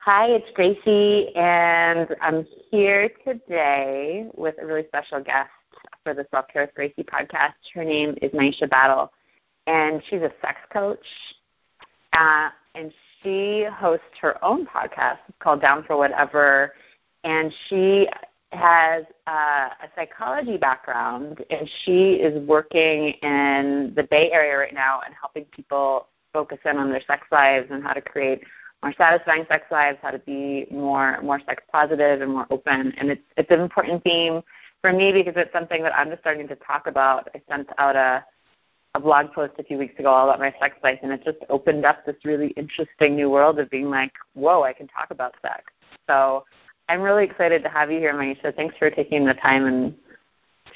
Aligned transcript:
Hi, 0.00 0.28
it's 0.28 0.50
Gracie, 0.54 1.34
and 1.34 2.14
I'm 2.20 2.46
here 2.70 3.10
today 3.24 4.28
with 4.34 4.54
a 4.62 4.66
really 4.66 4.86
special 4.86 5.20
guest 5.20 5.50
for 6.04 6.14
the 6.14 6.24
Self 6.30 6.46
Care 6.46 6.62
with 6.62 6.74
Gracie 6.74 7.02
podcast. 7.02 7.54
Her 7.74 7.84
name 7.84 8.16
is 8.22 8.30
Maisha 8.30 8.70
Battle, 8.70 9.12
and 9.66 10.00
she's 10.08 10.22
a 10.22 10.30
sex 10.40 10.58
coach, 10.72 11.04
uh, 12.12 12.50
and 12.76 12.92
she 13.22 13.66
hosts 13.72 14.04
her 14.20 14.42
own 14.44 14.64
podcast 14.66 15.18
It's 15.28 15.38
called 15.40 15.60
Down 15.60 15.82
for 15.84 15.96
Whatever, 15.96 16.74
and 17.24 17.52
she 17.68 18.08
has 18.52 19.04
uh, 19.26 19.70
a 19.82 19.88
psychology 19.96 20.56
background, 20.56 21.44
and 21.50 21.68
she 21.84 22.12
is 22.12 22.46
working 22.46 23.08
in 23.22 23.92
the 23.96 24.04
Bay 24.04 24.30
Area 24.30 24.56
right 24.56 24.74
now 24.74 25.00
and 25.04 25.12
helping 25.20 25.46
people 25.46 26.06
focus 26.32 26.58
in 26.64 26.76
on 26.76 26.90
their 26.90 27.02
sex 27.08 27.26
lives 27.32 27.66
and 27.70 27.82
how 27.82 27.92
to 27.92 28.00
create 28.00 28.42
more 28.82 28.92
satisfying 28.96 29.44
sex 29.48 29.64
lives, 29.70 29.98
how 30.02 30.10
to 30.10 30.18
be 30.20 30.66
more 30.70 31.20
more 31.22 31.40
sex 31.40 31.62
positive 31.72 32.20
and 32.20 32.32
more 32.32 32.46
open. 32.50 32.92
And 32.96 33.10
it's 33.10 33.22
it's 33.36 33.50
an 33.50 33.60
important 33.60 34.02
theme 34.04 34.42
for 34.82 34.92
me 34.92 35.12
because 35.12 35.34
it's 35.36 35.52
something 35.52 35.82
that 35.82 35.96
I'm 35.96 36.10
just 36.10 36.20
starting 36.20 36.48
to 36.48 36.56
talk 36.56 36.86
about. 36.86 37.28
I 37.34 37.42
sent 37.48 37.68
out 37.78 37.96
a 37.96 38.24
a 38.94 39.00
blog 39.00 39.32
post 39.32 39.52
a 39.58 39.62
few 39.62 39.76
weeks 39.76 39.98
ago 39.98 40.08
all 40.08 40.28
about 40.28 40.40
my 40.40 40.54
sex 40.60 40.76
life, 40.82 40.98
and 41.02 41.12
it 41.12 41.22
just 41.24 41.38
opened 41.50 41.84
up 41.84 42.04
this 42.06 42.16
really 42.24 42.48
interesting 42.56 43.14
new 43.14 43.28
world 43.28 43.58
of 43.58 43.68
being 43.70 43.90
like, 43.90 44.12
whoa, 44.34 44.62
I 44.62 44.72
can 44.72 44.88
talk 44.88 45.10
about 45.10 45.34
sex. 45.42 45.64
So 46.08 46.44
I'm 46.88 47.02
really 47.02 47.24
excited 47.24 47.62
to 47.62 47.68
have 47.68 47.90
you 47.90 47.98
here, 47.98 48.14
Maisha. 48.14 48.54
Thanks 48.56 48.76
for 48.78 48.90
taking 48.90 49.26
the 49.26 49.34
time 49.34 49.66
and 49.66 49.94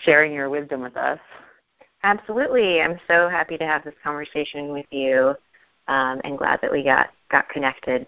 sharing 0.04 0.32
your 0.32 0.50
wisdom 0.50 0.82
with 0.82 0.96
us. 0.96 1.18
Absolutely. 2.02 2.80
I'm 2.80 2.98
so 3.08 3.28
happy 3.28 3.58
to 3.58 3.66
have 3.66 3.84
this 3.84 3.94
conversation 4.02 4.72
with 4.72 4.86
you 4.90 5.34
um, 5.88 6.20
and 6.24 6.38
glad 6.38 6.60
that 6.62 6.72
we 6.72 6.82
got, 6.82 7.10
got 7.30 7.48
connected. 7.48 8.06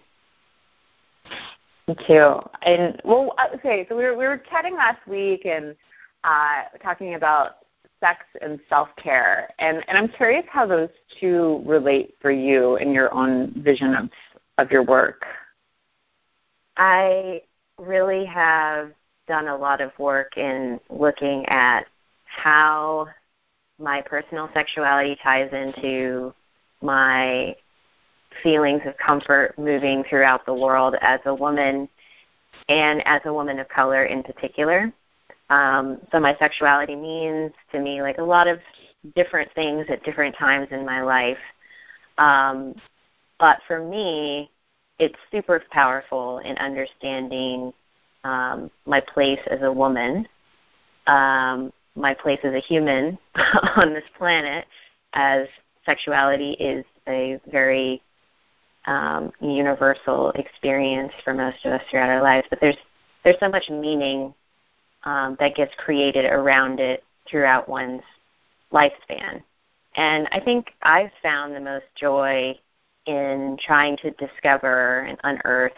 Me 1.87 1.95
too. 2.07 2.39
And 2.61 3.01
well, 3.03 3.35
okay, 3.55 3.85
so 3.89 3.95
we 3.95 4.03
were 4.03 4.17
we 4.17 4.25
were 4.25 4.41
chatting 4.49 4.75
last 4.75 5.05
week 5.07 5.45
and 5.45 5.75
uh, 6.23 6.63
talking 6.81 7.15
about 7.15 7.57
sex 7.99 8.19
and 8.41 8.59
self 8.69 8.89
care, 8.97 9.49
and 9.59 9.83
and 9.87 9.97
I'm 9.97 10.07
curious 10.07 10.45
how 10.49 10.65
those 10.65 10.89
two 11.19 11.61
relate 11.65 12.15
for 12.21 12.31
you 12.31 12.77
in 12.77 12.91
your 12.91 13.13
own 13.13 13.53
vision 13.63 13.95
of 13.95 14.09
of 14.57 14.71
your 14.71 14.83
work. 14.83 15.25
I 16.77 17.41
really 17.77 18.25
have 18.25 18.91
done 19.27 19.47
a 19.47 19.55
lot 19.55 19.81
of 19.81 19.91
work 19.99 20.37
in 20.37 20.79
looking 20.89 21.45
at 21.47 21.85
how 22.25 23.07
my 23.79 24.01
personal 24.01 24.49
sexuality 24.53 25.17
ties 25.21 25.51
into 25.51 26.33
my 26.81 27.55
feelings 28.41 28.81
of 28.85 28.97
comfort 28.97 29.53
moving 29.57 30.03
throughout 30.09 30.45
the 30.45 30.53
world 30.53 30.95
as 31.01 31.19
a 31.25 31.33
woman 31.33 31.87
and 32.69 33.05
as 33.05 33.21
a 33.25 33.33
woman 33.33 33.59
of 33.59 33.67
color 33.69 34.05
in 34.05 34.23
particular. 34.23 34.91
Um, 35.49 35.99
so 36.11 36.19
my 36.19 36.35
sexuality 36.37 36.95
means 36.95 37.51
to 37.71 37.79
me 37.79 38.01
like 38.01 38.17
a 38.17 38.23
lot 38.23 38.47
of 38.47 38.59
different 39.15 39.51
things 39.53 39.85
at 39.89 40.03
different 40.03 40.35
times 40.35 40.67
in 40.71 40.85
my 40.85 41.01
life. 41.01 41.37
Um, 42.17 42.75
but 43.39 43.59
for 43.67 43.83
me, 43.83 44.49
it's 44.99 45.17
super 45.31 45.61
powerful 45.71 46.39
in 46.39 46.55
understanding 46.57 47.73
um, 48.23 48.71
my 48.85 49.01
place 49.01 49.39
as 49.49 49.61
a 49.63 49.71
woman, 49.71 50.27
um, 51.07 51.73
my 51.95 52.13
place 52.13 52.39
as 52.43 52.53
a 52.53 52.59
human 52.59 53.17
on 53.75 53.93
this 53.93 54.03
planet, 54.17 54.65
as 55.13 55.47
sexuality 55.85 56.51
is 56.53 56.85
a 57.07 57.39
very 57.51 58.01
um, 58.85 59.31
universal 59.39 60.31
experience 60.31 61.13
for 61.23 61.33
most 61.33 61.57
of 61.65 61.73
us 61.73 61.81
throughout 61.89 62.09
our 62.09 62.21
lives. 62.21 62.47
But 62.49 62.59
there's 62.59 62.77
there's 63.23 63.39
so 63.39 63.49
much 63.49 63.69
meaning 63.69 64.33
um, 65.03 65.37
that 65.39 65.55
gets 65.55 65.73
created 65.77 66.25
around 66.25 66.79
it 66.79 67.03
throughout 67.29 67.69
one's 67.69 68.01
lifespan. 68.71 69.41
And 69.95 70.27
I 70.31 70.39
think 70.39 70.73
I've 70.81 71.11
found 71.21 71.55
the 71.55 71.59
most 71.59 71.85
joy 71.95 72.57
in 73.05 73.57
trying 73.65 73.97
to 73.97 74.11
discover 74.11 75.01
and 75.01 75.17
unearth 75.23 75.73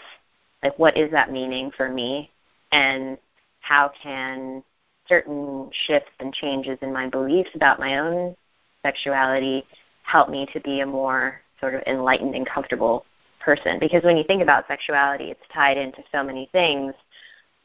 like 0.63 0.77
what 0.77 0.97
is 0.97 1.11
that 1.11 1.31
meaning 1.31 1.71
for 1.75 1.89
me 1.89 2.29
and 2.71 3.17
how 3.61 3.91
can 4.01 4.63
certain 5.07 5.69
shifts 5.88 6.11
and 6.19 6.33
changes 6.33 6.77
in 6.81 6.94
my 6.94 7.07
beliefs 7.07 7.49
about 7.55 7.79
my 7.79 7.99
own 7.99 8.35
sexuality 8.83 9.63
help 10.03 10.29
me 10.29 10.47
to 10.53 10.59
be 10.61 10.81
a 10.81 10.85
more 10.85 11.41
sort 11.65 11.73
of 11.73 11.81
enlightened 11.87 12.35
and 12.35 12.45
comfortable 12.45 13.05
person. 13.39 13.79
Because 13.79 14.03
when 14.03 14.17
you 14.17 14.23
think 14.23 14.43
about 14.43 14.67
sexuality, 14.67 15.31
it's 15.31 15.41
tied 15.51 15.77
into 15.77 16.03
so 16.11 16.23
many 16.23 16.47
things. 16.51 16.93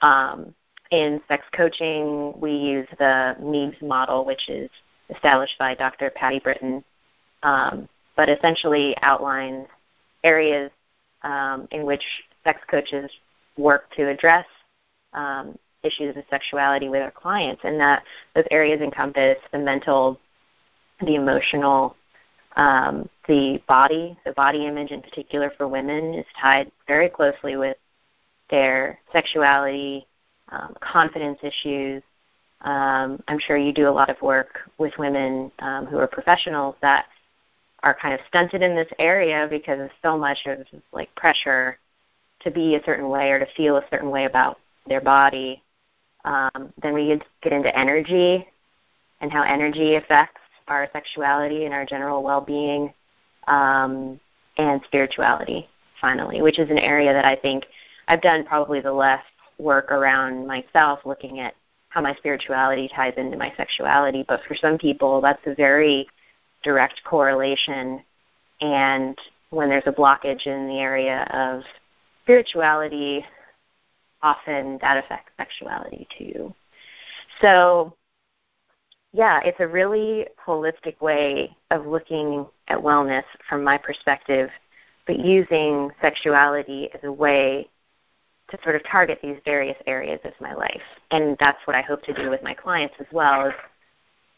Um, 0.00 0.54
in 0.90 1.20
sex 1.28 1.44
coaching, 1.54 2.32
we 2.40 2.52
use 2.52 2.88
the 2.98 3.36
MEBES 3.40 3.82
model, 3.82 4.24
which 4.24 4.48
is 4.48 4.70
established 5.10 5.54
by 5.58 5.74
Dr. 5.74 6.08
Patti 6.10 6.40
Britton, 6.40 6.82
um, 7.42 7.88
but 8.16 8.30
essentially 8.30 8.96
outlines 9.02 9.66
areas 10.24 10.70
um, 11.22 11.68
in 11.70 11.84
which 11.84 12.02
sex 12.42 12.58
coaches 12.70 13.10
work 13.58 13.90
to 13.96 14.08
address 14.08 14.46
um, 15.12 15.58
issues 15.82 16.16
of 16.16 16.24
sexuality 16.30 16.88
with 16.88 17.02
our 17.02 17.10
clients, 17.10 17.60
and 17.64 17.78
that 17.78 18.02
those 18.34 18.44
areas 18.50 18.80
encompass 18.80 19.36
the 19.52 19.58
mental, 19.58 20.18
the 21.02 21.16
emotional, 21.16 21.96
um, 22.56 23.08
the 23.30 23.62
body, 23.68 24.18
the 24.26 24.32
body 24.32 24.66
image 24.66 24.90
in 24.90 25.00
particular 25.00 25.52
for 25.56 25.68
women, 25.68 26.14
is 26.14 26.26
tied 26.40 26.70
very 26.88 27.08
closely 27.08 27.56
with 27.56 27.76
their 28.50 28.98
sexuality, 29.12 30.04
um, 30.48 30.74
confidence 30.80 31.38
issues. 31.40 32.02
Um, 32.62 33.22
I'm 33.28 33.38
sure 33.38 33.56
you 33.56 33.72
do 33.72 33.88
a 33.88 33.90
lot 33.90 34.10
of 34.10 34.20
work 34.20 34.58
with 34.78 34.92
women 34.98 35.52
um, 35.60 35.86
who 35.86 35.96
are 35.98 36.08
professionals 36.08 36.74
that 36.82 37.06
are 37.84 37.96
kind 38.02 38.14
of 38.14 38.20
stunted 38.26 38.62
in 38.62 38.74
this 38.74 38.90
area 38.98 39.46
because 39.48 39.78
of 39.80 39.90
so 40.02 40.18
much 40.18 40.38
of 40.46 40.66
like 40.92 41.14
pressure 41.14 41.78
to 42.40 42.50
be 42.50 42.74
a 42.74 42.82
certain 42.84 43.08
way 43.08 43.30
or 43.30 43.38
to 43.38 43.46
feel 43.56 43.76
a 43.76 43.84
certain 43.92 44.10
way 44.10 44.24
about 44.24 44.58
their 44.88 45.00
body. 45.00 45.62
Um, 46.24 46.72
then 46.82 46.94
we 46.94 47.16
get 47.42 47.52
into 47.52 47.78
energy 47.78 48.44
and 49.20 49.30
how 49.30 49.44
energy 49.44 49.94
affects 49.94 50.40
our 50.66 50.88
sexuality 50.92 51.64
and 51.64 51.72
our 51.72 51.86
general 51.86 52.24
well-being, 52.24 52.92
um, 53.46 54.20
and 54.56 54.80
spirituality. 54.84 55.68
Finally, 56.00 56.40
which 56.40 56.58
is 56.58 56.70
an 56.70 56.78
area 56.78 57.12
that 57.12 57.26
I 57.26 57.36
think 57.36 57.66
I've 58.08 58.22
done 58.22 58.44
probably 58.44 58.80
the 58.80 58.92
less 58.92 59.22
work 59.58 59.92
around 59.92 60.46
myself, 60.46 61.00
looking 61.04 61.40
at 61.40 61.54
how 61.90 62.00
my 62.00 62.14
spirituality 62.14 62.88
ties 62.94 63.12
into 63.16 63.36
my 63.36 63.52
sexuality. 63.56 64.24
But 64.26 64.40
for 64.48 64.54
some 64.54 64.78
people, 64.78 65.20
that's 65.20 65.46
a 65.46 65.54
very 65.54 66.08
direct 66.62 67.02
correlation. 67.04 68.02
And 68.60 69.18
when 69.50 69.68
there's 69.68 69.86
a 69.86 69.92
blockage 69.92 70.46
in 70.46 70.68
the 70.68 70.78
area 70.78 71.24
of 71.32 71.62
spirituality, 72.22 73.24
often 74.22 74.78
that 74.80 75.04
affects 75.04 75.32
sexuality 75.36 76.06
too. 76.16 76.54
So, 77.40 77.94
yeah, 79.12 79.40
it's 79.44 79.60
a 79.60 79.66
really 79.66 80.26
holistic 80.44 81.00
way 81.00 81.56
of 81.70 81.86
looking 81.86 82.46
at 82.68 82.78
wellness 82.78 83.24
from 83.48 83.64
my 83.64 83.76
perspective, 83.76 84.50
but 85.06 85.18
using 85.18 85.90
sexuality 86.00 86.88
as 86.94 87.00
a 87.02 87.12
way 87.12 87.68
to 88.50 88.58
sort 88.62 88.76
of 88.76 88.84
target 88.84 89.18
these 89.22 89.36
various 89.44 89.76
areas 89.86 90.20
of 90.24 90.32
my 90.40 90.54
life. 90.54 90.82
And 91.10 91.36
that's 91.40 91.58
what 91.66 91.76
I 91.76 91.82
hope 91.82 92.02
to 92.04 92.14
do 92.14 92.30
with 92.30 92.42
my 92.42 92.54
clients 92.54 92.94
as 93.00 93.06
well 93.12 93.46
is 93.46 93.54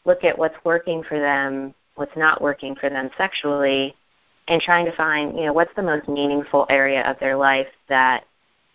look 0.05 0.23
at 0.23 0.37
what's 0.37 0.55
working 0.63 1.03
for 1.03 1.19
them, 1.19 1.73
what's 1.95 2.15
not 2.15 2.41
working 2.41 2.75
for 2.75 2.89
them 2.89 3.09
sexually, 3.17 3.95
and 4.47 4.61
trying 4.61 4.85
to 4.85 4.95
find, 4.95 5.37
you 5.37 5.45
know, 5.45 5.53
what's 5.53 5.73
the 5.75 5.83
most 5.83 6.07
meaningful 6.07 6.65
area 6.69 7.01
of 7.09 7.17
their 7.19 7.35
life 7.35 7.67
that 7.89 8.25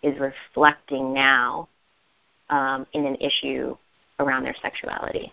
is 0.01 0.15
reflecting 0.19 1.13
now 1.13 1.67
um, 2.49 2.87
in 2.93 3.05
an 3.05 3.15
issue 3.15 3.75
around 4.19 4.43
their 4.43 4.55
sexuality. 4.61 5.31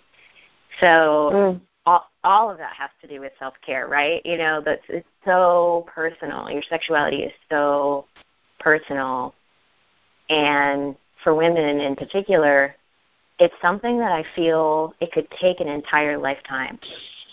So 0.81 1.31
mm. 1.33 1.61
all, 1.87 2.11
all 2.25 2.51
of 2.51 2.59
that 2.59 2.73
has 2.75 2.91
to 3.03 3.09
do 3.09 3.21
with 3.21 3.33
self 3.39 3.55
care, 3.65 3.89
right? 3.89 4.25
You 4.25 4.39
know, 4.39 4.61
that's 4.65 4.83
it's 4.89 5.09
so 5.25 5.87
personal. 5.93 6.51
Your 6.51 6.63
sexuality 6.69 7.23
is 7.23 7.33
so 7.51 8.07
personal, 8.59 9.35
and 10.29 10.97
for 11.23 11.35
women 11.35 11.81
in 11.81 11.97
particular, 11.97 12.75
it's 13.39 13.55
something 13.61 13.99
that 13.99 14.13
I 14.13 14.25
feel 14.35 14.95
it 15.01 15.13
could 15.13 15.29
take 15.41 15.61
an 15.61 15.69
entire 15.69 16.19
lifetime 16.19 16.79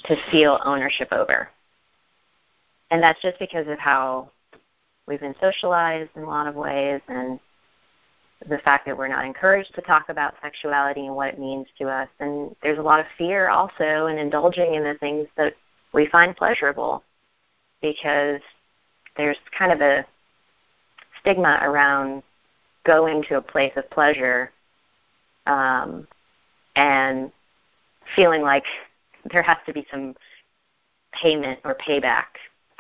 to 0.06 0.16
feel 0.32 0.60
ownership 0.66 1.10
over. 1.12 1.50
And 2.92 3.02
that's 3.02 3.22
just 3.22 3.40
because 3.40 3.68
of 3.68 3.80
how 3.80 4.30
we've 5.08 5.20
been 5.20 5.36
socialized 5.42 6.12
in 6.16 6.24
a 6.24 6.28
lot 6.28 6.48
of 6.48 6.56
ways 6.56 7.02
and 7.08 7.40
the 8.50 8.58
fact 8.60 8.86
that 8.86 8.98
we're 8.98 9.08
not 9.08 9.26
encouraged 9.26 9.74
to 9.76 9.82
talk 9.82 10.10
about 10.10 10.36
sexuality 10.42 11.08
and 11.08 11.16
what 11.16 11.30
it 11.30 11.40
means 11.40 11.68
to 11.78 11.88
us. 11.88 12.10
And 12.20 12.56
there's 12.62 12.80
a 12.80 12.82
lot 12.82 13.00
of 13.00 13.06
fear 13.18 13.50
also 13.50 14.08
in 14.08 14.18
indulging 14.18 14.76
in 14.76 14.84
the 14.84 14.96
things 15.00 15.28
that 15.38 15.54
we 15.94 16.08
find 16.08 16.36
pleasurable 16.36 17.04
because 17.82 18.42
there's 19.18 19.38
kind 19.58 19.72
of 19.72 19.82
a 19.82 20.06
stigma 21.20 21.60
around 21.62 22.24
going 22.86 23.24
to 23.24 23.38
a 23.38 23.42
place 23.42 23.74
of 23.76 23.90
pleasure 23.90 24.52
um, 25.46 26.08
and 26.76 27.32
feeling 28.16 28.42
like 28.42 28.66
there 29.32 29.42
has 29.42 29.58
to 29.66 29.74
be 29.74 29.86
some 29.90 30.16
payment 31.14 31.60
or 31.64 31.76
payback 31.76 32.26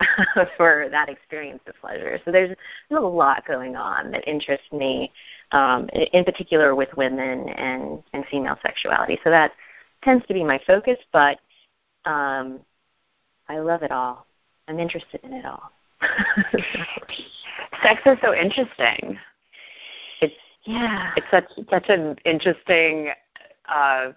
for 0.57 0.87
that 0.91 1.09
experience 1.09 1.61
of 1.67 1.75
pleasure. 1.79 2.19
So 2.25 2.31
there's, 2.31 2.55
there's 2.89 3.03
a 3.03 3.05
lot 3.05 3.45
going 3.45 3.75
on 3.75 4.11
that 4.11 4.27
interests 4.27 4.71
me, 4.71 5.11
um, 5.51 5.89
in 5.93 6.23
particular 6.23 6.75
with 6.75 6.89
women 6.95 7.49
and, 7.49 8.03
and 8.13 8.25
female 8.29 8.57
sexuality. 8.61 9.19
So 9.23 9.29
that 9.29 9.51
tends 10.03 10.25
to 10.27 10.33
be 10.33 10.43
my 10.43 10.59
focus, 10.65 10.97
but 11.11 11.39
um, 12.05 12.59
I 13.49 13.59
love 13.59 13.83
it 13.83 13.91
all. 13.91 14.25
I'm 14.67 14.79
interested 14.79 15.19
in 15.23 15.33
it 15.33 15.45
all. 15.45 15.71
Sex 17.81 18.01
is 18.05 18.17
so 18.21 18.33
interesting. 18.33 19.17
It's 20.21 20.33
yeah. 20.63 21.11
It's 21.15 21.27
such 21.31 21.45
such 21.69 21.89
an 21.89 22.17
interesting 22.25 23.11
uh, 23.67 24.11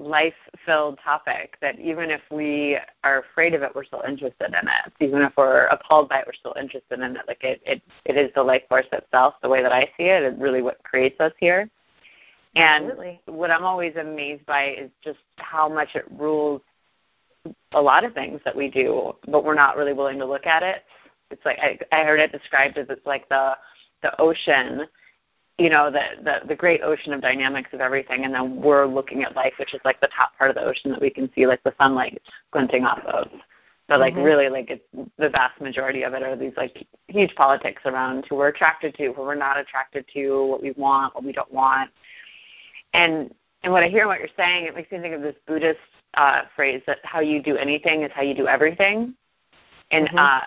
life-filled 0.00 0.98
topic 1.04 1.56
that 1.60 1.78
even 1.78 2.10
if 2.10 2.20
we 2.30 2.78
are 3.04 3.20
afraid 3.20 3.54
of 3.54 3.62
it, 3.62 3.72
we're 3.74 3.84
still 3.84 4.02
interested 4.06 4.48
in 4.48 4.68
it. 4.68 4.92
Even 5.00 5.22
if 5.22 5.32
we're 5.36 5.66
appalled 5.66 6.08
by 6.08 6.20
it, 6.20 6.24
we're 6.26 6.32
still 6.32 6.56
interested 6.58 7.00
in 7.00 7.16
it. 7.16 7.22
Like 7.28 7.44
it, 7.44 7.60
it, 7.64 7.82
it 8.04 8.16
is 8.16 8.30
the 8.34 8.42
life 8.42 8.62
force 8.68 8.86
itself. 8.92 9.34
The 9.42 9.48
way 9.48 9.62
that 9.62 9.72
I 9.72 9.84
see 9.96 10.04
it, 10.04 10.22
it 10.22 10.38
really 10.38 10.62
what 10.62 10.82
creates 10.82 11.20
us 11.20 11.32
here. 11.38 11.68
And 12.56 12.86
Absolutely. 12.86 13.20
what 13.26 13.50
I'm 13.50 13.64
always 13.64 13.94
amazed 13.96 14.44
by 14.46 14.74
is 14.74 14.90
just 15.04 15.18
how 15.36 15.68
much 15.68 15.90
it 15.94 16.04
rules 16.10 16.62
a 17.72 17.80
lot 17.80 18.04
of 18.04 18.12
things 18.12 18.40
that 18.44 18.56
we 18.56 18.68
do, 18.68 19.14
but 19.28 19.44
we're 19.44 19.54
not 19.54 19.76
really 19.76 19.92
willing 19.92 20.18
to 20.18 20.26
look 20.26 20.46
at 20.46 20.62
it. 20.62 20.84
It's 21.30 21.44
like 21.44 21.58
I, 21.58 21.78
I 21.92 22.04
heard 22.04 22.18
it 22.20 22.32
described 22.32 22.76
as 22.76 22.86
it's 22.90 23.06
like 23.06 23.28
the 23.28 23.56
the 24.02 24.18
ocean 24.20 24.86
you 25.60 25.68
know 25.68 25.90
the, 25.90 26.00
the 26.24 26.48
the 26.48 26.54
great 26.54 26.80
ocean 26.82 27.12
of 27.12 27.20
dynamics 27.20 27.68
of 27.72 27.80
everything 27.80 28.24
and 28.24 28.34
then 28.34 28.60
we're 28.60 28.86
looking 28.86 29.22
at 29.22 29.36
life 29.36 29.52
which 29.58 29.74
is 29.74 29.80
like 29.84 30.00
the 30.00 30.08
top 30.16 30.36
part 30.38 30.48
of 30.48 30.56
the 30.56 30.64
ocean 30.64 30.90
that 30.90 31.00
we 31.00 31.10
can 31.10 31.30
see 31.34 31.46
like 31.46 31.62
the 31.64 31.74
sunlight 31.78 32.20
glinting 32.50 32.84
off 32.84 33.04
of 33.04 33.28
but 33.86 34.00
like 34.00 34.14
mm-hmm. 34.14 34.22
really 34.22 34.48
like 34.48 34.70
it's 34.70 35.10
the 35.18 35.28
vast 35.28 35.60
majority 35.60 36.02
of 36.02 36.14
it 36.14 36.22
are 36.22 36.34
these 36.34 36.54
like 36.56 36.86
huge 37.08 37.34
politics 37.34 37.82
around 37.84 38.24
who 38.28 38.36
we're 38.36 38.48
attracted 38.48 38.94
to 38.94 39.12
who 39.12 39.22
we're 39.22 39.34
not 39.34 39.58
attracted 39.58 40.06
to 40.12 40.46
what 40.46 40.62
we 40.62 40.72
want 40.72 41.14
what 41.14 41.24
we 41.24 41.32
don't 41.32 41.52
want 41.52 41.90
and 42.94 43.34
and 43.62 43.70
what 43.70 43.82
i 43.82 43.88
hear 43.88 44.06
what 44.06 44.18
you're 44.18 44.28
saying 44.38 44.64
it 44.64 44.74
makes 44.74 44.90
me 44.90 44.98
think 44.98 45.14
of 45.14 45.20
this 45.20 45.36
buddhist 45.46 45.78
uh 46.14 46.42
phrase 46.56 46.80
that 46.86 46.98
how 47.04 47.20
you 47.20 47.42
do 47.42 47.56
anything 47.56 48.02
is 48.02 48.10
how 48.14 48.22
you 48.22 48.34
do 48.34 48.48
everything 48.48 49.14
and 49.90 50.06
mm-hmm. 50.08 50.18
uh 50.18 50.40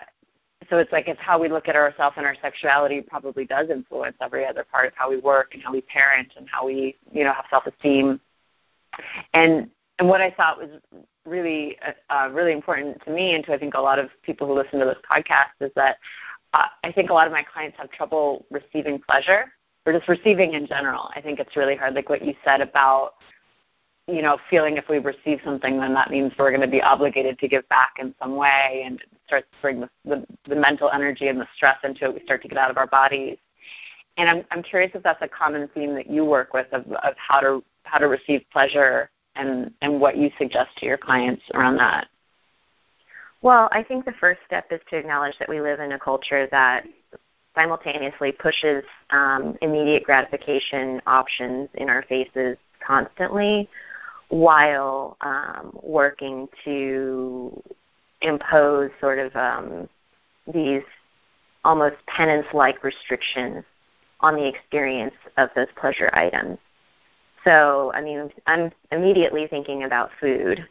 so 0.70 0.78
it's 0.78 0.92
like 0.92 1.08
it's 1.08 1.20
how 1.20 1.40
we 1.40 1.50
look 1.50 1.68
at 1.68 1.76
ourselves 1.76 2.16
and 2.18 2.26
our 2.26 2.36
sexuality 2.42 3.02
probably 3.02 3.46
does 3.46 3.70
influence 3.70 4.16
every 4.22 4.46
other 4.46 4.64
part 4.64 4.86
of 4.86 4.94
how 4.96 5.10
we 5.10 5.18
work 5.18 5.54
and 5.54 5.64
how 5.64 5.72
we 5.72 5.82
parent 5.82 6.34
and 6.38 6.48
how 6.50 6.66
we 6.66 6.96
you 7.12 7.24
know 7.24 7.34
have 7.34 7.46
self 7.50 7.66
esteem 7.66 8.20
and 9.34 9.70
and 10.00 10.08
what 10.08 10.22
i 10.22 10.32
thought 10.32 10.58
was 10.58 10.70
really 11.26 11.78
uh, 12.10 12.30
really 12.32 12.52
important 12.52 13.02
to 13.04 13.12
me 13.12 13.36
and 13.36 13.46
to 13.46 13.54
i 13.54 13.58
think 13.58 13.74
a 13.74 13.82
lot 13.82 14.00
of 14.00 14.10
people 14.24 14.46
who 14.48 14.54
listen 14.54 14.80
to 14.80 14.86
this 14.86 14.98
podcast 15.10 15.66
is 15.66 15.72
that 15.76 15.98
uh, 16.54 16.68
i 16.84 16.92
think 16.92 17.10
a 17.10 17.14
lot 17.14 17.28
of 17.28 17.34
my 17.34 17.44
clients 17.44 17.78
have 17.78 17.90
trouble 17.92 18.46
receiving 18.52 19.00
pleasure 19.00 19.46
or 19.86 19.92
just 19.92 20.08
receiving 20.08 20.54
in 20.54 20.66
general. 20.66 21.12
I 21.14 21.20
think 21.20 21.42
it's 21.42 21.58
really 21.58 21.76
hard. 21.76 21.94
Like 21.94 22.08
what 22.08 22.24
you 22.24 22.34
said 22.46 22.62
about 22.62 23.16
you 24.08 24.22
know, 24.22 24.38
feeling 24.50 24.76
if 24.78 24.90
we 24.90 25.00
receive 25.00 25.40
something, 25.46 25.80
then 25.80 25.94
that 25.94 26.12
means 26.12 26.34
we're 26.38 26.50
going 26.50 26.62
to 26.62 26.68
be 26.68 26.82
obligated 26.82 27.40
to 27.40 27.48
give 27.48 27.68
back 27.70 27.94
in 28.00 28.14
some 28.22 28.36
way, 28.36 28.84
and 28.86 29.02
starts 29.26 29.48
to 29.52 29.62
bring 29.62 29.80
the, 29.80 29.90
the, 30.06 30.26
the 30.48 30.56
mental 30.56 30.90
energy 30.92 31.28
and 31.28 31.40
the 31.40 31.48
stress 31.56 31.78
into 31.84 32.06
it. 32.06 32.14
We 32.14 32.24
start 32.24 32.42
to 32.44 32.48
get 32.48 32.58
out 32.58 32.72
of 32.72 32.78
our 32.78 32.88
bodies. 32.88 33.38
And 34.18 34.30
I'm, 34.30 34.46
I'm 34.52 34.64
curious 34.64 34.92
if 34.94 35.04
that's 35.04 35.22
a 35.22 35.28
common 35.28 35.68
theme 35.74 35.96
that 35.96 36.10
you 36.10 36.24
work 36.26 36.54
with 36.54 36.68
of, 36.72 36.86
of 36.92 37.14
how 37.18 37.40
to 37.40 37.64
how 37.84 37.98
to 38.00 38.08
receive 38.08 38.44
pleasure 38.52 39.10
and, 39.36 39.72
and 39.82 40.00
what 40.00 40.18
you 40.18 40.32
suggest 40.38 40.70
to 40.78 40.86
your 40.86 40.98
clients 40.98 41.44
around 41.54 41.78
that. 41.78 42.08
Well, 43.42 43.68
I 43.72 43.84
think 43.84 44.06
the 44.06 44.14
first 44.20 44.40
step 44.46 44.68
is 44.72 44.80
to 44.90 44.96
acknowledge 44.96 45.36
that 45.40 45.50
we 45.50 45.60
live 45.60 45.80
in 45.80 45.92
a 45.92 46.00
culture 46.00 46.48
that 46.52 46.86
simultaneously 47.56 48.32
pushes 48.32 48.84
um, 49.10 49.58
immediate 49.62 50.04
gratification 50.04 51.02
options 51.06 51.70
in 51.76 51.90
our 51.90 52.04
faces 52.04 52.58
constantly 52.86 53.70
while 54.30 55.18
um, 55.22 55.78
working 55.84 56.48
to 56.64 57.62
impose 58.24 58.90
sort 59.00 59.20
of 59.20 59.36
um, 59.36 59.88
these 60.52 60.84
almost 61.64 61.96
penance-like 62.08 62.84
restrictions 62.84 63.64
on 64.20 64.36
the 64.36 64.48
experience 64.48 65.14
of 65.38 65.50
those 65.56 65.68
pleasure 65.80 66.10
items. 66.14 66.58
So, 67.44 67.92
I 67.94 68.02
mean, 68.02 68.30
I'm 68.48 68.72
immediately 68.92 69.48
thinking 69.48 69.84
about 69.84 70.10
food 70.20 70.66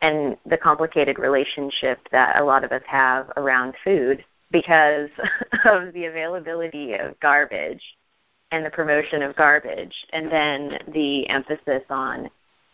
and 0.00 0.36
the 0.46 0.58
complicated 0.58 1.18
relationship 1.18 2.00
that 2.10 2.40
a 2.40 2.44
lot 2.44 2.64
of 2.64 2.72
us 2.72 2.82
have 2.86 3.30
around 3.36 3.74
food 3.84 4.24
because 4.50 5.08
of 5.64 5.92
the 5.94 6.06
availability 6.06 6.94
of 6.94 7.18
garbage 7.20 7.82
and 8.50 8.66
the 8.66 8.70
promotion 8.70 9.22
of 9.22 9.34
garbage, 9.34 9.94
and 10.12 10.30
then 10.30 10.78
the 10.92 11.26
emphasis 11.30 11.82
on 11.88 12.28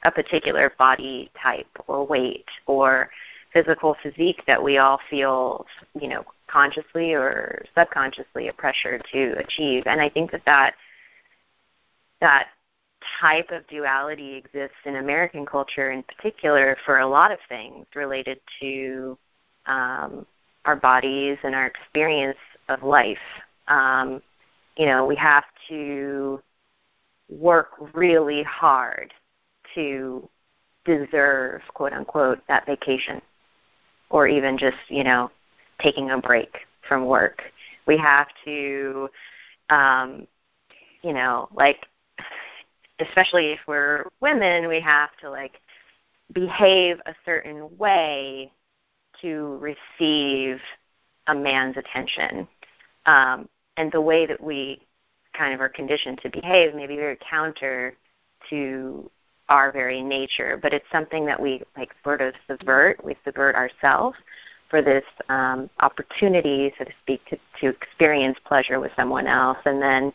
a 0.05 0.11
particular 0.11 0.73
body 0.77 1.31
type 1.41 1.69
or 1.87 2.05
weight 2.05 2.47
or 2.67 3.09
physical 3.53 3.97
physique 4.03 4.43
that 4.47 4.63
we 4.63 4.79
all 4.79 5.01
feel, 5.11 5.67
you 6.01 6.09
know, 6.09 6.25
consciously 6.49 7.15
or 7.15 7.65
subconsciously 7.77 8.49
a 8.49 8.53
pressure 8.53 9.01
to 9.13 9.35
achieve. 9.39 9.85
And 9.87 10.01
I 10.01 10.09
think 10.09 10.31
that 10.33 10.43
that, 10.47 10.75
that 12.21 12.49
type 13.21 13.51
of 13.51 13.67
duality 13.69 14.35
exists 14.35 14.77
in 14.85 14.97
American 14.97 15.47
culture 15.47 15.91
in 15.93 16.03
particular 16.03 16.77
for 16.85 16.99
a 16.99 17.07
lot 17.07 17.31
of 17.31 17.39
things 17.49 17.87
related 17.95 18.41
to 18.61 19.17
um, 19.67 20.27
our 20.65 20.77
bodies 20.77 21.39
and 21.45 21.55
our 21.55 21.67
experience 21.67 22.39
of 22.69 22.83
life. 22.83 23.19
Um, 23.69 24.23
you 24.77 24.87
know, 24.87 25.07
we 25.07 25.17
have 25.17 25.45
to 25.69 26.43
work 27.29 27.71
really 27.95 28.43
hard 28.43 29.13
to 29.75 30.29
deserve, 30.85 31.61
quote 31.75 31.93
unquote, 31.93 32.41
that 32.49 32.65
vacation 32.67 33.21
or 34.11 34.27
even 34.27 34.59
just, 34.59 34.77
you 34.89 35.05
know, 35.05 35.31
taking 35.81 36.11
a 36.11 36.19
break 36.19 36.59
from 36.89 37.07
work. 37.07 37.43
We 37.87 37.97
have 37.99 38.29
to, 38.45 39.09
um, 39.71 40.27
you 41.03 41.13
know, 41.13 41.49
like, 41.55 41.87
especially 43.01 43.53
if 43.53 43.61
we're 43.67 44.05
women, 44.21 44.69
we 44.69 44.81
have 44.81 45.11
to, 45.21 45.31
like, 45.31 45.61
behave 46.33 46.99
a 47.07 47.15
certain 47.25 47.69
way 47.79 48.53
to 49.21 49.59
receive 49.61 50.61
a 51.27 51.35
man's 51.35 51.77
attention. 51.77 52.49
Um, 53.07 53.49
and 53.77 53.91
the 53.93 54.01
way 54.01 54.27
that 54.27 54.43
we 54.43 54.81
kind 55.33 55.55
of 55.55 55.61
are 55.61 55.69
conditioned 55.69 56.21
to 56.23 56.31
behave 56.31 56.75
may 56.75 56.87
be 56.87 56.97
very 56.97 57.19
counter 57.31 57.97
to 58.51 59.11
our 59.49 59.73
very 59.73 60.03
nature, 60.03 60.59
but 60.61 60.73
it's 60.73 60.87
something 60.93 61.25
that 61.27 61.41
we 61.41 61.63
like 61.77 61.91
sort 62.05 62.21
of 62.21 62.35
subvert. 62.47 63.03
We 63.05 63.17
subvert 63.25 63.55
ourselves 63.55 64.17
for 64.69 64.83
this 64.83 65.05
um, 65.29 65.71
opportunity, 65.81 66.73
so 66.79 66.85
to 66.85 66.93
speak, 67.03 67.25
to, 67.27 67.39
to 67.61 67.69
experience 67.69 68.39
pleasure 68.45 68.81
with 68.81 68.93
someone 68.97 69.27
else, 69.27 69.59
and 69.65 69.81
then, 69.81 70.13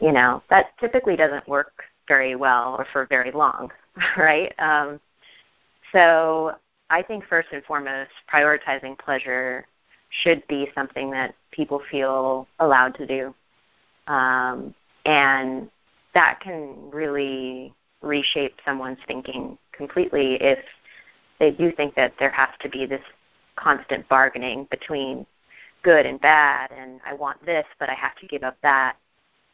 you 0.00 0.12
know, 0.12 0.42
that 0.50 0.78
typically 0.78 1.16
doesn't 1.16 1.46
work 1.48 1.82
very 2.06 2.36
well 2.36 2.76
or 2.78 2.86
for 2.92 3.06
very 3.06 3.32
long, 3.32 3.70
right? 4.16 4.52
Um, 4.58 5.00
so 5.92 6.52
I 6.90 7.02
think 7.02 7.24
first 7.26 7.48
and 7.52 7.64
foremost, 7.64 8.10
prioritizing 8.32 8.98
pleasure 8.98 9.66
should 10.22 10.46
be 10.46 10.68
something 10.74 11.10
that 11.10 11.34
people 11.50 11.82
feel 11.90 12.46
allowed 12.60 12.94
to 12.96 13.06
do. 13.06 13.34
Um, 14.06 14.74
and 15.06 15.68
that 16.14 16.40
can 16.40 16.76
really 16.92 17.74
reshape 18.04 18.54
someone's 18.64 18.98
thinking 19.06 19.58
completely 19.72 20.34
if 20.40 20.58
they 21.40 21.50
do 21.50 21.72
think 21.72 21.94
that 21.94 22.14
there 22.18 22.30
has 22.30 22.50
to 22.60 22.68
be 22.68 22.86
this 22.86 23.02
constant 23.56 24.08
bargaining 24.08 24.66
between 24.70 25.26
good 25.82 26.06
and 26.06 26.20
bad 26.20 26.70
and 26.72 27.00
I 27.06 27.14
want 27.14 27.44
this 27.44 27.66
but 27.78 27.88
I 27.88 27.94
have 27.94 28.14
to 28.16 28.26
give 28.26 28.42
up 28.42 28.56
that. 28.62 28.96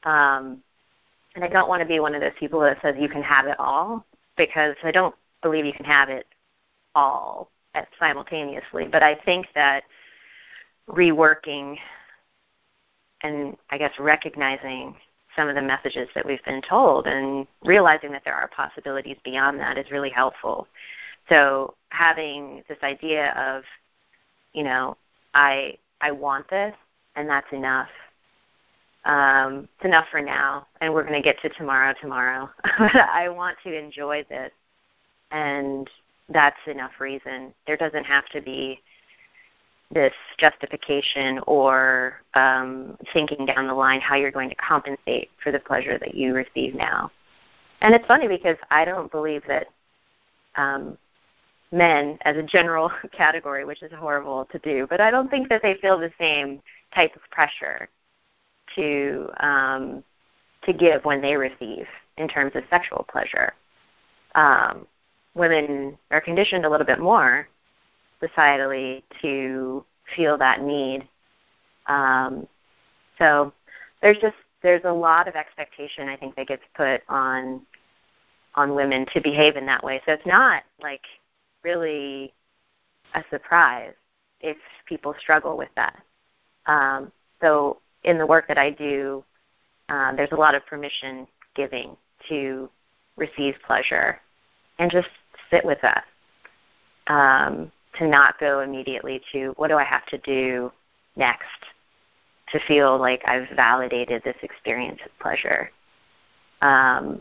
Um, 0.05 0.63
and 1.35 1.45
I 1.45 1.49
don't 1.49 1.69
want 1.69 1.81
to 1.81 1.87
be 1.87 2.01
one 2.01 2.15
of 2.15 2.21
those 2.21 2.33
people 2.39 2.61
that 2.61 2.79
says 2.83 2.97
you 2.99 3.09
can 3.09 3.23
have 3.23 3.47
it 3.47 3.59
all 3.59 4.05
because 4.37 4.75
I 4.83 4.91
don't 4.91 5.15
believe 5.43 5.65
you 5.65 5.73
can 5.73 5.85
have 5.85 6.09
it 6.09 6.27
all 6.95 7.51
simultaneously. 7.99 8.89
But 8.91 9.03
I 9.03 9.15
think 9.15 9.47
that 9.55 9.85
reworking 10.89 11.77
and 13.23 13.57
I 13.71 13.79
guess 13.79 13.93
recognizing 13.99 14.97
some 15.37 15.49
of 15.49 15.55
the 15.55 15.63
messages 15.63 16.09
that 16.15 16.27
we've 16.27 16.45
been 16.45 16.63
told 16.63 17.07
and 17.07 17.47
realizing 17.65 18.13
that 18.13 18.23
there 18.25 18.35
are 18.35 18.49
possibilities 18.49 19.17
beyond 19.25 19.59
that 19.61 19.79
is 19.79 19.91
really 19.91 20.11
helpful. 20.11 20.67
So 21.29 21.75
having 21.91 22.63
this 22.69 22.79
idea 22.83 23.33
of, 23.33 23.63
you 24.53 24.65
know, 24.65 24.97
I 25.35 25.79
I 26.01 26.11
want 26.11 26.49
this 26.51 26.75
and 27.17 27.29
that's 27.29 27.53
enough 27.53 27.89
um, 29.05 29.69
it's 29.77 29.85
enough 29.85 30.07
for 30.11 30.21
now, 30.21 30.67
and 30.81 30.93
we're 30.93 31.03
going 31.05 31.15
to 31.15 31.23
get 31.23 31.41
to 31.41 31.49
tomorrow 31.51 31.95
tomorrow. 32.01 32.51
I 32.65 33.29
want 33.31 33.57
to 33.65 33.77
enjoy 33.77 34.27
this, 34.29 34.53
and 35.31 35.89
that's 36.29 36.59
enough 36.67 36.93
reason. 37.01 37.55
There 37.67 37.79
doesn't 37.79 38.05
have 38.05 38.27
to 38.27 38.43
be 38.43 38.81
this 39.93 40.15
justification 40.39 41.41
or 41.47 42.23
um, 42.35 42.97
thinking 43.13 43.45
down 43.47 43.67
the 43.67 43.75
line 43.75 44.01
how 44.01 44.15
you're 44.15 44.31
going 44.31 44.49
to 44.49 44.55
compensate 44.57 45.31
for 45.43 45.51
the 45.51 45.59
pleasure 45.59 45.99
that 45.99 46.15
you 46.15 46.33
receive 46.33 46.75
now. 46.75 47.11
And 47.81 47.95
it's 47.95 48.07
funny 48.07 48.29
because 48.29 48.57
I 48.71 48.85
don't 48.85 49.11
believe 49.11 49.43
that 49.49 49.67
um, 50.57 50.97
men, 51.73 52.19
as 52.23 52.37
a 52.37 52.43
general 52.43 52.91
category, 53.13 53.65
which 53.65 53.83
is 53.83 53.93
horrible 53.93 54.47
to 54.53 54.59
do, 54.61 54.87
but 54.89 55.01
I 55.01 55.11
don't 55.11 55.31
think 55.31 55.49
that 55.49 55.63
they 55.63 55.75
feel 55.81 55.99
the 55.99 56.13
same 56.19 56.61
type 56.95 57.15
of 57.17 57.23
pressure 57.31 57.89
to 58.77 59.29
um, 59.41 60.05
to 60.63 60.73
give 60.73 61.05
when 61.05 61.23
they 61.23 61.37
receive 61.37 61.87
in 62.19 62.29
terms 62.29 62.53
of 62.55 62.63
sexual 62.71 63.07
pleasure. 63.11 63.55
Um, 64.35 64.87
women 65.35 65.99
are 66.11 66.21
conditioned 66.21 66.65
a 66.65 66.71
little 66.71 66.87
bit 66.87 67.01
more 67.01 67.49
societally 68.23 69.03
to 69.23 69.85
feel 70.15 70.37
that 70.39 70.63
need. 70.63 71.07
Um, 71.87 72.47
so 73.19 73.53
there's 74.03 74.19
just 74.19 74.37
there's 74.63 74.85
a 74.85 74.93
lot 74.93 75.27
of 75.29 75.37
expectation 75.37 76.09
I 76.09 76.17
think 76.17 76.37
that 76.37 76.47
gets 76.47 76.63
put 76.77 77.03
on 77.09 77.63
on 78.55 78.75
women 78.75 79.07
to 79.13 79.21
behave 79.21 79.57
in 79.57 79.67
that 79.67 79.83
way. 79.83 80.01
So 80.07 80.13
it's 80.13 80.27
not 80.27 80.65
like 80.83 81.03
really 81.63 82.33
a 83.15 83.23
surprise 83.31 83.95
if 84.41 84.57
people 84.87 85.15
struggle 85.21 85.57
with 85.57 85.69
that. 85.77 86.03
Um, 86.67 87.13
so 87.41 87.79
in 88.05 88.19
the 88.19 88.27
work 88.27 88.49
that 88.49 88.59
I 88.59 88.71
do, 88.71 89.25
uh, 89.89 90.15
there's 90.15 90.33
a 90.33 90.37
lot 90.37 90.55
of 90.55 90.65
permission 90.67 91.27
giving 91.55 91.97
to 92.29 92.69
receive 93.17 93.55
pleasure 93.67 94.21
and 94.79 94.91
just 94.91 95.09
sit 95.51 95.65
with 95.65 95.79
that. 95.83 96.05
Um, 97.07 97.71
to 97.99 98.07
not 98.07 98.39
go 98.39 98.61
immediately 98.61 99.21
to 99.33 99.53
what 99.57 99.69
do 99.69 99.77
I 99.77 99.85
have 99.85 100.07
to 100.07 100.19
do 100.19 100.71
next 101.17 101.45
to 102.53 102.61
feel 102.67 102.99
like 102.99 103.23
I've 103.27 103.49
validated 103.55 104.23
this 104.23 104.37
experience 104.43 105.01
of 105.05 105.11
pleasure. 105.21 105.71
Um, 106.63 107.21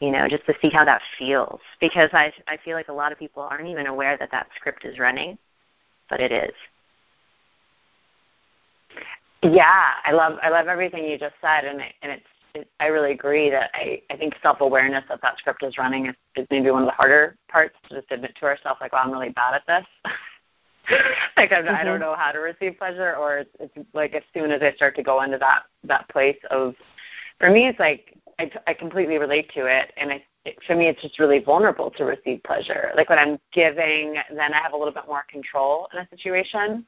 you 0.00 0.10
know, 0.10 0.28
just 0.28 0.46
to 0.46 0.54
see 0.62 0.70
how 0.70 0.84
that 0.84 1.02
feels 1.18 1.60
because 1.80 2.10
I 2.12 2.32
I 2.46 2.56
feel 2.64 2.74
like 2.74 2.88
a 2.88 2.92
lot 2.92 3.12
of 3.12 3.18
people 3.18 3.42
aren't 3.42 3.68
even 3.68 3.86
aware 3.86 4.16
that 4.16 4.30
that 4.32 4.48
script 4.56 4.84
is 4.84 4.98
running, 4.98 5.36
but 6.08 6.20
it 6.20 6.32
is. 6.32 6.54
Yeah, 9.42 9.90
I 10.04 10.12
love 10.12 10.38
I 10.42 10.48
love 10.48 10.68
everything 10.68 11.04
you 11.04 11.18
just 11.18 11.34
said, 11.40 11.64
and 11.64 11.80
it, 11.80 11.92
and 12.02 12.12
it's 12.12 12.26
it, 12.54 12.70
I 12.80 12.86
really 12.86 13.12
agree 13.12 13.50
that 13.50 13.70
I 13.74 14.02
I 14.10 14.16
think 14.16 14.34
self 14.42 14.60
awareness 14.60 15.04
that 15.08 15.22
that 15.22 15.38
script 15.38 15.62
is 15.62 15.78
running 15.78 16.06
is, 16.06 16.14
is 16.36 16.46
maybe 16.50 16.70
one 16.70 16.82
of 16.82 16.88
the 16.88 16.92
harder 16.92 17.36
parts 17.48 17.76
to 17.88 17.96
just 18.00 18.10
admit 18.10 18.36
to 18.40 18.46
ourselves 18.46 18.80
like, 18.80 18.92
well, 18.92 19.02
I'm 19.04 19.12
really 19.12 19.30
bad 19.30 19.54
at 19.54 19.66
this. 19.66 20.12
like 21.36 21.52
I'm, 21.52 21.64
mm-hmm. 21.64 21.74
I 21.74 21.84
don't 21.84 21.94
mm-hmm. 21.94 22.02
know 22.02 22.16
how 22.16 22.32
to 22.32 22.38
receive 22.38 22.78
pleasure, 22.78 23.16
or 23.16 23.38
it's, 23.38 23.50
it's 23.60 23.88
like 23.94 24.14
as 24.14 24.22
soon 24.34 24.50
as 24.50 24.62
I 24.62 24.72
start 24.72 24.96
to 24.96 25.02
go 25.02 25.22
into 25.22 25.38
that 25.38 25.62
that 25.84 26.08
place 26.08 26.38
of, 26.50 26.74
for 27.38 27.50
me, 27.50 27.68
it's 27.68 27.78
like 27.78 28.16
I, 28.38 28.50
I 28.66 28.74
completely 28.74 29.18
relate 29.18 29.50
to 29.54 29.66
it, 29.66 29.92
and 29.96 30.12
I, 30.12 30.24
it, 30.44 30.56
for 30.66 30.74
me, 30.74 30.88
it's 30.88 31.02
just 31.02 31.18
really 31.18 31.38
vulnerable 31.38 31.90
to 31.92 32.04
receive 32.04 32.42
pleasure. 32.42 32.92
Like 32.96 33.10
when 33.10 33.18
I'm 33.18 33.38
giving, 33.52 34.14
then 34.34 34.52
I 34.54 34.62
have 34.62 34.72
a 34.72 34.76
little 34.76 34.94
bit 34.94 35.06
more 35.06 35.24
control 35.28 35.88
in 35.92 36.00
a 36.00 36.08
situation, 36.08 36.86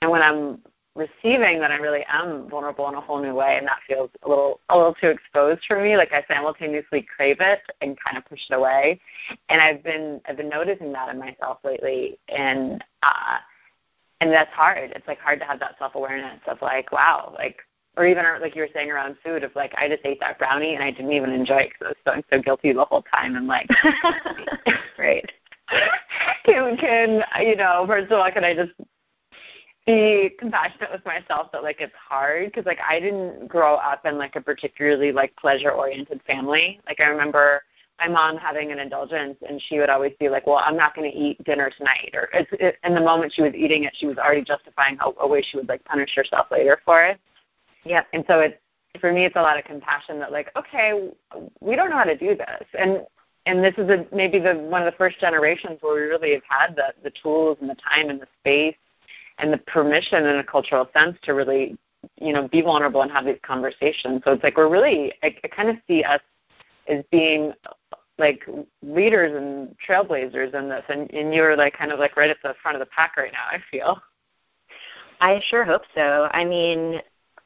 and 0.00 0.10
when 0.10 0.22
I'm 0.22 0.60
receiving, 0.94 1.60
that 1.60 1.70
I 1.70 1.76
really 1.76 2.04
am 2.08 2.48
vulnerable 2.48 2.88
in 2.88 2.94
a 2.94 3.00
whole 3.00 3.20
new 3.20 3.34
way, 3.34 3.56
and 3.58 3.66
that 3.66 3.78
feels 3.86 4.10
a 4.22 4.28
little 4.28 4.60
a 4.68 4.76
little 4.76 4.94
too 4.94 5.08
exposed 5.08 5.62
for 5.66 5.82
me. 5.82 5.96
Like 5.96 6.12
I 6.12 6.24
simultaneously 6.28 7.06
crave 7.16 7.38
it 7.40 7.60
and 7.80 7.96
kind 8.04 8.18
of 8.18 8.24
push 8.26 8.40
it 8.50 8.54
away, 8.54 9.00
and 9.48 9.60
I've 9.60 9.82
been 9.82 10.20
I've 10.26 10.36
been 10.36 10.48
noticing 10.48 10.92
that 10.92 11.08
in 11.08 11.18
myself 11.18 11.58
lately, 11.64 12.18
and 12.28 12.84
uh, 13.02 13.38
and 14.20 14.30
that's 14.30 14.52
hard. 14.52 14.92
It's 14.94 15.08
like 15.08 15.18
hard 15.18 15.40
to 15.40 15.46
have 15.46 15.60
that 15.60 15.76
self 15.78 15.94
awareness 15.94 16.40
of 16.46 16.60
like, 16.62 16.92
wow, 16.92 17.34
like 17.36 17.58
or 17.96 18.06
even 18.06 18.24
like 18.40 18.54
you 18.54 18.62
were 18.62 18.68
saying 18.72 18.90
around 18.90 19.16
food 19.24 19.44
of 19.44 19.54
like 19.54 19.74
I 19.76 19.88
just 19.88 20.04
ate 20.04 20.20
that 20.20 20.38
brownie 20.38 20.74
and 20.74 20.82
I 20.82 20.90
didn't 20.90 21.12
even 21.12 21.30
enjoy 21.30 21.58
it 21.58 21.72
because 21.78 21.80
I 21.84 21.88
was 21.88 21.96
feeling 22.04 22.24
so 22.32 22.42
guilty 22.42 22.72
the 22.72 22.84
whole 22.84 23.04
time 23.14 23.36
and 23.36 23.46
like 23.46 23.68
right 24.98 25.30
can 26.44 26.76
can 26.76 27.22
you 27.40 27.56
know 27.56 27.84
first 27.86 28.10
of 28.10 28.18
all 28.18 28.30
can 28.30 28.44
I 28.44 28.54
just 28.54 28.72
be 29.86 30.30
compassionate 30.38 30.90
with 30.92 31.04
myself 31.04 31.50
that 31.52 31.62
like 31.62 31.80
it's 31.80 31.94
hard 32.08 32.46
because 32.46 32.66
like 32.66 32.78
I 32.88 33.00
didn't 33.00 33.48
grow 33.48 33.74
up 33.76 34.06
in 34.06 34.18
like 34.18 34.36
a 34.36 34.40
particularly 34.40 35.12
like 35.12 35.34
pleasure 35.36 35.70
oriented 35.70 36.20
family. 36.26 36.80
Like 36.86 37.00
I 37.00 37.04
remember 37.04 37.62
my 37.98 38.08
mom 38.08 38.36
having 38.36 38.72
an 38.72 38.78
indulgence 38.78 39.36
and 39.48 39.60
she 39.68 39.78
would 39.78 39.90
always 39.90 40.12
be 40.18 40.28
like 40.28 40.46
well 40.46 40.62
I'm 40.64 40.76
not 40.76 40.94
going 40.94 41.10
to 41.10 41.16
eat 41.16 41.42
dinner 41.44 41.70
tonight 41.76 42.10
or 42.14 42.28
it's 42.32 42.50
it, 42.52 42.76
in 42.84 42.94
the 42.94 43.00
moment 43.00 43.32
she 43.32 43.42
was 43.42 43.54
eating 43.54 43.84
it 43.84 43.94
she 43.96 44.06
was 44.06 44.18
already 44.18 44.42
justifying 44.42 44.96
how 44.96 45.14
a 45.20 45.26
way 45.26 45.42
she 45.42 45.56
would 45.56 45.68
like 45.68 45.84
punish 45.84 46.14
herself 46.14 46.46
later 46.50 46.80
for 46.84 47.04
it. 47.04 47.18
Yeah. 47.84 48.02
And 48.12 48.24
so 48.28 48.40
it's 48.40 48.56
for 49.00 49.12
me, 49.12 49.24
it's 49.24 49.36
a 49.36 49.42
lot 49.42 49.58
of 49.58 49.64
compassion 49.64 50.18
that 50.18 50.32
like, 50.32 50.50
okay, 50.56 51.10
we 51.60 51.76
don't 51.76 51.90
know 51.90 51.96
how 51.96 52.04
to 52.04 52.16
do 52.16 52.36
this, 52.36 52.66
and 52.78 53.00
and 53.46 53.64
this 53.64 53.74
is 53.76 53.88
a, 53.90 54.06
maybe 54.14 54.38
the 54.38 54.54
one 54.54 54.82
of 54.82 54.92
the 54.92 54.96
first 54.96 55.18
generations 55.18 55.78
where 55.80 55.94
we 55.94 56.02
really 56.02 56.32
have 56.32 56.42
had 56.48 56.76
the 56.76 56.92
the 57.02 57.12
tools 57.22 57.58
and 57.60 57.70
the 57.70 57.76
time 57.76 58.10
and 58.10 58.20
the 58.20 58.28
space 58.40 58.76
and 59.38 59.52
the 59.52 59.58
permission 59.58 60.26
in 60.26 60.36
a 60.36 60.44
cultural 60.44 60.88
sense 60.92 61.16
to 61.22 61.34
really 61.34 61.76
you 62.20 62.32
know 62.32 62.48
be 62.48 62.60
vulnerable 62.60 63.02
and 63.02 63.10
have 63.10 63.24
these 63.24 63.38
conversations. 63.42 64.22
So 64.24 64.32
it's 64.32 64.42
like 64.42 64.56
we're 64.56 64.68
really 64.70 65.12
I, 65.22 65.34
I 65.44 65.48
kind 65.48 65.68
of 65.68 65.76
see 65.86 66.02
us 66.04 66.20
as 66.88 67.04
being 67.10 67.52
like 68.18 68.46
leaders 68.82 69.34
and 69.34 69.74
trailblazers 69.86 70.54
in 70.54 70.68
this, 70.68 70.84
and 70.88 71.10
and 71.12 71.34
you're 71.34 71.56
like 71.56 71.76
kind 71.76 71.92
of 71.92 71.98
like 71.98 72.16
right 72.16 72.30
at 72.30 72.38
the 72.42 72.54
front 72.62 72.76
of 72.76 72.80
the 72.80 72.86
pack 72.94 73.16
right 73.16 73.32
now. 73.32 73.46
I 73.50 73.58
feel. 73.70 74.00
I 75.20 75.40
sure 75.50 75.64
hope 75.64 75.82
so. 75.94 76.28
I 76.32 76.44
mean, 76.44 77.00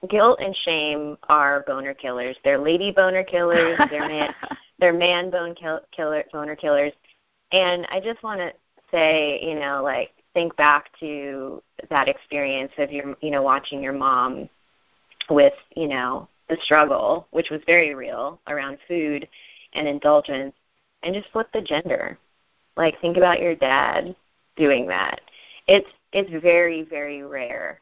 guilt 0.08 0.40
and 0.40 0.56
shame 0.64 1.16
are 1.28 1.64
boner 1.66 1.94
killers. 1.94 2.36
They're 2.42 2.58
lady 2.58 2.90
boner 2.90 3.22
killers. 3.22 3.78
They're 3.90 4.08
man, 4.08 4.34
they're 4.78 4.92
man 4.92 5.30
bone 5.30 5.54
kill, 5.54 5.80
killer 5.92 6.24
boner 6.32 6.56
killers. 6.56 6.92
And 7.52 7.86
I 7.90 8.00
just 8.00 8.22
want 8.22 8.40
to 8.40 8.52
say, 8.90 9.40
you 9.42 9.54
know, 9.54 9.82
like 9.82 10.10
think 10.36 10.54
back 10.56 10.90
to 11.00 11.62
that 11.88 12.08
experience 12.08 12.72
of 12.76 12.92
your, 12.92 13.16
you 13.22 13.30
know, 13.30 13.42
watching 13.42 13.82
your 13.82 13.94
mom 13.94 14.48
with, 15.30 15.54
you 15.74 15.88
know, 15.88 16.28
the 16.50 16.58
struggle, 16.62 17.26
which 17.30 17.48
was 17.50 17.62
very 17.66 17.94
real 17.94 18.38
around 18.46 18.76
food 18.86 19.26
and 19.72 19.88
indulgence, 19.88 20.54
and 21.02 21.14
just 21.14 21.30
flip 21.32 21.48
the 21.52 21.62
gender. 21.62 22.18
Like 22.76 23.00
think 23.00 23.16
about 23.16 23.40
your 23.40 23.54
dad 23.54 24.14
doing 24.56 24.86
that. 24.88 25.22
It's 25.66 25.88
it's 26.12 26.30
very 26.42 26.82
very 26.82 27.22
rare, 27.22 27.80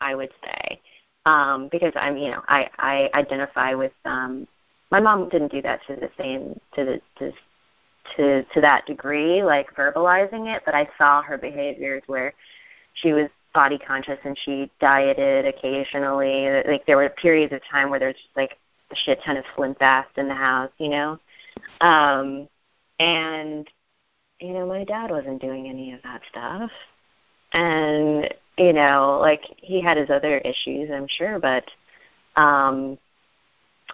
I 0.00 0.14
would 0.14 0.30
say 0.44 0.80
um, 1.26 1.68
because 1.70 1.92
I'm, 1.96 2.16
you 2.16 2.30
know, 2.30 2.42
I, 2.48 2.70
I 2.78 3.10
identify 3.14 3.74
with. 3.74 3.92
Um, 4.04 4.46
my 4.92 5.00
mom 5.00 5.28
didn't 5.28 5.50
do 5.50 5.60
that 5.62 5.80
to 5.88 5.96
the 5.96 6.08
same 6.16 6.58
to 6.74 6.84
the 6.84 7.00
to 7.18 7.32
to 8.16 8.42
to 8.44 8.60
that 8.60 8.86
degree, 8.86 9.42
like 9.42 9.74
verbalizing 9.74 10.54
it, 10.54 10.62
but 10.64 10.74
I 10.74 10.88
saw 10.98 11.22
her 11.22 11.38
behaviors 11.38 12.02
where 12.06 12.32
she 12.94 13.12
was 13.12 13.28
body 13.54 13.78
conscious 13.78 14.18
and 14.24 14.36
she 14.44 14.70
dieted 14.80 15.46
occasionally. 15.46 16.62
Like 16.66 16.84
there 16.86 16.96
were 16.96 17.08
periods 17.08 17.52
of 17.52 17.60
time 17.70 17.90
where 17.90 17.98
there's 17.98 18.14
just 18.14 18.36
like 18.36 18.58
a 18.90 18.96
shit 18.96 19.20
ton 19.24 19.36
of 19.36 19.44
SlimFast 19.56 20.18
in 20.18 20.28
the 20.28 20.34
house, 20.34 20.70
you 20.78 20.90
know. 20.90 21.18
Um, 21.80 22.48
and 22.98 23.68
you 24.40 24.52
know, 24.52 24.66
my 24.66 24.84
dad 24.84 25.10
wasn't 25.10 25.40
doing 25.40 25.68
any 25.68 25.92
of 25.92 26.02
that 26.02 26.20
stuff, 26.30 26.70
and 27.52 28.32
you 28.58 28.72
know, 28.72 29.18
like 29.20 29.42
he 29.56 29.80
had 29.80 29.96
his 29.96 30.10
other 30.10 30.38
issues, 30.38 30.90
I'm 30.92 31.08
sure, 31.08 31.38
but 31.38 31.64
um 32.36 32.98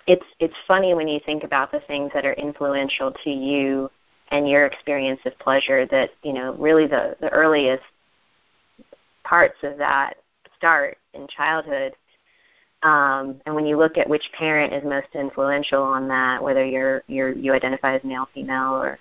it's 0.07 0.25
it's 0.41 0.55
funny 0.67 0.95
when 0.95 1.07
you 1.07 1.21
think 1.25 1.45
about 1.45 1.71
the 1.71 1.81
things 1.81 2.11
that 2.15 2.27
are 2.27 2.33
influential 2.33 3.13
to 3.25 3.31
you 3.31 3.91
and 4.33 4.49
your 4.49 4.67
experience 4.67 5.21
of 5.25 5.39
pleasure 5.39 5.87
that, 5.87 6.11
you 6.23 6.33
know, 6.33 6.55
really 6.55 6.87
the 6.87 7.17
the 7.21 7.29
earliest 7.29 7.85
parts 9.23 9.57
of 9.63 9.79
that 9.79 10.15
start 10.57 10.99
in 11.15 11.29
childhood. 11.29 11.93
Um, 12.83 13.41
and 13.47 13.55
when 13.55 13.67
you 13.67 13.77
look 13.79 13.97
at 13.97 14.09
which 14.09 14.25
parent 14.37 14.73
is 14.73 14.83
most 14.83 15.07
influential 15.15 15.83
on 15.83 16.09
that, 16.09 16.43
whether 16.43 16.65
you're 16.65 17.05
you're 17.07 17.33
you 17.33 17.53
identify 17.53 17.95
as 17.95 18.03
male, 18.03 18.29
female, 18.35 18.75
or 18.75 18.99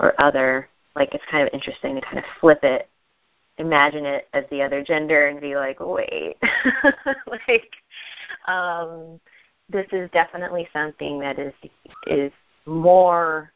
or 0.00 0.18
other, 0.20 0.68
like 0.94 1.12
it's 1.12 1.24
kind 1.30 1.46
of 1.46 1.52
interesting 1.52 1.96
to 1.96 2.00
kind 2.00 2.18
of 2.18 2.24
flip 2.40 2.60
it 2.62 2.88
imagine 3.58 4.06
it 4.06 4.28
as 4.32 4.44
the 4.50 4.62
other 4.62 4.84
gender 4.84 5.26
and 5.26 5.40
be 5.40 5.56
like, 5.56 5.78
wait, 5.80 6.36
like 7.26 7.72
um, 8.46 9.20
this 9.68 9.86
is 9.92 10.08
definitely 10.12 10.68
something 10.72 11.18
that 11.18 11.38
is 11.38 11.52
is 12.06 12.32
more 12.66 13.52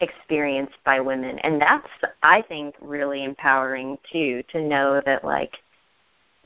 experienced 0.00 0.76
by 0.84 1.00
women, 1.00 1.38
and 1.40 1.60
that's 1.60 1.88
I 2.22 2.42
think 2.42 2.74
really 2.80 3.24
empowering 3.24 3.98
too 4.10 4.42
to 4.52 4.62
know 4.62 5.00
that 5.04 5.24
like 5.24 5.56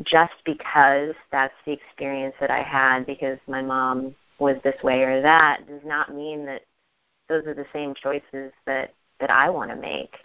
just 0.05 0.35
because 0.45 1.15
that's 1.31 1.55
the 1.67 1.73
experience 1.73 2.35
that 2.41 2.51
I 2.51 2.63
had 2.63 3.07
because 3.07 3.39
my 3.47 3.63
mom 3.63 4.15
was 4.39 4.57
this 4.65 4.83
way 4.83 5.03
or 5.03 5.23
that 5.23 5.67
does 5.69 5.83
not 5.85 6.15
mean 6.15 6.45
that 6.47 6.63
those 7.29 7.47
are 7.47 7.55
the 7.55 7.67
same 7.73 7.95
choices 7.95 8.53
that 8.67 8.93
that 9.21 9.31
I 9.31 9.49
want 9.49 9.71
to 9.71 9.77
make. 9.77 10.17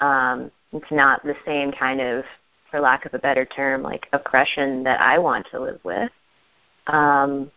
Um, 0.00 0.50
it's 0.72 0.90
not 0.90 1.22
the 1.22 1.36
same 1.46 1.70
kind 1.72 2.00
of, 2.00 2.24
for 2.70 2.80
lack 2.80 3.04
of 3.06 3.14
a 3.14 3.18
better 3.18 3.44
term, 3.44 3.82
like 3.82 4.08
oppression 4.12 4.82
that 4.84 5.00
I 5.00 5.18
want 5.18 5.46
to 5.50 5.60
live 5.60 5.80
with. 5.84 6.10
Um, 6.88 7.50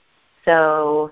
so, 0.46 1.12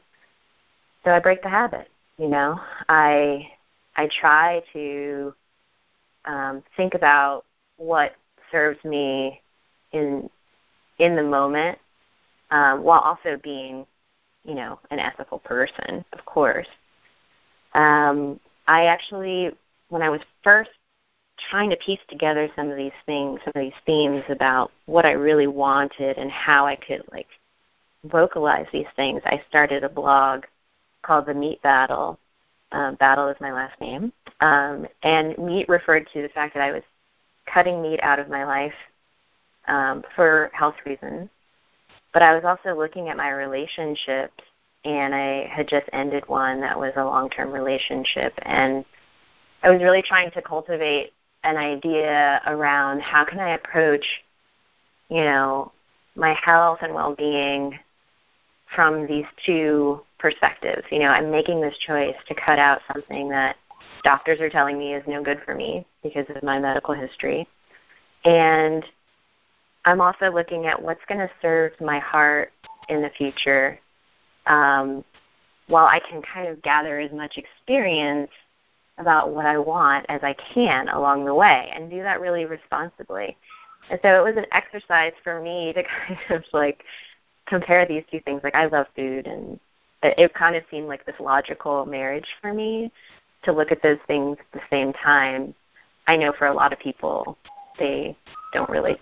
so 1.03 1.11
I 1.11 1.19
break 1.19 1.41
the 1.41 1.49
habit. 1.49 1.89
You 2.17 2.27
know, 2.27 2.59
I 2.87 3.49
I 3.95 4.09
try 4.19 4.61
to 4.73 5.33
um, 6.25 6.63
think 6.75 6.93
about 6.93 7.45
what 7.77 8.15
serves 8.51 8.83
me 8.83 9.41
in 9.91 10.29
in 10.99 11.15
the 11.15 11.23
moment, 11.23 11.77
um, 12.51 12.83
while 12.83 12.99
also 12.99 13.39
being, 13.43 13.85
you 14.43 14.53
know, 14.53 14.79
an 14.91 14.99
ethical 14.99 15.39
person, 15.39 16.05
of 16.13 16.23
course. 16.25 16.67
Um, 17.73 18.39
I 18.67 18.85
actually, 18.85 19.51
when 19.89 20.01
I 20.01 20.09
was 20.09 20.21
first 20.43 20.69
trying 21.49 21.71
to 21.71 21.75
piece 21.77 21.99
together 22.09 22.47
some 22.55 22.69
of 22.69 22.77
these 22.77 22.91
things, 23.05 23.39
some 23.43 23.53
of 23.55 23.61
these 23.61 23.81
themes 23.85 24.23
about 24.29 24.71
what 24.85 25.05
I 25.05 25.11
really 25.11 25.47
wanted 25.47 26.17
and 26.17 26.29
how 26.29 26.65
I 26.65 26.75
could 26.75 27.03
like 27.11 27.27
vocalize 28.05 28.67
these 28.71 28.85
things, 28.95 29.21
I 29.25 29.41
started 29.49 29.83
a 29.83 29.89
blog 29.89 30.43
called 31.01 31.25
The 31.25 31.33
Meat 31.33 31.61
Battle. 31.63 32.19
Um, 32.73 32.95
Battle 32.95 33.29
is 33.29 33.37
my 33.39 33.53
last 33.53 33.79
name. 33.79 34.11
Um, 34.41 34.87
and 35.03 35.37
meat 35.37 35.69
referred 35.69 36.07
to 36.13 36.21
the 36.21 36.29
fact 36.29 36.55
that 36.55 36.63
I 36.63 36.71
was 36.71 36.83
cutting 37.45 37.81
meat 37.81 37.99
out 38.01 38.19
of 38.19 38.29
my 38.29 38.45
life 38.45 38.73
um, 39.67 40.03
for 40.15 40.49
health 40.53 40.75
reasons. 40.85 41.29
But 42.13 42.23
I 42.23 42.35
was 42.35 42.43
also 42.43 42.77
looking 42.77 43.09
at 43.09 43.17
my 43.17 43.29
relationships, 43.29 44.43
and 44.85 45.15
I 45.15 45.47
had 45.47 45.67
just 45.67 45.87
ended 45.93 46.27
one 46.27 46.61
that 46.61 46.77
was 46.77 46.93
a 46.95 47.05
long 47.05 47.29
term 47.29 47.51
relationship. 47.51 48.33
And 48.41 48.83
I 49.61 49.69
was 49.69 49.81
really 49.81 50.01
trying 50.01 50.31
to 50.31 50.41
cultivate 50.41 51.13
an 51.43 51.57
idea 51.57 52.41
around 52.47 53.01
how 53.01 53.23
can 53.23 53.39
I 53.39 53.51
approach, 53.51 54.05
you 55.09 55.21
know, 55.21 55.71
my 56.15 56.33
health 56.33 56.79
and 56.81 56.93
well 56.93 57.15
being 57.15 57.77
from 58.75 59.07
these 59.07 59.25
two 59.45 60.01
perspectives. 60.23 60.83
You 60.89 60.99
know, 60.99 61.09
I'm 61.09 61.29
making 61.29 61.59
this 61.59 61.77
choice 61.85 62.15
to 62.29 62.33
cut 62.33 62.57
out 62.57 62.79
something 62.91 63.27
that 63.29 63.57
doctors 64.05 64.39
are 64.39 64.49
telling 64.49 64.79
me 64.79 64.93
is 64.93 65.03
no 65.05 65.21
good 65.21 65.41
for 65.43 65.53
me 65.53 65.85
because 66.01 66.25
of 66.33 66.41
my 66.41 66.57
medical 66.57 66.93
history. 66.93 67.45
And 68.23 68.85
I'm 69.83 69.99
also 69.99 70.31
looking 70.31 70.65
at 70.65 70.81
what's 70.81 71.03
going 71.09 71.19
to 71.19 71.29
serve 71.41 71.73
my 71.81 71.99
heart 71.99 72.53
in 72.87 73.01
the 73.01 73.09
future 73.09 73.77
um, 74.47 75.03
while 75.67 75.87
I 75.87 75.99
can 75.99 76.21
kind 76.21 76.47
of 76.47 76.61
gather 76.61 76.99
as 76.99 77.11
much 77.11 77.37
experience 77.37 78.31
about 78.99 79.33
what 79.33 79.45
I 79.45 79.57
want 79.57 80.05
as 80.07 80.21
I 80.23 80.35
can 80.53 80.87
along 80.87 81.25
the 81.25 81.35
way 81.35 81.69
and 81.75 81.89
do 81.89 82.01
that 82.01 82.21
really 82.21 82.45
responsibly. 82.45 83.35
And 83.89 83.99
so 84.01 84.07
it 84.07 84.23
was 84.23 84.37
an 84.37 84.49
exercise 84.53 85.11
for 85.21 85.41
me 85.41 85.73
to 85.73 85.83
kind 86.07 86.19
of 86.29 86.43
like 86.53 86.81
compare 87.45 87.85
these 87.85 88.03
two 88.09 88.21
things. 88.21 88.39
Like 88.41 88.55
I 88.55 88.67
love 88.67 88.85
food 88.95 89.27
and 89.27 89.59
it, 90.03 90.33
kind 90.33 90.55
of 90.55 90.63
seemed 90.69 90.87
like 90.87 91.05
this 91.05 91.15
logical 91.19 91.85
marriage 91.85 92.27
for 92.41 92.53
me 92.53 92.91
to 93.43 93.51
look 93.51 93.71
at 93.71 93.81
those 93.81 93.99
things 94.07 94.37
at 94.39 94.59
the 94.59 94.65
same 94.69 94.93
time. 94.93 95.53
I 96.07 96.17
know 96.17 96.33
for 96.37 96.47
a 96.47 96.53
lot 96.53 96.73
of 96.73 96.79
people 96.79 97.37
they 97.79 98.15
don't 98.53 98.69
really 98.69 98.97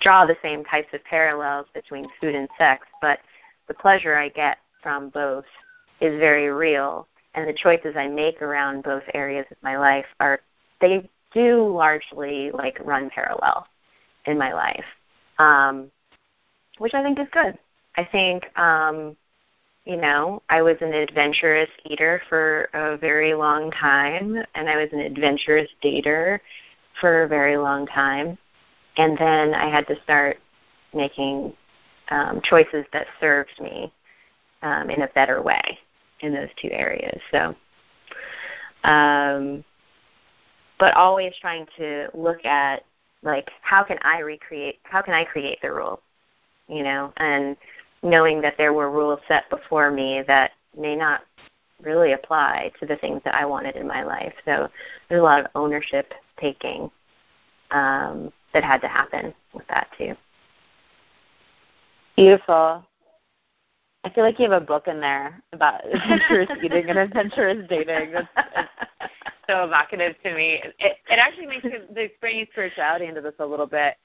draw 0.00 0.26
the 0.26 0.36
same 0.42 0.64
types 0.64 0.88
of 0.92 1.02
parallels 1.04 1.66
between 1.74 2.06
food 2.20 2.34
and 2.34 2.48
sex, 2.58 2.86
but 3.00 3.20
the 3.68 3.74
pleasure 3.74 4.16
I 4.16 4.28
get 4.28 4.58
from 4.82 5.10
both 5.10 5.44
is 6.00 6.18
very 6.18 6.48
real 6.50 7.06
and 7.34 7.48
the 7.48 7.54
choices 7.54 7.94
I 7.96 8.08
make 8.08 8.42
around 8.42 8.82
both 8.82 9.04
areas 9.14 9.46
of 9.50 9.56
my 9.62 9.78
life 9.78 10.04
are 10.20 10.40
they 10.80 11.08
do 11.32 11.66
largely 11.66 12.50
like 12.50 12.78
run 12.84 13.08
parallel 13.10 13.66
in 14.26 14.36
my 14.36 14.52
life, 14.52 14.84
um, 15.38 15.90
which 16.78 16.94
I 16.94 17.02
think 17.02 17.18
is 17.18 17.28
good. 17.32 17.58
I 17.96 18.04
think 18.04 18.46
um, 18.58 19.16
you 19.84 19.96
know 19.96 20.42
I 20.48 20.62
was 20.62 20.76
an 20.80 20.92
adventurous 20.92 21.70
eater 21.84 22.22
for 22.28 22.68
a 22.72 22.96
very 22.96 23.34
long 23.34 23.70
time, 23.72 24.36
and 24.54 24.68
I 24.68 24.76
was 24.76 24.88
an 24.92 25.00
adventurous 25.00 25.68
dater 25.82 26.40
for 27.00 27.22
a 27.22 27.28
very 27.28 27.56
long 27.56 27.86
time, 27.86 28.38
and 28.96 29.16
then 29.18 29.54
I 29.54 29.68
had 29.68 29.86
to 29.88 30.00
start 30.02 30.38
making 30.94 31.52
um, 32.10 32.40
choices 32.44 32.84
that 32.92 33.06
served 33.20 33.60
me 33.60 33.92
um, 34.62 34.90
in 34.90 35.02
a 35.02 35.08
better 35.08 35.42
way 35.42 35.78
in 36.20 36.32
those 36.32 36.50
two 36.60 36.68
areas. 36.70 37.20
So, 37.30 37.54
um, 38.84 39.64
but 40.78 40.96
always 40.96 41.32
trying 41.40 41.66
to 41.76 42.08
look 42.14 42.44
at 42.44 42.84
like 43.22 43.50
how 43.62 43.82
can 43.82 43.98
I 44.02 44.20
recreate? 44.20 44.78
How 44.82 45.02
can 45.02 45.14
I 45.14 45.24
create 45.24 45.60
the 45.62 45.72
rule? 45.72 46.00
You 46.68 46.82
know, 46.82 47.12
and 47.16 47.56
knowing 48.02 48.40
that 48.40 48.56
there 48.58 48.72
were 48.72 48.90
rules 48.90 49.20
set 49.28 49.48
before 49.50 49.90
me 49.90 50.22
that 50.26 50.52
may 50.76 50.96
not 50.96 51.22
really 51.80 52.12
apply 52.12 52.70
to 52.80 52.86
the 52.86 52.96
things 52.96 53.20
that 53.24 53.34
I 53.34 53.44
wanted 53.44 53.76
in 53.76 53.86
my 53.86 54.02
life. 54.02 54.34
So 54.44 54.68
there's 55.08 55.20
a 55.20 55.24
lot 55.24 55.40
of 55.40 55.46
ownership 55.54 56.12
taking 56.40 56.90
um, 57.70 58.32
that 58.52 58.64
had 58.64 58.80
to 58.82 58.88
happen 58.88 59.34
with 59.52 59.66
that 59.68 59.88
too. 59.96 60.14
Beautiful. 62.16 62.84
I 64.04 64.10
feel 64.10 64.24
like 64.24 64.38
you 64.38 64.50
have 64.50 64.62
a 64.62 64.64
book 64.64 64.88
in 64.88 65.00
there 65.00 65.42
about 65.52 65.80
adventurous 65.92 66.50
eating 66.62 66.88
and 66.88 66.98
adventurous 66.98 67.66
dating. 67.68 68.12
That's, 68.12 68.68
so 69.48 69.64
evocative 69.64 70.14
to 70.22 70.34
me. 70.34 70.62
It, 70.78 70.96
it 71.08 71.18
actually 71.18 71.46
makes 71.46 71.62
the 71.62 72.10
bringing 72.20 72.46
spirituality 72.52 73.06
into 73.06 73.20
this 73.20 73.34
a 73.38 73.46
little 73.46 73.66
bit. 73.66 73.96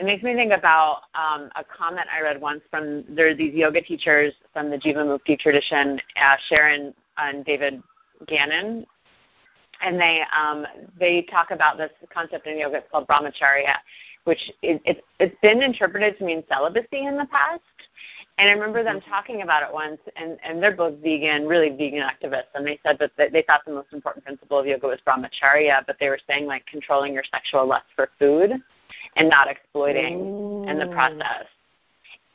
It 0.00 0.06
makes 0.06 0.24
me 0.24 0.34
think 0.34 0.52
about 0.52 1.02
um, 1.14 1.50
a 1.54 1.62
comment 1.62 2.06
I 2.12 2.20
read 2.20 2.40
once 2.40 2.62
from 2.68 3.04
there 3.08 3.28
are 3.28 3.34
these 3.34 3.54
yoga 3.54 3.80
teachers 3.80 4.34
from 4.52 4.68
the 4.70 4.76
Jivamukti 4.76 5.38
tradition, 5.38 6.00
uh, 6.20 6.36
Sharon 6.48 6.92
and 7.16 7.44
David 7.44 7.80
Gannon, 8.26 8.86
and 9.80 10.00
they 10.00 10.22
um, 10.36 10.66
they 10.98 11.22
talk 11.22 11.52
about 11.52 11.78
this 11.78 11.92
concept 12.12 12.48
in 12.48 12.58
yoga. 12.58 12.78
It's 12.78 12.90
called 12.90 13.06
brahmacharya, 13.06 13.76
which 14.24 14.50
is, 14.62 14.80
it's 14.84 15.00
it's 15.20 15.36
been 15.42 15.62
interpreted 15.62 16.18
to 16.18 16.24
mean 16.24 16.42
celibacy 16.48 17.06
in 17.06 17.16
the 17.16 17.26
past. 17.26 17.62
And 18.38 18.48
I 18.48 18.52
remember 18.52 18.82
them 18.82 18.98
mm-hmm. 18.98 19.10
talking 19.10 19.42
about 19.42 19.62
it 19.62 19.72
once, 19.72 20.00
and, 20.16 20.38
and 20.42 20.60
they're 20.60 20.74
both 20.74 20.98
vegan, 20.98 21.46
really 21.46 21.70
vegan 21.70 22.02
activists, 22.02 22.50
and 22.56 22.66
they 22.66 22.80
said 22.84 22.98
that 22.98 23.12
they 23.16 23.42
thought 23.42 23.60
the 23.64 23.72
most 23.72 23.92
important 23.92 24.24
principle 24.24 24.58
of 24.58 24.66
yoga 24.66 24.88
was 24.88 24.98
brahmacharya, 25.06 25.86
but 25.86 25.96
they 26.00 26.08
were 26.08 26.18
saying 26.28 26.46
like 26.46 26.66
controlling 26.66 27.14
your 27.14 27.22
sexual 27.32 27.64
lust 27.64 27.86
for 27.94 28.10
food 28.18 28.60
and 29.16 29.28
not 29.28 29.48
exploiting 29.48 30.64
in 30.68 30.78
the 30.78 30.86
process. 30.88 31.46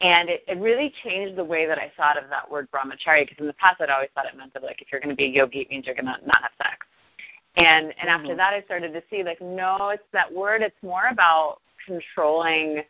And 0.01 0.29
it, 0.29 0.43
it 0.47 0.57
really 0.59 0.93
changed 1.03 1.35
the 1.35 1.43
way 1.43 1.65
that 1.65 1.77
I 1.77 1.91
thought 1.97 2.17
of 2.17 2.29
that 2.29 2.49
word 2.49 2.69
brahmacharya, 2.71 3.27
because 3.27 3.37
in 3.39 3.47
the 3.47 3.53
past 3.53 3.81
I'd 3.81 3.89
always 3.89 4.09
thought 4.15 4.25
it 4.25 4.37
meant 4.37 4.53
that 4.53 4.63
like 4.63 4.81
if 4.81 4.87
you're 4.91 5.01
going 5.01 5.09
to 5.09 5.15
be 5.15 5.25
a 5.25 5.29
yogi, 5.29 5.59
it 5.59 5.69
means 5.69 5.85
you're 5.85 5.95
going 5.95 6.05
to 6.05 6.17
not 6.25 6.41
have 6.41 6.51
sex. 6.57 6.85
And 7.55 7.87
and 7.87 7.93
mm-hmm. 7.95 8.09
after 8.09 8.35
that, 8.35 8.53
I 8.53 8.61
started 8.61 8.93
to 8.93 9.03
see 9.09 9.23
like 9.23 9.41
no, 9.41 9.89
it's 9.89 10.03
that 10.13 10.31
word. 10.31 10.61
It's 10.61 10.81
more 10.81 11.09
about 11.11 11.57
controlling 11.85 12.83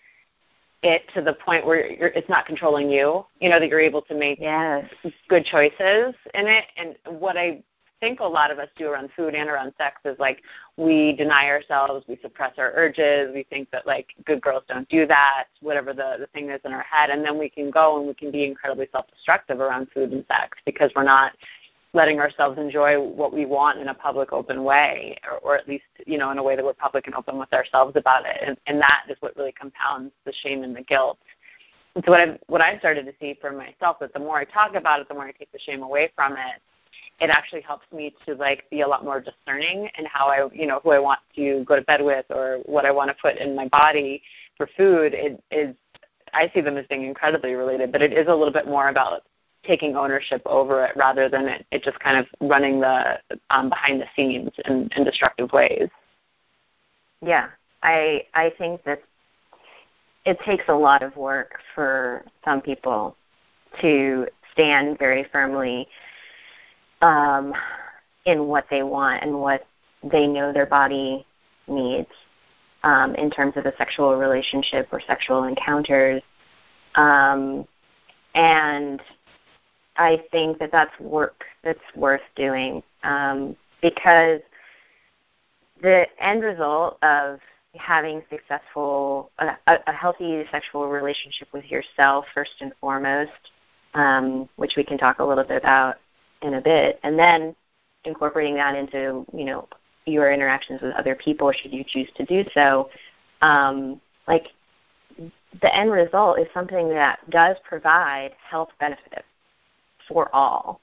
it 0.84 1.02
to 1.13 1.22
the 1.22 1.34
point 1.34 1.65
where 1.65 1.92
you're, 1.92 2.10
it's 2.10 2.30
not 2.30 2.46
controlling 2.46 2.89
you. 2.89 3.26
You 3.39 3.50
know 3.50 3.60
that 3.60 3.70
you're 3.70 3.80
able 3.80 4.04
to 4.04 4.15
make 4.15 4.39
yes. 4.39 4.86
good 5.30 5.46
choices 5.46 6.13
in 6.34 6.48
it. 6.48 6.65
And 6.78 6.96
what 7.20 7.38
I 7.38 7.63
think 7.99 8.19
a 8.19 8.25
lot 8.25 8.51
of 8.51 8.59
us 8.59 8.69
do 8.77 8.88
around 8.88 9.09
food 9.15 9.35
and 9.35 9.49
around 9.49 9.73
sex 9.77 9.97
is 10.05 10.17
like 10.19 10.41
we 10.77 11.13
deny 11.13 11.47
ourselves, 11.47 12.05
we 12.07 12.17
suppress 12.21 12.53
our 12.57 12.71
urges, 12.75 13.31
we 13.33 13.43
think 13.43 13.69
that 13.71 13.85
like 13.85 14.07
good 14.25 14.41
girls 14.41 14.63
don't 14.67 14.88
do 14.89 15.05
that, 15.07 15.45
whatever 15.62 15.93
the 15.93 16.15
the 16.19 16.27
thing 16.27 16.49
is 16.49 16.62
in 16.65 16.73
our 16.73 16.83
head, 16.83 17.09
and 17.09 17.23
then 17.23 17.38
we 17.38 17.49
can 17.49 17.69
go 17.69 17.97
and 17.97 18.07
we 18.07 18.13
can 18.13 18.31
be 18.31 18.45
incredibly 18.45 18.88
self-destructive 18.91 19.59
around 19.59 19.88
food 19.93 20.12
and 20.12 20.25
sex 20.27 20.57
because 20.65 20.91
we're 20.95 21.03
not 21.03 21.33
letting 21.93 22.19
ourselves 22.19 22.59
enjoy 22.59 22.99
what 23.01 23.33
we 23.33 23.45
want 23.45 23.79
in 23.79 23.88
a 23.88 23.93
public 23.93 24.31
open 24.31 24.63
way 24.63 25.17
or, 25.29 25.38
or 25.39 25.55
at 25.57 25.67
least 25.67 25.85
you 26.05 26.17
know 26.17 26.29
in 26.31 26.38
a 26.38 26.43
way 26.43 26.55
that 26.55 26.63
we're 26.63 26.73
public 26.73 27.07
and 27.07 27.15
open 27.15 27.38
with 27.38 27.51
ourselves 27.53 27.95
about 27.95 28.25
it. 28.25 28.38
And, 28.45 28.57
and 28.67 28.79
that 28.79 29.05
is 29.09 29.17
what 29.21 29.35
really 29.35 29.51
compounds 29.51 30.13
the 30.25 30.33
shame 30.43 30.63
and 30.63 30.75
the 30.75 30.83
guilt. 30.83 31.17
And 31.95 32.03
so 32.05 32.12
what 32.12 32.21
i 32.21 32.39
what 32.47 32.62
i 32.62 32.77
started 32.79 33.05
to 33.05 33.13
see 33.19 33.38
for 33.41 33.51
myself 33.51 33.97
that 33.99 34.13
the 34.13 34.19
more 34.19 34.38
i 34.38 34.45
talk 34.45 34.75
about 34.75 35.01
it 35.01 35.07
the 35.07 35.15
more 35.15 35.25
i 35.25 35.31
take 35.31 35.51
the 35.51 35.59
shame 35.59 35.81
away 35.81 36.12
from 36.15 36.33
it 36.33 36.62
it 37.21 37.29
actually 37.29 37.62
helps 37.62 37.86
me 37.91 38.13
to 38.25 38.34
like 38.36 38.69
be 38.69 38.82
a 38.82 38.88
lot 38.88 39.03
more 39.03 39.19
discerning 39.19 39.89
in 39.97 40.05
how 40.05 40.27
i 40.27 40.47
you 40.53 40.65
know 40.65 40.79
who 40.84 40.91
i 40.91 40.99
want 40.99 41.19
to 41.36 41.63
go 41.65 41.75
to 41.75 41.82
bed 41.84 42.01
with 42.01 42.25
or 42.29 42.60
what 42.65 42.86
i 42.86 42.91
want 42.91 43.10
to 43.10 43.15
put 43.21 43.38
in 43.38 43.55
my 43.55 43.67
body 43.67 44.21
for 44.58 44.69
food 44.77 45.13
it 45.13 45.41
is 45.51 45.75
I 46.34 46.51
see 46.53 46.62
them 46.62 46.77
as 46.77 46.86
being 46.88 47.03
incredibly 47.03 47.53
related, 47.53 47.91
but 47.91 48.01
it 48.01 48.13
is 48.13 48.27
a 48.27 48.34
little 48.34 48.53
bit 48.53 48.67
more 48.67 48.89
about 48.89 49.23
taking 49.63 49.95
ownership 49.95 50.41
over 50.45 50.86
it 50.86 50.95
rather 50.95 51.29
than 51.29 51.47
it, 51.47 51.65
it 51.71 51.84
just 51.84 51.99
kind 51.99 52.17
of 52.17 52.25
running 52.47 52.79
the 52.79 53.19
um, 53.49 53.69
behind 53.69 54.01
the 54.01 54.05
scenes 54.15 54.51
in, 54.65 54.89
in 54.95 55.03
destructive 55.03 55.51
ways. 55.51 55.89
Yeah, 57.21 57.49
I 57.84 58.25
I 58.34 58.53
think 58.58 58.84
that 58.84 59.01
it 60.25 60.39
takes 60.45 60.65
a 60.67 60.73
lot 60.73 61.03
of 61.03 61.15
work 61.15 61.60
for 61.75 62.23
some 62.45 62.62
people 62.62 63.15
to 63.82 64.27
stand 64.53 64.97
very 64.97 65.25
firmly 65.32 65.88
um, 67.01 67.53
in 68.25 68.47
what 68.47 68.65
they 68.69 68.83
want 68.83 69.23
and 69.23 69.33
what 69.39 69.65
they 70.03 70.27
know 70.27 70.51
their 70.53 70.65
body 70.65 71.25
needs 71.67 72.09
um, 72.83 73.15
in 73.15 73.29
terms 73.29 73.53
of 73.57 73.65
a 73.65 73.75
sexual 73.77 74.15
relationship 74.15 74.88
or 74.91 75.01
sexual 75.01 75.43
encounters. 75.43 76.21
Um, 76.95 77.67
and 78.35 79.01
I 79.97 80.23
think 80.31 80.59
that 80.59 80.71
that's 80.71 80.97
work 80.99 81.43
that's 81.63 81.79
worth 81.95 82.21
doing 82.35 82.81
um, 83.03 83.55
because 83.81 84.41
the 85.81 86.05
end 86.19 86.43
result 86.43 86.97
of 87.03 87.39
having 87.75 88.23
successful 88.29 89.31
a, 89.39 89.55
a 89.67 89.91
healthy 89.91 90.43
sexual 90.51 90.88
relationship 90.88 91.47
with 91.53 91.65
yourself 91.65 92.25
first 92.33 92.51
and 92.62 92.71
foremost, 92.81 93.31
um, 93.93 94.49
which 94.55 94.73
we 94.75 94.83
can 94.83 94.97
talk 94.97 95.19
a 95.19 95.23
little 95.23 95.43
bit 95.43 95.57
about 95.57 95.97
in 96.41 96.56
a 96.56 96.62
bit, 96.62 96.99
and 97.04 97.17
then 97.17 97.56
incorporating 98.06 98.56
that 98.56 98.75
into 98.75 99.25
you 99.34 99.45
know 99.45 99.67
your 100.06 100.32
interactions 100.32 100.82
with 100.82 100.93
other 100.95 101.15
people 101.15 101.52
should 101.52 101.73
you 101.73 101.84
choose 101.88 102.10
to 102.15 102.25
do 102.25 102.43
so. 102.54 102.89
Um, 103.41 104.02
like 104.28 104.47
the 105.62 105.75
end 105.75 105.91
result 105.91 106.39
is 106.39 106.47
something 106.54 106.89
that 106.89 107.19
does 107.30 107.58
provide 107.67 108.32
health 108.49 108.69
benefits 108.80 109.25
for 110.08 110.34
all. 110.34 110.80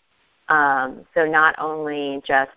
Um, 0.48 1.04
so 1.14 1.26
not 1.26 1.54
only 1.58 2.22
just 2.26 2.50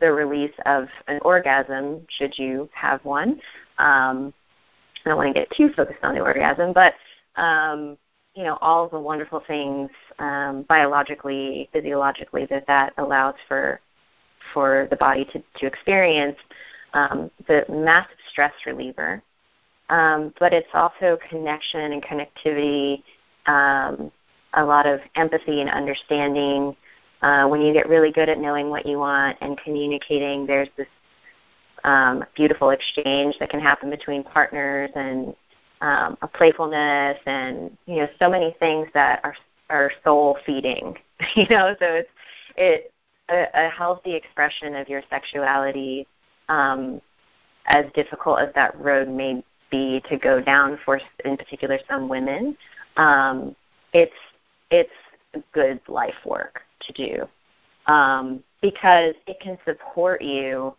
the 0.00 0.12
release 0.12 0.54
of 0.66 0.88
an 1.08 1.20
orgasm, 1.22 2.06
should 2.08 2.36
you 2.38 2.68
have 2.72 3.04
one. 3.04 3.40
Um, 3.78 4.32
I 5.04 5.10
don't 5.10 5.16
want 5.16 5.34
to 5.34 5.40
get 5.40 5.50
too 5.56 5.70
focused 5.74 6.02
on 6.02 6.14
the 6.14 6.20
orgasm, 6.20 6.72
but 6.72 6.94
um, 7.36 7.96
you 8.34 8.44
know 8.44 8.58
all 8.60 8.88
the 8.88 8.98
wonderful 8.98 9.42
things 9.46 9.90
um, 10.18 10.62
biologically, 10.68 11.68
physiologically 11.72 12.46
that 12.46 12.66
that 12.66 12.92
allows 12.98 13.34
for 13.48 13.80
for 14.54 14.86
the 14.90 14.96
body 14.96 15.24
to, 15.26 15.42
to 15.58 15.66
experience. 15.66 16.36
Um, 16.92 17.30
the 17.46 17.64
massive 17.68 18.16
stress 18.32 18.52
reliever, 18.66 19.22
um, 19.90 20.34
but 20.40 20.52
it's 20.52 20.68
also 20.74 21.18
connection 21.28 21.92
and 21.92 22.02
connectivity, 22.02 23.04
um, 23.46 24.10
a 24.54 24.64
lot 24.64 24.86
of 24.86 24.98
empathy 25.14 25.60
and 25.60 25.70
understanding. 25.70 26.74
Uh, 27.22 27.46
when 27.46 27.60
you 27.60 27.72
get 27.72 27.88
really 27.88 28.10
good 28.10 28.28
at 28.28 28.38
knowing 28.38 28.70
what 28.70 28.86
you 28.86 28.98
want 28.98 29.36
and 29.40 29.56
communicating, 29.62 30.46
there's 30.46 30.68
this 30.76 30.88
um, 31.84 32.24
beautiful 32.34 32.70
exchange 32.70 33.36
that 33.38 33.50
can 33.50 33.60
happen 33.60 33.88
between 33.88 34.24
partners 34.24 34.90
and 34.96 35.34
um, 35.80 36.16
a 36.22 36.28
playfulness 36.28 37.18
and 37.26 37.76
you 37.86 37.96
know 37.96 38.08
so 38.18 38.28
many 38.28 38.54
things 38.58 38.88
that 38.94 39.20
are 39.24 39.34
are 39.70 39.90
soul 40.04 40.38
feeding. 40.44 40.96
you 41.36 41.46
know, 41.48 41.74
so 41.78 41.86
it's 41.86 42.10
it 42.56 42.92
a, 43.30 43.46
a 43.54 43.68
healthy 43.70 44.14
expression 44.14 44.74
of 44.74 44.88
your 44.88 45.02
sexuality, 45.08 46.06
um, 46.48 47.00
as 47.66 47.86
difficult 47.94 48.40
as 48.40 48.52
that 48.54 48.78
road 48.78 49.08
may 49.08 49.42
be 49.70 50.02
to 50.08 50.16
go 50.16 50.40
down 50.40 50.78
for, 50.84 51.00
in 51.24 51.36
particular, 51.36 51.78
some 51.88 52.08
women. 52.08 52.56
Um, 52.96 53.54
it's 53.92 54.12
it's 54.70 54.90
good 55.52 55.80
life 55.88 56.14
work 56.24 56.62
to 56.80 56.92
do 56.92 57.92
um, 57.92 58.42
because 58.60 59.14
it 59.26 59.38
can 59.40 59.58
support 59.64 60.22
you 60.22 60.74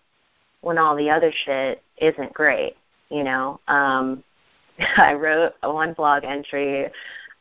when 0.61 0.77
all 0.77 0.95
the 0.95 1.09
other 1.09 1.31
shit 1.45 1.81
isn't 1.97 2.33
great. 2.33 2.75
You 3.09 3.23
know, 3.23 3.59
um, 3.67 4.23
I 4.97 5.13
wrote 5.13 5.53
one 5.61 5.93
blog 5.93 6.23
entry 6.23 6.87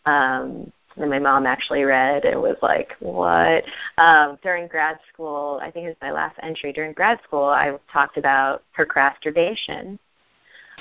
um, 0.07 0.73
that 0.97 1.09
my 1.09 1.19
mom 1.19 1.47
actually 1.47 1.85
read 1.85 2.25
and 2.25 2.41
was 2.41 2.57
like, 2.63 2.95
"What?" 3.01 3.65
Um, 3.99 4.39
during 4.43 4.67
grad 4.67 4.99
school, 5.13 5.61
I 5.63 5.71
think 5.71 5.87
it 5.87 5.89
was 5.89 5.97
my 6.03 6.13
last 6.13 6.39
entry. 6.43 6.73
During 6.73 6.93
grad 6.93 7.21
school, 7.25 7.45
I 7.45 7.79
talked 7.93 8.17
about 8.17 8.63
procrastination, 8.73 9.99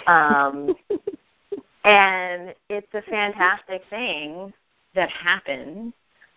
um, 0.08 0.76
and 1.84 2.54
it's 2.69 2.93
a 2.93 3.02
fantastic 3.04 3.84
thing 3.89 4.54
that 4.95 5.10
happens. 5.10 5.93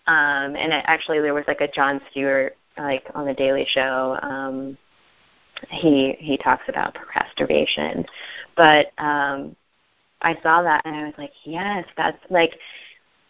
Um, 0.06 0.56
and 0.56 0.72
it, 0.72 0.84
actually, 0.86 1.20
there 1.20 1.34
was 1.34 1.44
like 1.46 1.60
a 1.60 1.68
Jon 1.68 2.00
Stewart 2.10 2.56
like 2.76 3.06
on 3.14 3.26
the 3.26 3.34
Daily 3.34 3.66
Show. 3.68 4.18
Um, 4.22 4.76
he 5.70 6.16
he 6.18 6.36
talks 6.36 6.64
about 6.68 6.94
procrastination, 6.94 8.04
but 8.56 8.92
um, 8.98 9.54
I 10.22 10.34
saw 10.42 10.62
that 10.62 10.82
and 10.84 10.96
I 10.96 11.04
was 11.04 11.14
like, 11.18 11.32
yes, 11.44 11.84
that's 11.96 12.18
like 12.30 12.58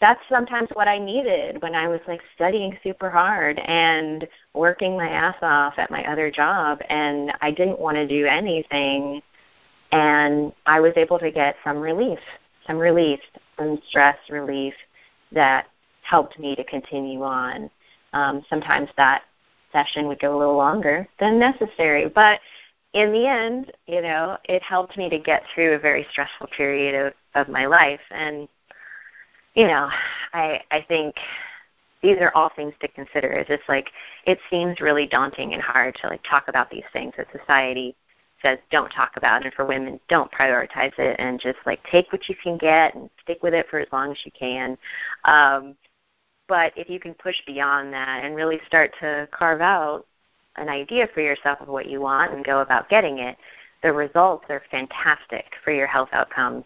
that's 0.01 0.21
sometimes 0.29 0.69
what 0.73 0.89
I 0.89 0.99
needed 0.99 1.63
when 1.63 1.77
I 1.77 1.87
was 1.87 2.01
like 2.09 2.21
studying 2.35 2.77
super 2.83 3.09
hard 3.09 3.61
and 3.61 4.27
working 4.53 4.97
my 4.97 5.09
ass 5.09 5.37
off 5.43 5.75
at 5.77 5.93
my 5.93 6.05
other 6.11 6.29
job 6.29 6.81
and 6.89 7.33
I 7.41 7.53
didn't 7.53 7.79
want 7.79 7.97
to 7.97 8.07
do 8.07 8.27
anything 8.27 9.23
and 9.93 10.53
I 10.67 10.81
was 10.81 10.93
able 10.97 11.21
to 11.21 11.31
get 11.31 11.55
some 11.63 11.79
relief, 11.79 12.19
some 12.67 12.79
relief, 12.79 13.21
some 13.57 13.81
stress 13.89 14.17
relief 14.29 14.75
that 15.31 15.67
helped 16.03 16.39
me 16.39 16.57
to 16.57 16.65
continue 16.65 17.23
on. 17.23 17.71
Um, 18.13 18.45
sometimes 18.51 18.89
that 18.97 19.23
session 19.73 20.09
would 20.09 20.19
go 20.19 20.37
a 20.37 20.39
little 20.39 20.57
longer 20.57 21.07
than 21.21 21.39
necessary, 21.39 22.09
but 22.09 22.41
in 22.95 23.13
the 23.13 23.27
end, 23.27 23.73
you 23.87 24.03
know, 24.03 24.37
it 24.45 24.63
helped 24.63 24.97
me 24.97 25.09
to 25.09 25.19
get 25.19 25.43
through 25.55 25.75
a 25.75 25.79
very 25.79 26.07
stressful 26.11 26.49
period 26.49 27.07
of, 27.07 27.13
of 27.35 27.53
my 27.53 27.67
life 27.67 28.01
and 28.11 28.49
you 29.55 29.67
know, 29.67 29.89
I 30.33 30.63
I 30.71 30.85
think 30.89 31.15
these 32.03 32.17
are 32.21 32.33
all 32.35 32.51
things 32.57 32.75
to 32.81 32.89
consider. 32.89 33.31
It's 33.33 33.49
just 33.49 33.69
like 33.69 33.91
it 34.27 34.39
seems 34.51 34.81
really 34.81 35.07
daunting 35.07 35.55
and 35.55 35.63
hard 35.63 35.95
to 36.01 36.09
like 36.09 36.23
talk 36.29 36.49
about 36.49 36.71
these 36.71 36.85
things 36.93 37.13
that 37.17 37.29
society 37.33 37.95
says 38.43 38.59
don't 38.71 38.91
talk 38.91 39.13
about 39.17 39.45
and 39.45 39.55
for 39.55 39.65
women 39.65 40.01
don't 40.09 40.31
prioritize 40.33 40.99
it 40.99 41.17
and 41.21 41.39
just 41.41 41.59
like 41.65 41.81
take 41.85 42.13
what 42.13 42.29
you 42.29 42.35
can 42.43 42.59
get 42.59 42.95
and 42.95 43.09
stick 43.23 43.41
with 43.43 43.55
it 43.55 43.69
for 43.71 43.79
as 43.79 43.89
long 43.93 44.11
as 44.11 44.19
you 44.25 44.33
can. 44.33 44.77
Um 45.25 45.77
but 46.49 46.73
if 46.77 46.91
you 46.91 46.99
can 46.99 47.15
push 47.15 47.37
beyond 47.47 47.93
that 47.93 48.25
and 48.25 48.35
really 48.35 48.61
start 48.67 48.93
to 49.01 49.29
carve 49.31 49.61
out 49.61 50.07
an 50.57 50.69
idea 50.69 51.09
for 51.15 51.21
yourself 51.21 51.61
of 51.61 51.69
what 51.69 51.87
you 51.87 52.01
want 52.01 52.33
and 52.33 52.45
go 52.45 52.61
about 52.61 52.89
getting 52.89 53.19
it, 53.19 53.37
the 53.83 53.93
results 53.93 54.45
are 54.49 54.63
fantastic 54.71 55.47
for 55.65 55.73
your 55.73 55.87
health 55.87 56.09
outcomes, 56.13 56.65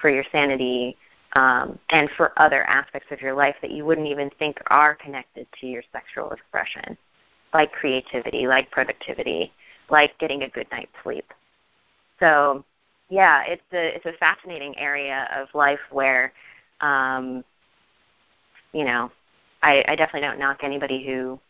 for 0.00 0.10
your 0.10 0.24
sanity, 0.30 0.96
um, 1.34 1.78
and 1.90 2.10
for 2.16 2.32
other 2.36 2.64
aspects 2.64 3.08
of 3.10 3.20
your 3.20 3.34
life 3.34 3.56
that 3.62 3.70
you 3.70 3.84
wouldn't 3.84 4.06
even 4.06 4.30
think 4.38 4.58
are 4.68 4.94
connected 4.94 5.46
to 5.60 5.66
your 5.66 5.82
sexual 5.92 6.30
expression, 6.30 6.96
like 7.54 7.72
creativity, 7.72 8.46
like 8.46 8.70
productivity, 8.70 9.52
like 9.90 10.16
getting 10.18 10.42
a 10.42 10.48
good 10.48 10.66
night's 10.70 10.92
sleep. 11.02 11.32
So, 12.20 12.64
yeah, 13.08 13.42
it's 13.46 13.62
a 13.72 13.96
it's 13.96 14.06
a 14.06 14.12
fascinating 14.18 14.78
area 14.78 15.28
of 15.34 15.48
life 15.54 15.80
where, 15.90 16.32
um, 16.80 17.44
you 18.72 18.84
know, 18.84 19.10
I, 19.62 19.84
I 19.88 19.96
definitely 19.96 20.28
don't 20.28 20.38
knock 20.38 20.60
anybody 20.62 21.04
who 21.04 21.40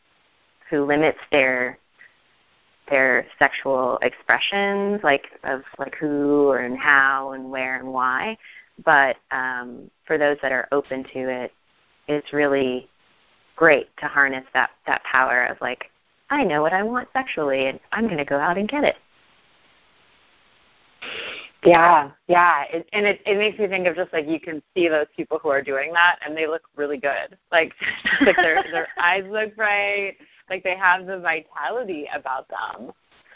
who 0.72 0.84
limits 0.84 1.18
their 1.30 1.78
their 2.90 3.24
sexual 3.38 3.98
expressions, 4.02 5.00
like 5.04 5.28
of 5.44 5.62
like 5.78 5.94
who 5.94 6.52
and 6.52 6.76
how 6.76 7.32
and 7.32 7.48
where 7.48 7.78
and 7.78 7.86
why 7.92 8.36
but 8.84 9.16
um, 9.30 9.90
for 10.06 10.18
those 10.18 10.38
that 10.42 10.52
are 10.52 10.68
open 10.72 11.04
to 11.04 11.30
it, 11.30 11.52
it's 12.08 12.32
really 12.32 12.88
great 13.56 13.88
to 13.98 14.06
harness 14.06 14.44
that 14.54 14.70
that 14.86 15.02
power 15.04 15.44
of 15.46 15.60
like, 15.60 15.90
I 16.30 16.44
know 16.44 16.62
what 16.62 16.72
I 16.72 16.82
want 16.82 17.08
sexually, 17.12 17.66
and 17.66 17.78
I'm 17.92 18.06
going 18.06 18.18
to 18.18 18.24
go 18.24 18.38
out 18.38 18.58
and 18.58 18.68
get 18.68 18.84
it. 18.84 18.96
Yeah, 21.64 22.10
yeah, 22.26 22.64
it, 22.72 22.88
and 22.92 23.06
it 23.06 23.20
it 23.24 23.38
makes 23.38 23.58
me 23.58 23.68
think 23.68 23.86
of 23.86 23.94
just 23.94 24.12
like 24.12 24.26
you 24.26 24.40
can 24.40 24.62
see 24.74 24.88
those 24.88 25.06
people 25.16 25.38
who 25.38 25.48
are 25.48 25.62
doing 25.62 25.92
that, 25.92 26.18
and 26.24 26.36
they 26.36 26.46
look 26.46 26.62
really 26.74 26.96
good. 26.98 27.38
Like, 27.52 27.72
like 28.20 28.36
their 28.36 28.64
their 28.64 28.88
eyes 28.98 29.24
look 29.28 29.54
bright, 29.54 30.16
like 30.52 30.62
they 30.62 30.76
have 30.76 31.06
the 31.06 31.18
vitality 31.18 32.06
about 32.14 32.46
them, 32.48 32.92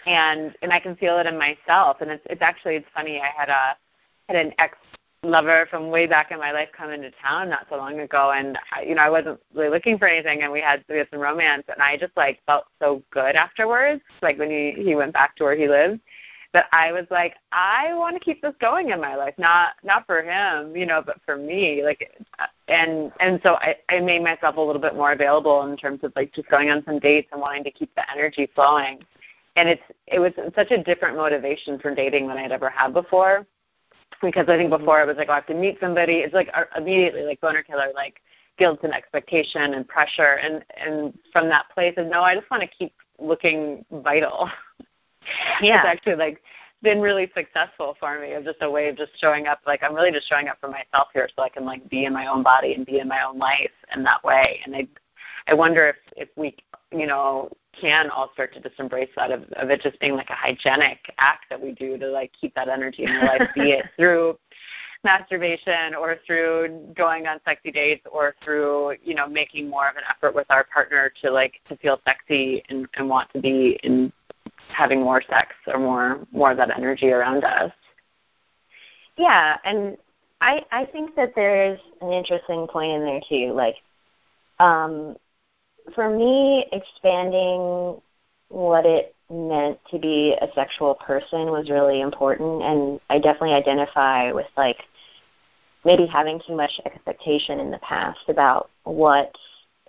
and 0.07 0.55
and 0.61 0.71
I 0.71 0.79
can 0.79 0.95
feel 0.97 1.19
it 1.19 1.27
in 1.27 1.39
myself. 1.39 1.97
And 2.03 2.11
it's 2.11 2.23
it's 2.29 2.43
actually 2.43 2.77
it's 2.77 2.87
funny. 2.95 3.21
I 3.21 3.31
had 3.35 3.49
a 3.49 3.77
had 4.29 4.47
an 4.47 4.53
ex 4.59 4.77
lover 5.23 5.67
from 5.71 5.91
way 5.91 6.07
back 6.07 6.31
in 6.31 6.39
my 6.39 6.53
life 6.53 6.69
come 6.77 6.91
into 6.91 7.11
town 7.13 7.49
not 7.49 7.67
so 7.71 7.77
long 7.77 7.99
ago. 8.01 8.33
And 8.33 8.59
I, 8.71 8.83
you 8.83 8.95
know 8.95 9.03
I 9.03 9.09
wasn't 9.09 9.41
really 9.55 9.71
looking 9.71 9.99
for 9.99 10.07
anything. 10.07 10.43
And 10.43 10.53
we 10.53 10.61
had 10.61 10.85
we 10.91 10.99
had 10.99 11.09
some 11.11 11.21
romance. 11.21 11.65
And 11.69 11.81
I 11.81 11.97
just 11.97 12.15
like 12.19 12.39
felt 12.45 12.67
so 12.81 13.03
good 13.11 13.35
afterwards. 13.35 14.03
Like 14.21 14.39
when 14.39 14.51
he 14.51 14.75
he 14.77 14.95
went 14.95 15.15
back 15.15 15.37
to 15.37 15.45
where 15.45 15.57
he 15.57 15.69
lived 15.69 16.01
that 16.57 16.67
I 16.73 16.91
was 16.91 17.05
like 17.11 17.35
I 17.53 17.93
want 17.93 18.17
to 18.17 18.21
keep 18.21 18.41
this 18.41 18.55
going 18.61 18.91
in 18.91 19.01
my 19.01 19.15
life 19.15 19.35
not 19.37 19.75
not 19.85 20.07
for 20.07 20.23
him 20.23 20.75
you 20.75 20.87
know 20.87 21.03
but 21.05 21.21
for 21.27 21.37
me 21.37 21.83
like 21.85 22.11
and 22.69 23.13
and 23.21 23.39
so 23.43 23.57
I 23.57 23.77
I 23.91 24.01
made 24.01 24.23
myself 24.23 24.57
a 24.57 24.61
little 24.61 24.81
bit 24.81 24.95
more 24.95 25.13
available 25.13 25.63
in 25.71 25.77
terms 25.77 26.01
of 26.03 26.13
like 26.17 26.33
just 26.33 26.49
going 26.49 26.71
on 26.71 26.83
some 26.87 26.99
dates 26.99 27.29
and 27.33 27.41
wanting 27.41 27.65
to 27.65 27.71
keep 27.71 27.95
the 27.95 28.11
energy 28.11 28.49
flowing 28.55 29.05
and 29.57 29.69
it's 29.69 29.83
it 30.07 30.19
was 30.19 30.33
such 30.55 30.71
a 30.71 30.83
different 30.83 31.17
motivation 31.17 31.79
for 31.79 31.95
dating 31.95 32.27
than 32.29 32.39
I'd 32.39 32.53
ever 32.53 32.71
had 32.71 32.95
before 32.95 33.47
because 34.23 34.49
I 34.49 34.57
think 34.57 34.71
before 34.71 35.03
it 35.03 35.07
was 35.07 35.17
like, 35.17 35.29
oh, 35.29 35.33
I 35.33 35.37
have 35.37 35.47
to 35.47 35.55
meet 35.55 35.79
somebody. 35.81 36.19
It's 36.19 36.35
like 36.35 36.49
uh, 36.55 36.65
immediately 36.77 37.23
like 37.23 37.41
boner 37.41 37.63
killer, 37.63 37.89
like 37.95 38.21
guilt 38.59 38.81
and 38.83 38.95
expectation 38.95 39.75
and 39.75 39.87
pressure. 39.87 40.39
And 40.43 40.65
and 40.77 41.13
from 41.33 41.49
that 41.49 41.67
place 41.75 41.95
of 41.97 42.07
no, 42.07 42.23
I 42.23 42.35
just 42.35 42.51
want 42.51 42.63
to 42.63 42.69
keep 42.69 42.95
looking 43.19 43.85
vital. 43.91 44.49
Yeah. 45.61 45.79
it's 45.79 45.87
actually 45.87 46.17
like 46.17 46.43
been 46.83 47.01
really 47.01 47.31
successful 47.35 47.97
for 47.99 48.21
me 48.21 48.33
of 48.35 48.45
just 48.45 48.59
a 48.61 48.71
way 48.71 48.89
of 48.89 48.97
just 48.97 49.13
showing 49.19 49.47
up 49.47 49.61
like 49.67 49.83
I'm 49.83 49.95
really 49.95 50.13
just 50.13 50.29
showing 50.29 50.49
up 50.49 50.59
for 50.61 50.69
myself 50.69 51.09
here 51.13 51.29
so 51.35 51.43
I 51.43 51.49
can 51.49 51.65
like 51.65 51.89
be 51.89 52.05
in 52.05 52.13
my 52.13 52.27
own 52.27 52.43
body 52.43 52.75
and 52.75 52.85
be 52.85 53.01
in 53.01 53.09
my 53.09 53.25
own 53.25 53.39
life 53.39 53.71
in 53.95 54.03
that 54.05 54.23
way. 54.23 54.61
And 54.65 54.77
I 54.77 54.87
I 55.47 55.55
wonder 55.55 55.89
if 55.89 55.97
if 56.17 56.29
we 56.37 56.55
you 56.93 57.07
know 57.07 57.51
can 57.79 58.11
all 58.11 58.31
start 58.33 58.55
to 58.55 58.61
just 58.61 58.79
embrace 58.79 59.11
that 59.17 59.31
of, 59.31 59.45
of 59.55 59.71
it 59.71 59.83
just 59.83 59.99
being 60.01 60.15
like 60.15 60.31
a 60.31 60.35
hygienic 60.35 60.99
act 61.19 61.47
that 61.51 61.61
we 61.61 61.73
do 61.73 61.99
to 61.99 62.07
like 62.07 62.33
keep 62.39 62.55
that 62.55 62.69
energy 62.69 63.05
in 63.05 63.13
your 63.13 63.25
life, 63.25 63.49
be 63.55 63.73
it 63.73 63.85
through 63.97 64.39
masturbation 65.05 65.95
or 65.95 66.17
through 66.27 66.93
going 66.97 67.27
on 67.27 67.39
sexy 67.45 67.71
dates 67.71 68.05
or 68.11 68.35
through 68.43 68.97
you 69.03 69.15
know 69.15 69.27
making 69.27 69.69
more 69.69 69.89
of 69.89 69.97
an 69.97 70.03
effort 70.09 70.35
with 70.35 70.47
our 70.51 70.65
partner 70.65 71.13
to 71.23 71.31
like 71.31 71.61
to 71.69 71.77
feel 71.77 72.01
sexy 72.05 72.63
and, 72.69 72.89
and 72.95 73.09
want 73.09 73.31
to 73.33 73.41
be 73.41 73.79
in 73.85 74.13
having 74.77 75.01
more 75.01 75.23
sex 75.23 75.53
or 75.67 75.79
more 75.79 76.27
more 76.33 76.51
of 76.51 76.57
that 76.59 76.77
energy 76.77 77.11
around 77.11 77.45
us. 77.45 77.73
Yeah 79.17 79.57
and 79.65 79.97
i 80.41 80.65
i 80.71 80.85
think 80.85 81.15
that 81.17 81.33
there's 81.35 81.81
an 82.03 82.13
interesting 82.13 82.67
point 82.67 82.93
in 82.93 83.05
there 83.05 83.21
too 83.29 83.53
like 83.55 83.77
um 84.59 85.17
for 85.95 86.15
me 86.15 86.67
expanding 86.73 88.01
what 88.49 88.85
it 88.85 89.15
meant 89.31 89.79
to 89.91 89.99
be 89.99 90.37
a 90.41 90.49
sexual 90.55 90.95
person 90.95 91.51
was 91.51 91.69
really 91.69 92.01
important 92.01 92.63
and 92.63 93.01
I 93.11 93.19
definitely 93.19 93.55
identify 93.55 94.31
with 94.31 94.47
like 94.57 94.85
maybe 95.85 96.07
having 96.07 96.41
too 96.47 96.55
much 96.55 96.71
expectation 96.85 97.59
in 97.59 97.71
the 97.71 97.79
past 97.79 98.21
about 98.29 98.71
what 98.85 99.35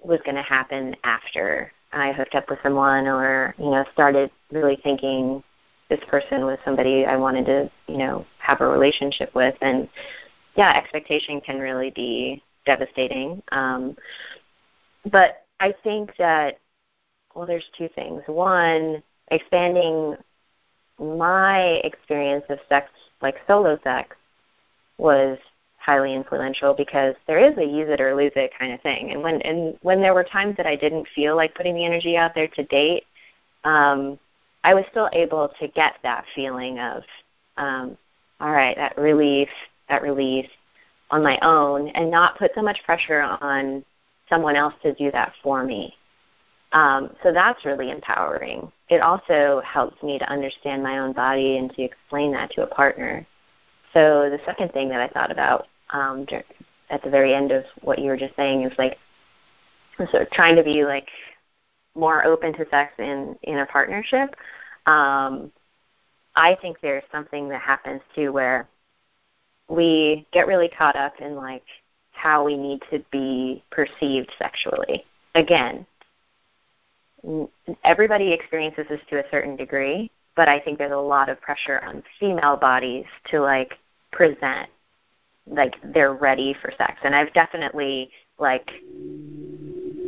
was 0.04 0.20
going 0.26 0.36
to 0.36 0.42
happen 0.42 0.96
after 1.04 1.72
I 1.92 2.12
hooked 2.12 2.36
up 2.36 2.50
with 2.50 2.60
someone 2.64 3.08
or, 3.08 3.56
you 3.58 3.72
know, 3.72 3.86
started 3.94 4.30
really 4.52 4.80
thinking 4.84 5.44
this 5.90 6.00
person 6.08 6.46
was 6.46 6.58
somebody 6.66 7.06
I 7.06 7.16
wanted 7.16 7.46
to, 7.46 7.72
you 7.88 7.98
know, 7.98 8.26
have 8.40 8.62
a 8.62 8.68
relationship 8.68 9.34
with 9.34 9.56
and 9.62 9.88
yeah, 10.56 10.74
expectation 10.76 11.40
can 11.42 11.60
really 11.60 11.92
be 11.92 12.44
devastating. 12.66 13.42
Um 13.52 13.96
but 15.12 15.46
I 15.60 15.74
think 15.84 16.12
that 16.18 16.60
well 17.36 17.46
there's 17.46 17.70
two 17.78 17.90
things. 17.96 18.22
One, 18.28 19.02
expanding 19.32 20.18
my 21.00 21.80
experience 21.84 22.46
of 22.50 22.60
sex, 22.68 22.90
like 23.22 23.36
solo 23.48 23.80
sex, 23.84 24.16
was 24.98 25.38
highly 25.88 26.14
influential 26.14 26.74
because 26.74 27.16
there 27.28 27.40
is 27.40 27.58
a 27.58 27.64
use 27.64 27.88
it 27.90 28.02
or 28.02 28.14
lose 28.14 28.34
it 28.36 28.52
kind 28.60 28.74
of 28.74 28.82
thing. 28.82 29.12
And 29.12 29.24
when 29.24 29.42
and 29.44 29.78
when 29.82 30.02
there 30.02 30.14
were 30.14 30.26
times 30.26 30.58
that 30.58 30.68
I 30.68 30.76
didn't 30.76 31.08
feel 31.16 31.36
like 31.36 31.56
putting 31.56 31.76
the 31.76 31.86
energy 31.86 32.18
out 32.18 32.36
there 32.36 32.50
to 32.50 32.64
date, 32.66 33.06
um, 33.64 34.20
I 34.66 34.74
was 34.74 34.84
still 34.92 35.10
able 35.14 35.50
to 35.60 35.68
get 35.70 35.96
that 36.04 36.26
feeling 36.36 36.78
of, 36.78 37.04
um, 37.56 37.98
all 38.42 38.52
right, 38.52 38.76
that 38.76 38.98
relief, 38.98 39.48
that 39.88 40.02
release 40.02 40.50
on 41.10 41.24
my 41.24 41.40
own, 41.42 41.88
and 41.90 42.12
not 42.12 42.38
put 42.38 42.52
so 42.54 42.62
much 42.62 42.84
pressure 42.86 43.22
on 43.22 43.84
someone 44.30 44.58
else 44.58 44.74
to 44.84 44.94
do 44.94 45.10
that 45.12 45.32
for 45.42 45.64
me. 45.64 45.96
Um, 46.74 47.16
so 47.24 47.32
that's 47.32 47.64
really 47.64 47.92
empowering. 47.92 48.70
It 48.90 49.02
also 49.02 49.62
helps 49.66 50.04
me 50.04 50.20
to 50.20 50.30
understand 50.30 50.84
my 50.84 50.98
own 50.98 51.14
body 51.14 51.60
and 51.60 51.74
to 51.76 51.82
explain 51.82 52.34
that 52.34 52.52
to 52.52 52.64
a 52.64 52.68
partner. 52.68 53.26
So 53.94 54.30
the 54.30 54.40
second 54.46 54.74
thing 54.74 54.90
that 54.90 55.00
I 55.00 55.08
thought 55.08 55.32
about 55.32 55.68
um, 55.92 56.26
at 56.90 57.04
the 57.04 57.10
very 57.10 57.34
end 57.34 57.52
of 57.52 57.64
what 57.82 58.00
you 58.00 58.08
were 58.10 58.18
just 58.18 58.36
saying 58.36 58.64
is 58.64 58.74
like 58.78 58.98
sort 59.98 60.24
of 60.24 60.30
trying 60.32 60.56
to 60.56 60.64
be 60.64 60.84
like 60.84 61.10
more 61.96 62.24
open 62.24 62.54
to 62.54 62.66
sex 62.70 62.94
in 63.00 63.36
in 63.44 63.60
a 63.60 63.66
partnership. 63.66 64.36
Um, 64.86 65.52
I 66.36 66.56
think 66.62 66.78
there's 66.82 67.04
something 67.12 67.50
that 67.50 67.62
happens 67.62 68.02
too 68.16 68.32
where 68.32 68.68
we 69.68 70.26
get 70.32 70.48
really 70.48 70.70
caught 70.70 70.96
up 70.96 71.14
in 71.20 71.36
like 71.36 71.64
how 72.12 72.44
we 72.44 72.56
need 72.58 72.82
to 72.92 73.04
be 73.12 73.64
perceived 73.72 74.32
sexually. 74.38 75.04
Again, 75.36 75.86
everybody 77.84 78.32
experiences 78.32 78.86
this 78.90 79.02
to 79.10 79.20
a 79.20 79.30
certain 79.30 79.56
degree, 79.56 80.10
but 80.36 80.48
I 80.48 80.60
think 80.60 80.78
there's 80.78 80.92
a 80.92 80.96
lot 80.96 81.30
of 81.30 81.42
pressure 81.42 81.82
on 81.84 82.04
female 82.20 82.56
bodies 82.56 83.06
to 83.32 83.40
like 83.42 83.74
present 84.12 84.70
like 85.50 85.76
they're 85.94 86.14
ready 86.14 86.56
for 86.62 86.72
sex. 86.78 86.94
And 87.04 87.16
I've 87.16 87.34
definitely 87.34 88.12
like 88.40 88.70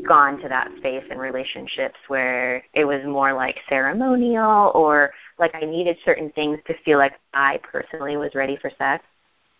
gone 0.08 0.40
to 0.42 0.50
that 0.50 0.70
space 0.78 1.04
in 1.10 1.18
relationships 1.18 1.98
where 2.08 2.64
it 2.74 2.86
was 2.86 3.04
more 3.06 3.34
like 3.34 3.60
ceremonial 3.70 4.72
or 4.74 5.12
like 5.38 5.54
I 5.54 5.62
needed 5.62 5.98
certain 6.04 6.32
things 6.32 6.60
to 6.68 6.74
feel 6.84 6.98
like 6.98 7.14
I 7.34 7.60
personally 7.64 8.18
was 8.18 8.36
ready 8.36 8.58
for 8.58 8.72
sex. 8.78 9.04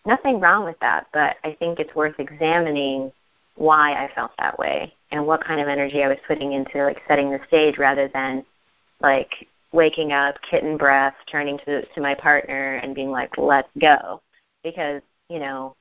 Nothing 0.06 0.40
wrong 0.40 0.64
with 0.64 0.78
that, 0.80 1.06
but 1.12 1.36
I 1.44 1.56
think 1.58 1.78
it's 1.78 1.94
worth 1.94 2.18
examining 2.18 3.12
why 3.56 3.92
I 3.92 4.10
felt 4.14 4.32
that 4.38 4.58
way 4.58 4.92
and 5.10 5.26
what 5.26 5.44
kind 5.44 5.60
of 5.60 5.68
energy 5.68 6.02
I 6.02 6.08
was 6.08 6.18
putting 6.26 6.52
into 6.52 6.84
like 6.84 7.00
setting 7.06 7.30
the 7.30 7.40
stage 7.46 7.78
rather 7.78 8.08
than 8.08 8.44
like 9.00 9.46
waking 9.72 10.12
up, 10.12 10.36
kitten 10.48 10.76
breath, 10.76 11.14
turning 11.30 11.58
to 11.58 11.84
to 11.86 12.00
my 12.00 12.14
partner 12.14 12.76
and 12.76 12.94
being 12.94 13.10
like, 13.10 13.36
"Let's 13.38 13.68
go," 13.78 14.20
because 14.64 15.02
you 15.30 15.38
know 15.38 15.74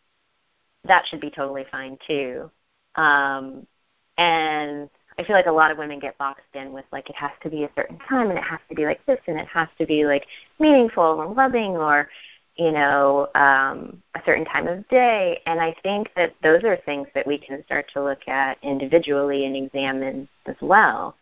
that 0.86 1.04
should 1.08 1.20
be 1.20 1.30
totally 1.30 1.66
fine 1.70 1.98
too. 2.08 2.50
Um, 2.96 3.68
and 4.18 4.90
I 5.18 5.24
feel 5.24 5.36
like 5.36 5.48
a 5.48 5.52
lot 5.52 5.72
of 5.72 5.78
women 5.78 6.00
get 6.00 6.18
boxed 6.18 6.46
in 6.54 6.72
with 6.72 6.86
like 6.94 7.10
it 7.10 7.16
has 7.18 7.32
to 7.44 7.50
be 7.50 7.66
a 7.66 7.70
certain 7.76 8.00
time 8.08 8.30
and 8.30 8.40
it 8.40 8.44
has 8.46 8.62
to 8.70 8.76
be 8.76 8.86
like 8.86 9.06
this 9.06 9.20
and 9.28 9.38
it 9.38 9.48
has 9.48 9.68
to 9.78 9.86
be 9.86 10.06
like 10.06 10.26
meaningful 10.60 11.04
or 11.04 11.28
loving 11.34 11.76
or 11.76 12.08
you 12.60 12.74
know, 12.74 13.30
um, 13.36 14.04
a 14.16 14.22
certain 14.26 14.44
time 14.44 14.68
of 14.68 14.88
day. 14.90 15.40
And 15.46 15.62
I 15.62 15.74
think 15.82 16.12
that 16.18 16.36
those 16.44 16.66
are 16.66 16.76
things 16.86 17.08
that 17.16 17.26
we 17.26 17.38
can 17.38 17.64
start 17.64 17.90
to 17.94 18.04
look 18.04 18.28
at 18.28 18.58
individually 18.62 19.46
and 19.46 19.56
examine 19.56 20.28
as 20.46 20.58
well. 20.62 21.16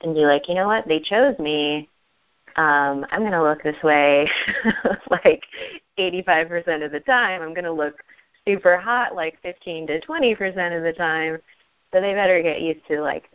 And 0.00 0.12
be 0.12 0.26
like, 0.26 0.48
you 0.48 0.56
know 0.56 0.66
what, 0.66 0.88
they 0.88 0.98
chose 0.98 1.38
me. 1.38 1.88
Um, 2.56 3.06
I'm 3.12 3.20
going 3.20 3.30
to 3.30 3.42
look 3.42 3.62
this 3.62 3.80
way 3.84 4.28
like 5.10 5.44
85% 6.10 6.84
of 6.84 6.92
the 6.92 7.00
time. 7.00 7.42
I'm 7.42 7.54
going 7.54 7.64
to 7.64 7.72
look 7.72 8.02
super 8.46 8.76
hot 8.76 9.14
like 9.14 9.40
15 9.42 9.86
to 9.88 10.00
20% 10.00 10.76
of 10.76 10.82
the 10.82 10.92
time. 10.92 11.38
So 11.92 12.00
they 12.00 12.14
better 12.14 12.42
get 12.42 12.60
used 12.60 12.86
to 12.88 13.00
like 13.00 13.28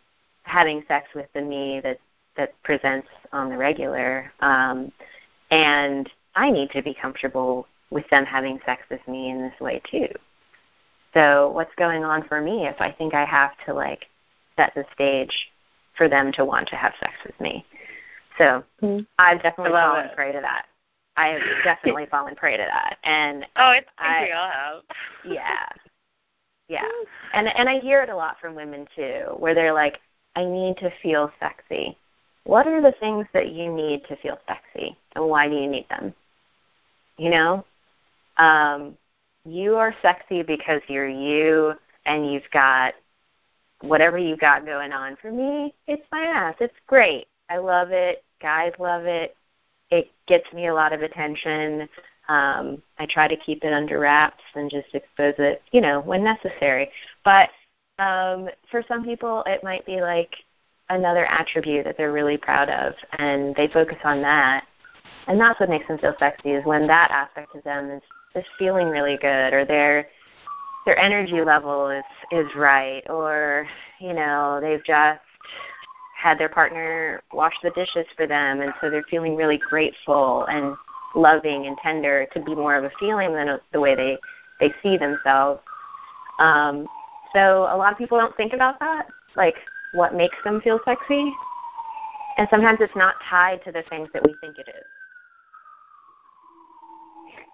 having 0.43 0.83
sex 0.87 1.07
with 1.13 1.27
the 1.33 1.41
me 1.41 1.79
that 1.81 1.99
that 2.37 2.53
presents 2.63 3.07
on 3.33 3.49
the 3.49 3.57
regular. 3.57 4.31
Um, 4.39 4.91
and 5.51 6.09
I 6.35 6.51
need 6.51 6.69
to 6.71 6.81
be 6.81 6.93
comfortable 6.93 7.67
with 7.89 8.07
them 8.09 8.25
having 8.25 8.59
sex 8.65 8.83
with 8.89 9.05
me 9.07 9.29
in 9.29 9.41
this 9.41 9.59
way 9.59 9.81
too. 9.89 10.07
So 11.13 11.49
what's 11.49 11.73
going 11.77 12.03
on 12.03 12.27
for 12.27 12.41
me 12.41 12.67
if 12.67 12.79
I 12.79 12.91
think 12.91 13.13
I 13.13 13.25
have 13.25 13.51
to 13.65 13.73
like 13.73 14.05
set 14.55 14.73
the 14.75 14.85
stage 14.93 15.31
for 15.95 16.07
them 16.07 16.31
to 16.33 16.45
want 16.45 16.67
to 16.69 16.75
have 16.75 16.93
sex 16.99 17.13
with 17.25 17.39
me? 17.39 17.65
So 18.37 18.63
mm-hmm. 18.81 18.99
I've 19.17 19.41
definitely 19.41 19.71
fallen 19.71 20.09
prey 20.15 20.31
to 20.31 20.41
that. 20.41 20.65
I 21.17 21.29
have 21.29 21.41
definitely 21.63 22.05
fallen 22.05 22.35
prey 22.35 22.57
to 22.57 22.63
that. 22.63 22.97
And 23.03 23.45
oh, 23.55 23.71
it's 23.71 23.87
I, 23.97 24.25
we 24.25 24.31
all 24.31 24.49
have. 24.49 24.83
yeah, 25.25 25.67
yeah, 26.69 26.89
and 27.33 27.47
and 27.47 27.67
I 27.67 27.79
hear 27.79 28.01
it 28.03 28.09
a 28.09 28.15
lot 28.15 28.37
from 28.39 28.55
women 28.55 28.87
too, 28.95 29.23
where 29.37 29.53
they're 29.55 29.73
like, 29.73 29.99
I 30.35 30.45
need 30.45 30.77
to 30.77 30.91
feel 31.01 31.31
sexy. 31.39 31.97
What 32.43 32.67
are 32.67 32.81
the 32.81 32.93
things 32.99 33.25
that 33.33 33.51
you 33.51 33.73
need 33.73 34.05
to 34.05 34.15
feel 34.17 34.37
sexy, 34.47 34.97
and 35.15 35.27
why 35.27 35.49
do 35.49 35.55
you 35.55 35.67
need 35.67 35.89
them? 35.89 36.13
You 37.17 37.31
know, 37.31 37.65
um, 38.37 38.97
you 39.45 39.75
are 39.75 39.95
sexy 40.01 40.43
because 40.43 40.81
you're 40.87 41.09
you 41.09 41.73
and 42.05 42.31
you've 42.31 42.49
got 42.51 42.93
whatever 43.81 44.17
you've 44.17 44.39
got 44.39 44.65
going 44.65 44.91
on. 44.91 45.17
For 45.21 45.31
me, 45.31 45.73
it's 45.87 46.05
my 46.11 46.21
ass. 46.21 46.55
It's 46.59 46.73
great. 46.85 47.27
I 47.49 47.57
love 47.57 47.91
it. 47.91 48.23
Guys 48.41 48.73
love 48.77 49.05
it. 49.05 49.36
It 49.91 50.11
gets 50.27 50.51
me 50.53 50.67
a 50.67 50.73
lot 50.73 50.93
of 50.93 51.01
attention. 51.01 51.87
Um, 52.29 52.81
I 52.97 53.05
try 53.09 53.27
to 53.27 53.37
keep 53.37 53.63
it 53.63 53.73
under 53.73 53.99
wraps 53.99 54.43
and 54.55 54.69
just 54.69 54.93
expose 54.93 55.35
it, 55.37 55.61
you 55.71 55.81
know, 55.81 56.01
when 56.01 56.23
necessary. 56.23 56.89
But 57.23 57.49
um, 57.99 58.49
for 58.69 58.83
some 58.87 59.03
people, 59.03 59.43
it 59.45 59.63
might 59.63 59.85
be 59.85 60.01
like 60.01 60.35
another 60.89 61.25
attribute 61.25 61.85
that 61.85 61.97
they're 61.97 62.11
really 62.11 62.37
proud 62.37 62.69
of, 62.69 62.93
and 63.17 63.55
they 63.55 63.67
focus 63.67 63.97
on 64.03 64.21
that 64.21 64.65
and 65.27 65.39
that's 65.39 65.59
what 65.59 65.69
makes 65.69 65.87
them 65.87 65.97
feel 65.97 66.15
sexy 66.19 66.51
is 66.51 66.65
when 66.65 66.87
that 66.87 67.11
aspect 67.11 67.55
of 67.55 67.63
them 67.63 67.91
is 67.91 68.01
is 68.35 68.45
feeling 68.57 68.87
really 68.87 69.17
good 69.17 69.53
or 69.53 69.65
their 69.65 70.07
their 70.85 70.97
energy 70.97 71.41
level 71.41 71.89
is 71.89 72.03
is 72.31 72.47
right 72.55 73.03
or 73.09 73.67
you 73.99 74.13
know 74.13 74.59
they've 74.61 74.83
just 74.83 75.19
had 76.17 76.39
their 76.39 76.49
partner 76.49 77.21
wash 77.31 77.53
the 77.61 77.69
dishes 77.71 78.05
for 78.15 78.25
them 78.25 78.61
and 78.61 78.73
so 78.81 78.89
they're 78.89 79.05
feeling 79.09 79.35
really 79.35 79.57
grateful 79.57 80.45
and 80.45 80.75
loving 81.15 81.67
and 81.67 81.77
tender 81.77 82.27
to 82.33 82.41
be 82.41 82.55
more 82.55 82.75
of 82.75 82.83
a 82.83 82.91
feeling 82.99 83.33
than 83.33 83.59
the 83.71 83.79
way 83.79 83.95
they 83.95 84.17
they 84.59 84.73
see 84.81 84.97
themselves. 84.97 85.61
Um, 86.39 86.87
so 87.33 87.67
a 87.71 87.77
lot 87.77 87.91
of 87.91 87.97
people 87.97 88.17
don't 88.17 88.35
think 88.35 88.53
about 88.53 88.79
that, 88.79 89.07
like 89.35 89.55
what 89.93 90.15
makes 90.15 90.35
them 90.43 90.59
feel 90.61 90.79
sexy, 90.83 91.31
and 92.37 92.47
sometimes 92.49 92.79
it's 92.81 92.95
not 92.95 93.15
tied 93.29 93.63
to 93.65 93.71
the 93.71 93.83
things 93.89 94.09
that 94.13 94.23
we 94.23 94.33
think 94.41 94.57
it 94.57 94.67
is. 94.69 94.85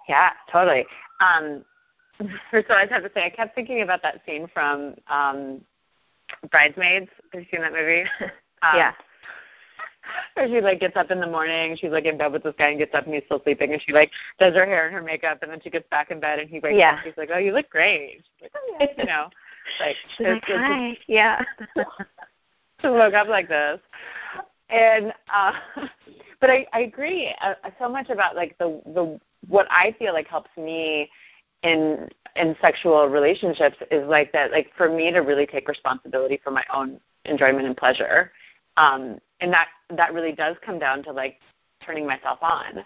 Yeah, 0.08 0.30
totally. 0.50 0.86
Um, 1.20 1.64
first 2.50 2.66
of 2.66 2.72
all, 2.72 2.76
I 2.76 2.84
just 2.84 2.92
have 2.92 3.02
to 3.02 3.10
say, 3.14 3.24
I 3.24 3.30
kept 3.30 3.54
thinking 3.54 3.82
about 3.82 4.02
that 4.02 4.22
scene 4.26 4.48
from 4.52 4.94
um, 5.08 5.60
Bridesmaids. 6.50 7.08
Have 7.32 7.42
you 7.42 7.46
seen 7.50 7.60
that 7.60 7.72
movie? 7.72 8.04
Um, 8.64 8.76
yeah. 8.76 8.92
Or 10.36 10.46
she 10.46 10.60
like 10.60 10.80
gets 10.80 10.96
up 10.96 11.10
in 11.10 11.20
the 11.20 11.26
morning, 11.26 11.76
she's 11.76 11.90
like 11.90 12.04
in 12.04 12.18
bed 12.18 12.32
with 12.32 12.42
this 12.42 12.54
guy 12.58 12.68
and 12.68 12.78
gets 12.78 12.94
up 12.94 13.04
and 13.06 13.14
he's 13.14 13.24
still 13.24 13.40
sleeping 13.42 13.72
and 13.72 13.80
she 13.80 13.92
like 13.92 14.10
does 14.38 14.54
her 14.54 14.66
hair 14.66 14.86
and 14.86 14.94
her 14.94 15.02
makeup 15.02 15.38
and 15.42 15.50
then 15.50 15.60
she 15.62 15.70
gets 15.70 15.88
back 15.90 16.10
in 16.10 16.20
bed 16.20 16.38
and 16.38 16.48
he 16.48 16.60
wakes 16.60 16.76
yeah. 16.78 16.94
up 16.94 16.98
she's 17.04 17.16
like, 17.16 17.30
Oh, 17.32 17.38
you 17.38 17.52
look 17.52 17.70
great. 17.70 18.22
She's 18.38 18.42
like, 18.42 18.52
Oh 18.54 18.76
yeah, 18.80 18.86
you 18.98 19.04
know. 19.04 19.28
Like 19.80 19.96
she's 20.16 20.26
like, 20.26 20.44
Hi, 20.46 20.98
yeah. 21.08 21.42
to 22.82 22.92
woke 22.92 23.14
up 23.14 23.28
like 23.28 23.48
this. 23.48 23.80
And 24.68 25.12
uh 25.32 25.52
but 26.40 26.50
I, 26.50 26.66
I 26.72 26.80
agree 26.80 27.34
uh, 27.40 27.54
so 27.78 27.88
much 27.88 28.10
about 28.10 28.36
like 28.36 28.58
the 28.58 28.80
the 28.86 29.18
what 29.48 29.66
I 29.70 29.94
feel 29.98 30.12
like 30.12 30.26
helps 30.26 30.50
me 30.56 31.10
in 31.62 32.08
in 32.36 32.56
sexual 32.60 33.08
relationships 33.08 33.76
is 33.90 34.06
like 34.08 34.32
that 34.32 34.50
like 34.50 34.70
for 34.76 34.88
me 34.90 35.10
to 35.12 35.20
really 35.20 35.46
take 35.46 35.68
responsibility 35.68 36.40
for 36.42 36.50
my 36.50 36.64
own 36.74 37.00
enjoyment 37.24 37.66
and 37.66 37.76
pleasure 37.76 38.32
um 38.76 39.18
and 39.40 39.52
that 39.52 39.68
that 39.90 40.12
really 40.12 40.32
does 40.32 40.56
come 40.64 40.78
down 40.78 41.02
to 41.02 41.12
like 41.12 41.38
turning 41.84 42.06
myself 42.06 42.38
on 42.42 42.84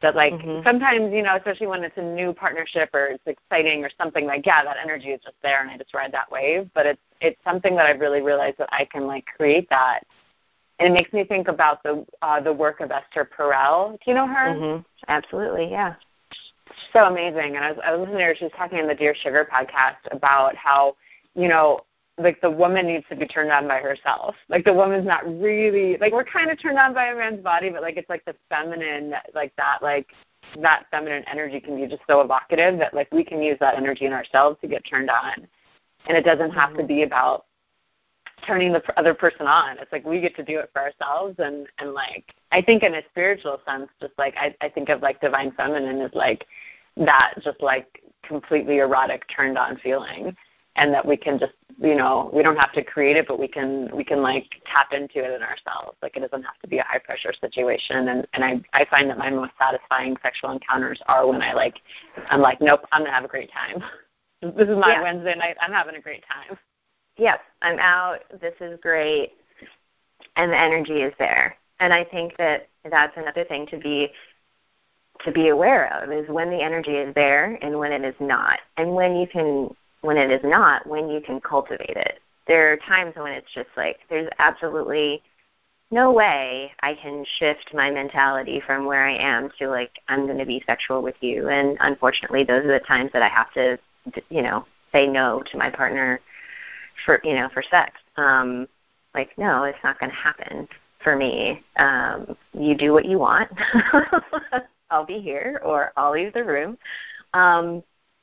that 0.00 0.16
like 0.16 0.32
mm-hmm. 0.32 0.64
sometimes 0.64 1.12
you 1.12 1.22
know 1.22 1.36
especially 1.36 1.66
when 1.66 1.84
it's 1.84 1.96
a 1.96 2.02
new 2.02 2.32
partnership 2.32 2.90
or 2.92 3.06
it's 3.06 3.26
exciting 3.26 3.84
or 3.84 3.90
something 3.98 4.26
like 4.26 4.44
yeah 4.44 4.64
that 4.64 4.76
energy 4.82 5.10
is 5.10 5.20
just 5.22 5.36
there 5.42 5.62
and 5.62 5.70
i 5.70 5.76
just 5.76 5.94
ride 5.94 6.12
that 6.12 6.30
wave 6.30 6.68
but 6.74 6.86
it's 6.86 7.00
it's 7.20 7.38
something 7.44 7.76
that 7.76 7.86
i've 7.86 8.00
really 8.00 8.20
realized 8.20 8.58
that 8.58 8.68
i 8.72 8.84
can 8.84 9.06
like 9.06 9.24
create 9.36 9.68
that 9.70 10.00
and 10.78 10.88
it 10.88 10.92
makes 10.92 11.12
me 11.12 11.22
think 11.24 11.48
about 11.48 11.82
the 11.82 12.04
uh 12.22 12.40
the 12.40 12.52
work 12.52 12.80
of 12.80 12.90
esther 12.90 13.28
perel 13.38 13.92
do 13.92 14.10
you 14.10 14.14
know 14.14 14.26
her 14.26 14.54
mm-hmm. 14.54 14.82
absolutely 15.08 15.70
yeah 15.70 15.94
so 16.92 17.04
amazing. 17.04 17.56
And 17.56 17.64
I 17.64 17.72
was, 17.72 17.80
I 17.84 17.90
was 17.92 18.00
listening 18.00 18.18
to 18.18 18.24
her. 18.24 18.34
She 18.34 18.44
was 18.44 18.52
talking 18.56 18.78
in 18.78 18.86
the 18.86 18.94
Dear 18.94 19.14
Sugar 19.14 19.48
podcast 19.52 19.96
about 20.10 20.56
how, 20.56 20.96
you 21.34 21.48
know, 21.48 21.80
like 22.18 22.40
the 22.40 22.50
woman 22.50 22.86
needs 22.86 23.04
to 23.08 23.16
be 23.16 23.26
turned 23.26 23.50
on 23.50 23.66
by 23.66 23.78
herself. 23.78 24.34
Like 24.48 24.64
the 24.64 24.72
woman's 24.72 25.06
not 25.06 25.24
really 25.40 25.96
like 25.98 26.12
we're 26.12 26.24
kind 26.24 26.50
of 26.50 26.60
turned 26.60 26.78
on 26.78 26.92
by 26.94 27.06
a 27.06 27.16
man's 27.16 27.42
body, 27.42 27.70
but 27.70 27.82
like 27.82 27.96
it's 27.96 28.10
like 28.10 28.24
the 28.24 28.34
feminine, 28.48 29.14
like 29.34 29.54
that, 29.56 29.78
like 29.82 30.06
that 30.60 30.84
feminine 30.90 31.24
energy 31.30 31.60
can 31.60 31.76
be 31.76 31.86
just 31.86 32.02
so 32.06 32.20
evocative 32.20 32.78
that 32.78 32.92
like 32.94 33.10
we 33.12 33.24
can 33.24 33.42
use 33.42 33.56
that 33.60 33.76
energy 33.76 34.04
in 34.04 34.12
ourselves 34.12 34.58
to 34.60 34.68
get 34.68 34.84
turned 34.84 35.10
on, 35.10 35.46
and 36.06 36.16
it 36.16 36.24
doesn't 36.24 36.50
have 36.50 36.70
to 36.74 36.78
Mm-hmm. 36.78 36.86
be 36.86 37.02
about 37.02 37.46
turning 38.46 38.72
the 38.72 38.82
other 38.98 39.14
person 39.14 39.46
on. 39.46 39.78
It's 39.78 39.92
like 39.92 40.04
we 40.04 40.20
get 40.20 40.36
to 40.36 40.44
do 40.44 40.58
it 40.58 40.70
for 40.72 40.82
ourselves, 40.82 41.36
and 41.38 41.66
and 41.78 41.94
like 41.94 42.34
I 42.50 42.60
think 42.60 42.82
in 42.82 42.94
a 42.94 43.02
spiritual 43.10 43.60
sense, 43.66 43.88
just 44.00 44.12
like 44.18 44.34
I 44.36 44.54
I 44.60 44.68
think 44.68 44.90
of 44.90 45.00
like 45.00 45.20
divine 45.20 45.52
feminine 45.52 46.00
is 46.00 46.12
like 46.14 46.46
that, 46.98 47.34
just 47.42 47.62
like 47.62 48.02
completely 48.22 48.78
erotic, 48.78 49.24
turned 49.34 49.56
on 49.56 49.78
feeling, 49.78 50.36
and 50.76 50.92
that 50.92 51.06
we 51.06 51.16
can 51.16 51.38
just 51.38 51.52
you 51.78 51.94
know 51.94 52.30
we 52.32 52.42
don't 52.42 52.56
have 52.56 52.72
to 52.72 52.84
create 52.84 53.16
it, 53.16 53.26
but 53.26 53.38
we 53.38 53.48
can 53.48 53.94
we 53.94 54.04
can 54.04 54.22
like 54.22 54.46
tap 54.66 54.92
into 54.92 55.18
it 55.18 55.34
in 55.34 55.42
ourselves. 55.42 55.96
Like 56.02 56.16
it 56.16 56.20
doesn't 56.20 56.42
have 56.42 56.58
to 56.62 56.68
be 56.68 56.78
a 56.78 56.84
high 56.84 56.98
pressure 56.98 57.32
situation, 57.32 58.08
and 58.08 58.26
and 58.34 58.44
I 58.44 58.60
I 58.72 58.84
find 58.86 59.08
that 59.10 59.18
my 59.18 59.30
most 59.30 59.52
satisfying 59.58 60.16
sexual 60.22 60.50
encounters 60.50 61.00
are 61.06 61.26
when 61.26 61.42
I 61.42 61.52
like 61.52 61.80
I'm 62.30 62.40
like 62.40 62.60
nope 62.60 62.80
I'm 62.92 63.02
gonna 63.02 63.14
have 63.14 63.24
a 63.24 63.28
great 63.28 63.50
time. 63.52 63.82
This 64.42 64.68
is 64.68 64.76
my 64.76 64.94
Yeah. 64.94 65.02
Wednesday 65.02 65.36
night. 65.36 65.56
I'm 65.60 65.70
having 65.70 65.94
a 65.94 66.00
great 66.00 66.24
time. 66.28 66.58
Yes, 67.16 67.38
I'm 67.62 67.78
out. 67.78 68.24
This 68.40 68.54
is 68.60 68.76
great. 68.82 69.34
And 70.34 70.50
the 70.50 70.58
energy 70.58 71.02
is 71.02 71.12
there. 71.16 71.56
And 71.78 71.92
I 71.92 72.02
think 72.02 72.36
that 72.38 72.68
that's 72.90 73.16
another 73.16 73.44
thing 73.44 73.66
to 73.68 73.78
be 73.78 74.10
to 75.24 75.30
be 75.30 75.48
aware 75.48 75.92
of 75.94 76.10
is 76.10 76.28
when 76.28 76.50
the 76.50 76.60
energy 76.60 76.96
is 76.96 77.14
there 77.14 77.56
and 77.62 77.78
when 77.78 77.92
it 77.92 78.02
is 78.04 78.14
not. 78.18 78.58
And 78.76 78.94
when 78.94 79.14
you 79.14 79.28
can 79.28 79.74
when 80.02 80.16
it 80.16 80.30
is 80.30 80.40
not, 80.44 80.86
when 80.86 81.08
you 81.08 81.20
can 81.20 81.40
cultivate 81.40 81.96
it. 81.96 82.20
There 82.46 82.72
are 82.72 82.76
times 82.76 83.14
when 83.16 83.32
it's 83.32 83.52
just 83.54 83.68
like 83.76 84.00
there's 84.10 84.28
absolutely 84.38 85.22
no 85.90 86.10
way 86.10 86.72
I 86.80 86.94
can 86.94 87.24
shift 87.38 87.72
my 87.74 87.90
mentality 87.90 88.60
from 88.66 88.84
where 88.84 89.06
I 89.06 89.14
am 89.14 89.50
to 89.58 89.68
like 89.68 89.92
I'm 90.08 90.26
going 90.26 90.38
to 90.38 90.46
be 90.46 90.62
sexual 90.66 91.02
with 91.02 91.14
you. 91.20 91.48
And 91.48 91.76
unfortunately, 91.80 92.44
those 92.44 92.64
are 92.64 92.78
the 92.78 92.84
times 92.84 93.10
that 93.12 93.22
I 93.22 93.28
have 93.28 93.52
to, 93.54 93.78
you 94.28 94.42
know, 94.42 94.66
say 94.90 95.06
no 95.06 95.42
to 95.50 95.56
my 95.56 95.70
partner 95.70 96.20
for 97.04 97.20
you 97.24 97.34
know 97.34 97.48
for 97.52 97.62
sex. 97.62 97.92
Um, 98.16 98.66
like 99.14 99.30
no, 99.36 99.64
it's 99.64 99.78
not 99.84 100.00
going 100.00 100.10
to 100.10 100.16
happen 100.16 100.68
for 101.02 101.16
me. 101.16 101.62
Um, 101.76 102.36
you 102.52 102.74
do 102.76 102.92
what 102.92 103.04
you 103.04 103.18
want. 103.18 103.50
I'll 104.90 105.06
be 105.06 105.20
here, 105.20 105.60
or 105.64 105.92
I'll 105.96 106.12
leave 106.12 106.34
the 106.34 106.44
room. 106.44 106.76
Um, 107.34 107.82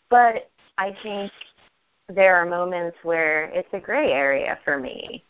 but 0.10 0.50
I 0.78 0.96
think 1.04 1.32
there 2.10 2.36
are 2.36 2.46
moments 2.46 2.98
where 3.04 3.46
it's 3.46 3.70
a 3.74 3.80
gray 3.80 4.12
area 4.12 4.58
for 4.64 4.80
me. 4.80 5.24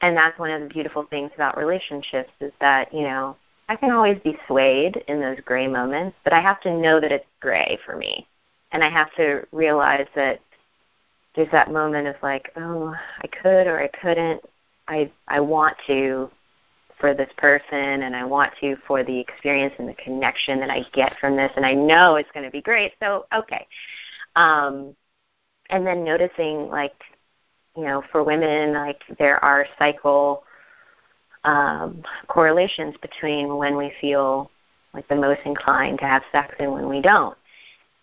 And 0.00 0.16
that's 0.16 0.38
one 0.38 0.50
of 0.50 0.60
the 0.60 0.68
beautiful 0.68 1.06
things 1.08 1.30
about 1.34 1.56
relationships 1.56 2.30
is 2.40 2.52
that 2.60 2.92
you 2.92 3.02
know 3.02 3.36
i 3.68 3.76
can 3.76 3.90
always 3.90 4.18
be 4.22 4.36
swayed 4.46 5.02
in 5.08 5.20
those 5.20 5.38
gray 5.44 5.66
moments 5.66 6.16
but 6.22 6.32
i 6.32 6.40
have 6.40 6.60
to 6.60 6.76
know 6.76 7.00
that 7.00 7.12
it's 7.12 7.26
gray 7.40 7.78
for 7.84 7.96
me. 7.96 8.26
And 8.72 8.84
i 8.84 8.90
have 8.90 9.14
to 9.14 9.46
realize 9.52 10.06
that 10.14 10.40
there's 11.34 11.50
that 11.52 11.72
moment 11.72 12.08
of 12.08 12.16
like 12.22 12.52
oh 12.56 12.94
i 13.22 13.26
could 13.26 13.66
or 13.66 13.80
i 13.80 13.88
couldn't. 13.88 14.42
I 14.88 15.10
i 15.28 15.40
want 15.40 15.76
to 15.86 16.30
for 17.00 17.12
this 17.14 17.30
person 17.36 18.02
and 18.02 18.14
i 18.14 18.24
want 18.24 18.52
to 18.60 18.76
for 18.86 19.02
the 19.02 19.18
experience 19.18 19.74
and 19.78 19.88
the 19.88 19.94
connection 19.94 20.60
that 20.60 20.70
i 20.70 20.84
get 20.92 21.16
from 21.20 21.36
this. 21.36 21.52
And 21.56 21.64
i 21.64 21.72
know 21.72 22.16
it's 22.16 22.30
going 22.32 22.44
to 22.44 22.52
be 22.52 22.62
great. 22.62 22.92
So 23.00 23.26
okay. 23.32 23.66
Um 24.34 24.94
and 25.70 25.86
then 25.86 26.04
noticing 26.04 26.68
like 26.68 26.94
you 27.76 27.84
know 27.84 28.02
for 28.12 28.22
women 28.22 28.72
like 28.74 29.02
there 29.18 29.42
are 29.44 29.66
cycle 29.78 30.44
um, 31.44 32.02
correlations 32.26 32.94
between 33.00 33.56
when 33.56 33.76
we 33.76 33.92
feel 34.00 34.50
like 34.92 35.06
the 35.08 35.14
most 35.14 35.40
inclined 35.44 35.98
to 36.00 36.04
have 36.04 36.22
sex 36.32 36.54
and 36.58 36.72
when 36.72 36.88
we 36.88 37.00
don't. 37.00 37.36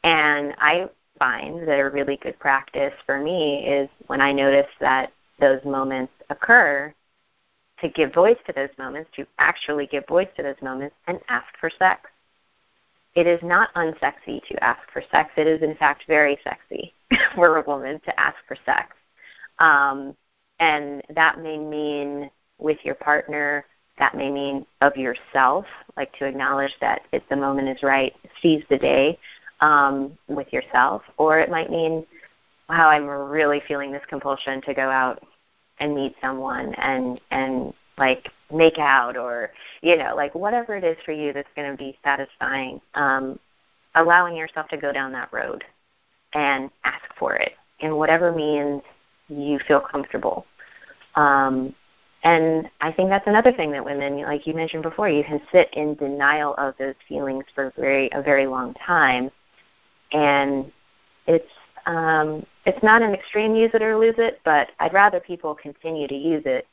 And 0.03 0.53
i 0.57 0.89
find 1.19 1.67
that 1.67 1.79
a 1.79 1.89
really 1.89 2.17
good 2.17 2.37
practice 2.39 2.93
for 3.05 3.19
me 3.19 3.65
is 3.65 3.87
when 4.07 4.19
i 4.19 4.31
notice 4.31 4.69
that 4.79 5.11
those 5.39 5.63
moments 5.63 6.11
occur 6.29 6.93
to 7.79 7.89
give 7.89 8.13
voice 8.13 8.37
to 8.47 8.53
those 8.53 8.69
moments 8.77 9.09
to 9.15 9.25
actually 9.39 9.85
give 9.87 10.05
voice 10.07 10.27
to 10.35 10.43
those 10.43 10.61
moments 10.61 10.95
and 11.07 11.19
ask 11.29 11.45
for 11.59 11.69
sex 11.77 12.09
it 13.15 13.27
is 13.27 13.39
not 13.43 13.73
unsexy 13.75 14.43
to 14.47 14.63
ask 14.63 14.81
for 14.91 15.03
sex 15.11 15.31
it 15.37 15.47
is 15.47 15.61
in 15.61 15.75
fact 15.75 16.03
very 16.07 16.37
sexy 16.43 16.93
for 17.35 17.57
a 17.57 17.63
woman 17.63 17.99
to 18.05 18.19
ask 18.19 18.37
for 18.47 18.57
sex 18.65 18.95
um, 19.59 20.15
and 20.59 21.01
that 21.15 21.39
may 21.39 21.57
mean 21.57 22.29
with 22.57 22.77
your 22.83 22.95
partner, 22.95 23.65
that 23.99 24.15
may 24.15 24.31
mean 24.31 24.65
of 24.81 24.95
yourself, 24.95 25.65
like 25.97 26.13
to 26.17 26.25
acknowledge 26.25 26.73
that 26.81 27.01
if 27.11 27.23
the 27.29 27.35
moment 27.35 27.69
is 27.69 27.83
right, 27.83 28.13
seize 28.41 28.63
the 28.69 28.77
day 28.77 29.19
um, 29.59 30.17
with 30.27 30.51
yourself. 30.51 31.03
Or 31.17 31.39
it 31.39 31.49
might 31.49 31.69
mean, 31.69 32.05
wow, 32.69 32.89
I'm 32.89 33.05
really 33.05 33.61
feeling 33.67 33.91
this 33.91 34.01
compulsion 34.09 34.61
to 34.61 34.73
go 34.73 34.89
out 34.89 35.23
and 35.79 35.93
meet 35.93 36.15
someone 36.21 36.73
and 36.75 37.19
and 37.31 37.73
like 37.97 38.29
make 38.53 38.77
out 38.77 39.17
or 39.17 39.51
you 39.81 39.97
know 39.97 40.15
like 40.15 40.33
whatever 40.35 40.75
it 40.75 40.83
is 40.83 40.97
for 41.05 41.11
you 41.11 41.33
that's 41.33 41.49
going 41.55 41.69
to 41.69 41.77
be 41.77 41.97
satisfying 42.03 42.79
um 42.95 43.39
allowing 43.95 44.35
yourself 44.35 44.67
to 44.67 44.77
go 44.77 44.91
down 44.91 45.11
that 45.11 45.31
road 45.31 45.63
and 46.33 46.69
ask 46.83 47.03
for 47.17 47.35
it 47.35 47.53
in 47.79 47.95
whatever 47.95 48.31
means 48.31 48.81
you 49.27 49.59
feel 49.67 49.79
comfortable. 49.79 50.45
Um, 51.15 51.75
and 52.23 52.69
I 52.79 52.91
think 52.91 53.09
that's 53.09 53.27
another 53.27 53.51
thing 53.51 53.71
that 53.71 53.83
women, 53.83 54.21
like 54.21 54.47
you 54.47 54.53
mentioned 54.53 54.83
before, 54.83 55.09
you 55.09 55.23
can 55.23 55.41
sit 55.51 55.69
in 55.73 55.95
denial 55.95 56.55
of 56.57 56.73
those 56.79 56.95
feelings 57.07 57.43
for 57.53 57.73
very 57.77 58.09
a 58.13 58.21
very 58.21 58.47
long 58.47 58.73
time, 58.75 59.29
and 60.13 60.71
it's 61.27 61.51
um, 61.85 62.45
it's 62.65 62.81
not 62.81 63.01
an 63.01 63.13
extreme 63.13 63.55
use 63.55 63.71
it 63.73 63.81
or 63.81 63.97
lose 63.97 64.15
it, 64.17 64.39
but 64.45 64.69
I'd 64.79 64.93
rather 64.93 65.19
people 65.19 65.53
continue 65.53 66.07
to 66.07 66.15
use 66.15 66.43
it 66.45 66.65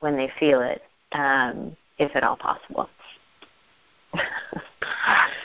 when 0.00 0.16
they 0.16 0.28
feel 0.40 0.60
it, 0.60 0.82
um, 1.14 1.76
if 1.98 2.14
at 2.14 2.22
all 2.22 2.36
possible. 2.36 2.88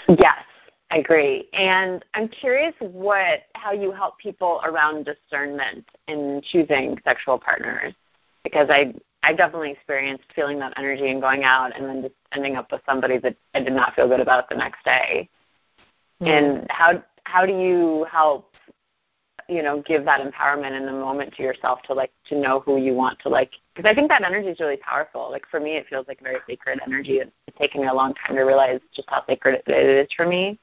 yes, 0.10 0.44
I 0.92 0.98
agree. 0.98 1.48
And 1.54 2.04
I'm 2.14 2.28
curious 2.28 2.74
what 2.80 3.44
how 3.56 3.72
you 3.72 3.92
help 3.92 4.18
people 4.18 4.62
around 4.64 5.06
discernment 5.06 5.86
in 6.08 6.42
choosing 6.52 6.98
sexual 7.04 7.40
partners 7.40 7.94
because 8.44 8.68
I 8.70 8.94
I 9.24 9.34
definitely 9.34 9.72
experienced 9.72 10.26
feeling 10.36 10.60
that 10.60 10.74
energy 10.78 11.10
and 11.10 11.22
going 11.22 11.44
out 11.44 11.76
and 11.76 11.86
then 11.86 12.02
just 12.02 12.16
ending 12.34 12.56
up 12.56 12.72
with 12.72 12.82
somebody 12.86 13.18
that 13.20 13.36
I 13.54 13.62
did 13.62 13.74
not 13.74 13.96
feel 13.96 14.08
good 14.08 14.22
about 14.22 14.50
the 14.50 14.56
next 14.56 14.84
day. 14.84 15.30
Mm-hmm. 16.22 16.28
And 16.28 16.68
how 16.70 17.04
how 17.26 17.46
do 17.46 17.54
you 17.54 18.06
help 18.12 18.52
you 19.48 19.62
know 19.62 19.82
give 19.82 20.06
that 20.06 20.22
empowerment 20.22 20.78
in 20.78 20.86
the 20.86 20.92
moment 20.92 21.34
to 21.36 21.44
yourself 21.44 21.82
to 21.84 21.94
like 21.94 22.12
to 22.30 22.40
know 22.40 22.62
who 22.62 22.78
you 22.78 22.94
want 22.94 23.20
to 23.20 23.30
like 23.30 23.52
because 23.80 23.90
I 23.90 23.96
think 23.96 24.10
that 24.10 24.26
energy 24.26 24.50
is 24.50 24.60
really 24.60 24.76
powerful. 24.76 25.32
Like 25.32 25.46
for 25.50 25.62
me, 25.62 25.78
it 25.78 25.88
feels 25.90 26.06
like 26.10 26.20
a 26.20 26.24
very 26.24 26.40
sacred 26.46 26.82
energy. 26.86 27.20
It's, 27.20 27.32
it's 27.48 27.58
taken 27.58 27.80
me 27.80 27.88
a 27.88 27.94
long 27.94 28.14
time 28.14 28.36
to 28.36 28.42
realize 28.42 28.82
just 28.94 29.10
how 29.10 29.24
sacred 29.26 29.64
it 29.66 29.72
is 29.72 30.10
for 30.18 30.28
me. 30.28 30.60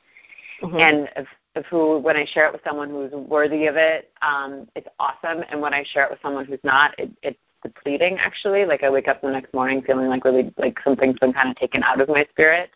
Mm-hmm. 0.62 0.76
And 0.76 1.08
of, 1.16 1.24
of 1.54 1.64
who, 1.64 1.98
when 1.98 2.14
I 2.14 2.26
share 2.26 2.46
it 2.46 2.52
with 2.52 2.60
someone 2.62 2.90
who's 2.90 3.10
worthy 3.12 3.68
of 3.68 3.76
it, 3.76 4.12
um, 4.20 4.68
it's 4.76 4.88
awesome. 5.00 5.42
And 5.50 5.62
when 5.62 5.72
I 5.72 5.82
share 5.82 6.04
it 6.04 6.10
with 6.10 6.18
someone 6.20 6.44
who's 6.44 6.60
not, 6.62 6.94
it, 6.98 7.10
it's 7.22 7.38
depleting 7.62 8.18
actually. 8.18 8.66
Like 8.66 8.82
I 8.82 8.90
wake 8.90 9.08
up 9.08 9.22
the 9.22 9.30
next 9.30 9.54
morning 9.54 9.80
feeling 9.80 10.08
like 10.08 10.26
really 10.26 10.52
like 10.58 10.76
something's 10.84 11.18
been 11.18 11.32
kind 11.32 11.48
of 11.48 11.56
taken 11.56 11.82
out 11.82 12.02
of 12.02 12.10
my 12.10 12.26
spirit. 12.32 12.68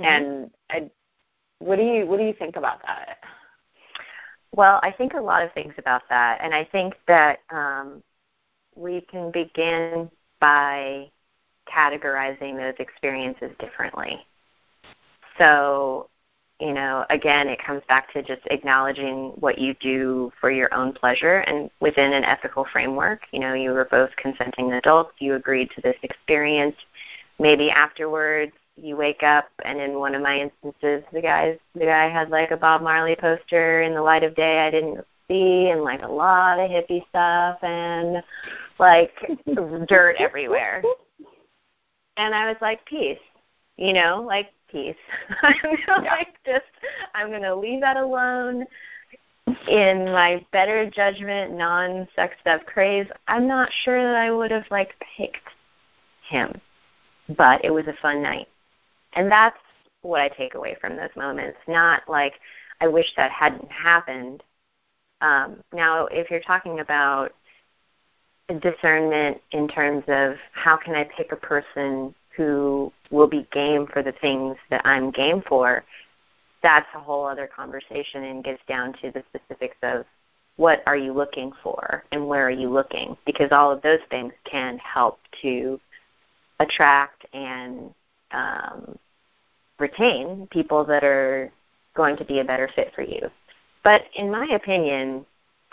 Mm-hmm. 0.00 0.04
And 0.04 0.50
I, 0.70 0.90
what 1.60 1.76
do 1.76 1.84
you 1.84 2.06
what 2.06 2.18
do 2.18 2.24
you 2.24 2.34
think 2.36 2.56
about 2.56 2.82
that? 2.82 3.18
Well, 4.52 4.80
I 4.82 4.90
think 4.90 5.14
a 5.14 5.20
lot 5.20 5.44
of 5.44 5.52
things 5.52 5.74
about 5.78 6.02
that, 6.08 6.40
and 6.42 6.52
I 6.52 6.64
think 6.64 6.94
that 7.06 7.38
um, 7.50 8.02
we 8.80 9.02
can 9.02 9.30
begin 9.30 10.10
by 10.40 11.10
categorizing 11.68 12.56
those 12.56 12.74
experiences 12.78 13.50
differently. 13.58 14.24
So, 15.38 16.08
you 16.58 16.72
know, 16.72 17.04
again, 17.10 17.48
it 17.48 17.62
comes 17.64 17.82
back 17.88 18.12
to 18.12 18.22
just 18.22 18.42
acknowledging 18.50 19.32
what 19.40 19.58
you 19.58 19.74
do 19.74 20.32
for 20.40 20.50
your 20.50 20.72
own 20.74 20.92
pleasure 20.92 21.38
and 21.40 21.70
within 21.80 22.12
an 22.12 22.24
ethical 22.24 22.66
framework. 22.72 23.22
You 23.32 23.40
know, 23.40 23.54
you 23.54 23.70
were 23.70 23.88
both 23.90 24.10
consenting 24.16 24.72
adults, 24.72 25.12
you 25.18 25.34
agreed 25.34 25.70
to 25.76 25.80
this 25.82 25.96
experience. 26.02 26.76
Maybe 27.38 27.70
afterwards 27.70 28.52
you 28.76 28.96
wake 28.96 29.22
up 29.22 29.48
and 29.64 29.80
in 29.80 29.98
one 29.98 30.14
of 30.14 30.22
my 30.22 30.38
instances 30.38 31.04
the 31.12 31.20
guys 31.20 31.58
the 31.74 31.84
guy 31.84 32.08
had 32.08 32.30
like 32.30 32.50
a 32.50 32.56
Bob 32.56 32.80
Marley 32.80 33.14
poster 33.14 33.82
in 33.82 33.92
the 33.92 34.00
light 34.00 34.22
of 34.22 34.34
day 34.34 34.60
I 34.60 34.70
didn't 34.70 35.04
see 35.28 35.70
and 35.70 35.82
like 35.82 36.02
a 36.02 36.08
lot 36.08 36.58
of 36.58 36.70
hippie 36.70 37.06
stuff 37.08 37.58
and 37.62 38.22
like 38.80 39.12
dirt 39.88 40.16
everywhere. 40.18 40.82
And 42.16 42.34
I 42.34 42.46
was 42.46 42.56
like, 42.60 42.84
peace. 42.86 43.18
You 43.76 43.92
know, 43.92 44.24
like 44.26 44.48
peace. 44.70 44.96
I'm 45.42 45.54
gonna 45.62 46.02
yeah. 46.04 46.10
like 46.10 46.34
just 46.44 46.64
I'm 47.14 47.30
gonna 47.30 47.54
leave 47.54 47.80
that 47.80 47.96
alone 47.96 48.66
in 49.68 50.04
my 50.06 50.44
better 50.52 50.88
judgment, 50.90 51.56
non 51.56 52.06
sexed 52.14 52.46
up 52.46 52.64
craze, 52.66 53.06
I'm 53.28 53.46
not 53.46 53.70
sure 53.84 54.02
that 54.02 54.16
I 54.16 54.30
would 54.30 54.50
have 54.50 54.66
like 54.70 54.94
picked 55.16 55.48
him. 56.28 56.60
But 57.36 57.64
it 57.64 57.70
was 57.70 57.86
a 57.86 58.00
fun 58.02 58.22
night. 58.22 58.48
And 59.14 59.30
that's 59.30 59.56
what 60.02 60.20
I 60.20 60.28
take 60.28 60.54
away 60.54 60.76
from 60.80 60.96
those 60.96 61.10
moments. 61.16 61.58
Not 61.68 62.02
like 62.08 62.34
I 62.80 62.88
wish 62.88 63.06
that 63.16 63.30
hadn't 63.30 63.70
happened. 63.70 64.42
Um, 65.20 65.62
now, 65.72 66.06
if 66.06 66.30
you're 66.30 66.40
talking 66.40 66.80
about 66.80 67.32
discernment 68.54 69.40
in 69.52 69.68
terms 69.68 70.04
of 70.08 70.34
how 70.52 70.76
can 70.76 70.94
I 70.94 71.04
pick 71.04 71.32
a 71.32 71.36
person 71.36 72.14
who 72.36 72.92
will 73.10 73.26
be 73.26 73.46
game 73.52 73.86
for 73.92 74.02
the 74.02 74.12
things 74.20 74.56
that 74.70 74.84
I'm 74.84 75.10
game 75.10 75.42
for, 75.48 75.84
that's 76.62 76.86
a 76.94 77.00
whole 77.00 77.26
other 77.26 77.48
conversation 77.54 78.24
and 78.24 78.44
gets 78.44 78.60
down 78.68 78.92
to 79.02 79.10
the 79.10 79.22
specifics 79.28 79.76
of 79.82 80.04
what 80.56 80.82
are 80.86 80.96
you 80.96 81.12
looking 81.12 81.52
for 81.62 82.04
and 82.12 82.26
where 82.26 82.46
are 82.46 82.50
you 82.50 82.68
looking 82.68 83.16
because 83.24 83.48
all 83.50 83.72
of 83.72 83.80
those 83.82 84.00
things 84.10 84.32
can 84.44 84.78
help 84.78 85.18
to 85.40 85.80
attract 86.58 87.24
and 87.32 87.94
um, 88.32 88.98
retain 89.78 90.46
people 90.50 90.84
that 90.84 91.02
are 91.02 91.50
going 91.94 92.16
to 92.16 92.24
be 92.24 92.40
a 92.40 92.44
better 92.44 92.68
fit 92.74 92.92
for 92.94 93.02
you. 93.02 93.30
But 93.82 94.02
in 94.14 94.30
my 94.30 94.46
opinion, 94.52 95.24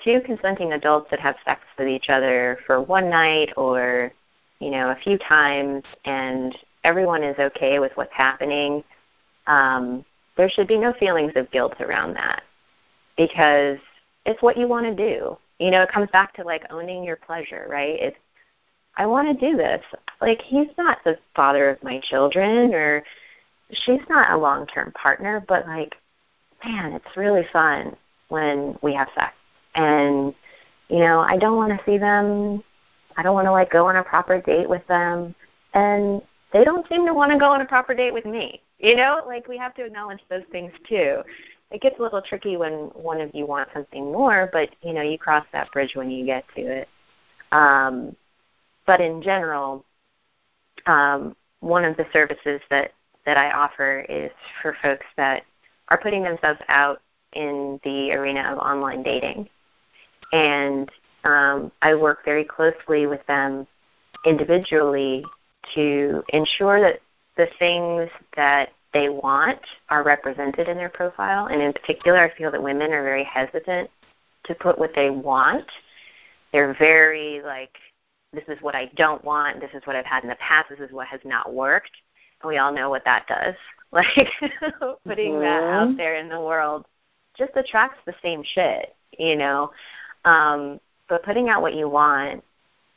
two 0.04 0.22
consenting 0.26 0.74
adults 0.74 1.10
that 1.12 1.20
have 1.20 1.36
sex 1.46 1.62
with 1.78 1.88
each 1.88 2.10
other 2.10 2.60
for 2.66 2.82
one 2.82 3.10
night 3.10 3.52
or 3.58 4.12
you 4.60 4.70
know 4.70 4.90
a 4.90 4.96
few 5.04 5.18
times 5.18 5.84
and 6.06 6.56
everyone 6.84 7.24
is 7.24 7.38
okay 7.40 7.80
with 7.80 7.92
what's 7.96 8.14
happening 8.14 8.84
um, 9.48 10.06
there 10.36 10.50
should 10.50 10.68
be 10.68 10.78
no 10.78 10.94
feelings 10.94 11.34
of 11.36 11.50
guilt 11.52 11.74
around 11.80 12.14
that. 12.16 12.44
Because 13.18 13.80
it's 14.26 14.42
what 14.44 14.58
you 14.58 14.68
want 14.68 14.86
to 14.86 14.94
do. 14.94 15.38
You 15.60 15.72
know 15.72 15.82
it 15.82 15.92
comes 15.92 16.10
back 16.12 16.36
to 16.36 16.44
like 16.44 16.64
owning 16.70 17.04
your 17.04 17.16
pleasure 17.16 17.66
right? 17.68 18.00
It's 18.00 18.18
i 18.96 19.06
want 19.06 19.28
to 19.28 19.50
do 19.50 19.58
this. 19.58 19.84
Like 20.22 20.42
he's 20.42 20.68
not 20.78 21.00
the 21.04 21.18
father 21.36 21.70
of 21.70 21.84
my 21.84 22.00
children 22.04 22.74
or 22.74 23.04
she's 23.72 24.02
not 24.10 24.32
a 24.32 24.38
long 24.38 24.68
term 24.68 24.92
partner 24.92 25.44
but 25.48 25.66
like 25.66 25.96
man 26.64 26.94
it's 26.94 27.18
really 27.18 27.46
fun 27.52 27.96
when 28.30 28.78
we 28.82 28.94
have 28.94 29.10
sex 29.14 29.34
and 29.78 30.34
you 30.90 31.00
know 31.00 31.20
i 31.20 31.38
don't 31.38 31.56
want 31.56 31.72
to 31.72 31.86
see 31.86 31.98
them 31.98 32.62
i 33.16 33.24
don't 33.24 33.34
want 33.34 33.48
to 33.48 33.52
like 33.52 33.72
go 33.72 33.88
on 33.88 33.96
a 33.96 34.04
proper 34.04 34.42
date 34.42 34.70
with 34.70 34.86
them. 34.88 35.34
And 35.74 36.22
they 36.54 36.64
don't 36.64 36.88
seem 36.90 37.06
to 37.06 37.14
want 37.14 37.32
to 37.32 37.38
go 37.38 37.52
on 37.52 37.62
a 37.62 37.66
proper 37.66 37.94
date 37.94 38.14
with 38.14 38.26
me 38.26 38.62
you 38.80 38.96
know? 38.96 39.22
Like 39.26 39.48
we 39.48 39.58
have 39.58 39.74
to 39.76 39.86
acknowledge 39.86 40.22
those 40.30 40.44
things 40.52 40.72
too. 40.88 41.22
It 41.72 41.82
gets 41.82 42.00
a 42.00 42.02
little 42.02 42.22
tricky 42.22 42.58
when 42.58 42.72
one 42.94 43.20
of 43.20 43.32
you 43.34 43.46
wants 43.46 43.72
something 43.74 44.06
more 44.12 44.50
but 44.52 44.70
you 44.82 44.94
know 44.94 45.02
you 45.02 45.18
cross 45.18 45.46
that 45.54 45.72
bridge 45.72 45.96
when 45.96 46.10
you 46.12 46.26
get 46.26 46.46
to 46.56 46.62
it. 46.62 46.90
Um, 47.52 48.16
but 48.86 49.02
in 49.02 49.22
general 49.22 49.84
um, 50.86 51.36
one 51.60 51.84
of 51.84 51.98
the 51.98 52.06
services 52.14 52.62
that 52.70 52.94
that 53.26 53.38
i 53.38 53.52
offer 53.52 54.06
is 54.08 54.32
for 54.62 54.78
folks 54.82 55.06
that 55.18 55.44
are 55.90 55.98
putting 55.98 56.24
themselves 56.24 56.60
out 56.70 57.02
in 57.34 57.80
the 57.84 58.12
arena 58.14 58.42
of 58.52 58.58
online 58.58 59.04
dating 59.04 59.50
and 60.32 60.90
um, 61.24 61.72
I 61.82 61.96
work 61.96 62.24
very 62.24 62.44
closely 62.44 63.06
with 63.06 63.26
them 63.28 63.68
individually 64.26 65.24
to 65.76 66.24
ensure 66.30 66.80
that 66.82 67.00
the 67.36 67.48
things 67.60 68.10
that 68.36 68.70
they 68.94 69.10
want 69.10 69.60
are 69.90 70.04
represented 70.04 70.68
in 70.68 70.78
their 70.78 70.90
profile. 70.90 71.48
And 71.48 71.62
in 71.62 71.74
particular, 71.74 72.20
I 72.20 72.36
feel 72.36 72.52
that 72.52 72.62
women 72.62 72.92
are 72.92 73.04
very 73.04 73.24
hesitant 73.24 73.90
to 74.46 74.56
put 74.56 74.80
what 74.80 74.92
they 74.96 75.10
want. 75.10 75.66
They're 76.52 76.76
very 76.80 77.42
like, 77.44 77.76
this 78.34 78.46
is 78.48 78.58
what 78.62 78.76
I 78.76 78.92
don't 78.96 79.24
want, 79.24 79.60
this 79.60 79.70
is 79.74 79.82
what 79.86 79.96
I've 79.96 80.06
had 80.06 80.24
in 80.24 80.30
the 80.30 80.36
past, 80.36 80.70
this 80.70 80.80
is 80.80 80.92
what 80.92 81.08
has 81.08 81.22
not 81.24 81.54
worked. 81.54 81.92
And 82.42 82.50
we 82.50 82.58
all 82.58 82.74
know 82.74 82.90
what 82.90 83.06
that 83.06 83.28
does. 83.28 83.56
Like 83.90 84.28
putting 85.08 85.36
mm-hmm. 85.36 85.42
that 85.44 85.64
out 85.64 85.96
there 85.96 86.16
in 86.16 86.28
the 86.28 86.42
world 86.42 86.86
just 87.38 87.54
attracts 87.56 88.00
the 88.06 88.14
same 88.22 88.44
shit, 88.44 88.94
you 89.18 89.38
know. 89.38 89.72
Um, 90.26 90.80
but 91.10 91.24
putting 91.24 91.50
out 91.50 91.62
what 91.62 91.76
you 91.76 91.88
want 91.88 92.44